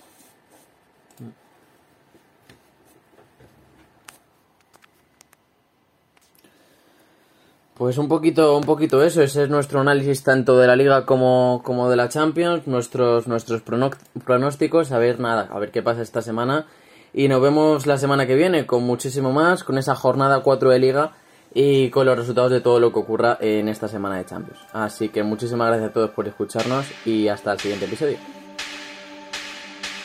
Pues 7.76 7.98
un 7.98 8.08
poquito, 8.08 8.56
un 8.56 8.64
poquito 8.64 9.04
eso, 9.04 9.24
ese 9.24 9.44
es 9.44 9.50
nuestro 9.50 9.80
análisis 9.80 10.24
tanto 10.24 10.60
de 10.60 10.68
la 10.68 10.76
liga 10.76 11.08
como, 11.08 11.62
como 11.64 11.90
de 11.90 11.96
la 11.96 12.08
Champions, 12.08 12.68
nuestros, 12.68 13.28
nuestros 13.28 13.64
pronósticos, 13.64 14.92
a 14.92 15.00
ver 15.00 15.20
nada, 15.20 15.50
a 15.52 15.58
ver 15.58 15.72
qué 15.72 15.82
pasa 15.82 16.04
esta 16.04 16.22
semana. 16.22 16.68
Y 17.16 17.28
nos 17.28 17.42
vemos 17.42 17.88
la 17.88 17.98
semana 17.98 18.28
que 18.28 18.36
viene 18.36 18.68
con 18.68 18.84
muchísimo 18.84 19.32
más, 19.32 19.64
con 19.64 19.80
esa 19.80 19.96
jornada 19.96 20.42
4 20.42 20.70
de 20.70 20.80
liga 20.80 21.12
y 21.54 21.90
con 21.90 22.06
los 22.06 22.18
resultados 22.18 22.52
de 22.52 22.62
todo 22.62 22.80
lo 22.80 22.94
que 22.94 23.00
ocurra 23.00 23.38
en 23.42 23.68
esta 23.68 23.88
semana 23.88 24.18
de 24.18 24.26
Champions. 24.26 24.60
Así 24.72 25.10
que 25.10 25.24
muchísimas 25.24 25.68
gracias 25.70 25.90
a 25.90 25.94
todos 25.94 26.12
por 26.12 26.28
escucharnos 26.28 26.86
y 27.06 27.28
hasta 27.28 27.54
el 27.54 27.60
siguiente 27.60 27.86
episodio. 27.86 28.18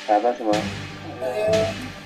Hasta 0.00 0.14
la 0.14 0.20
próxima. 0.20 0.52
Adiós. 1.22 1.97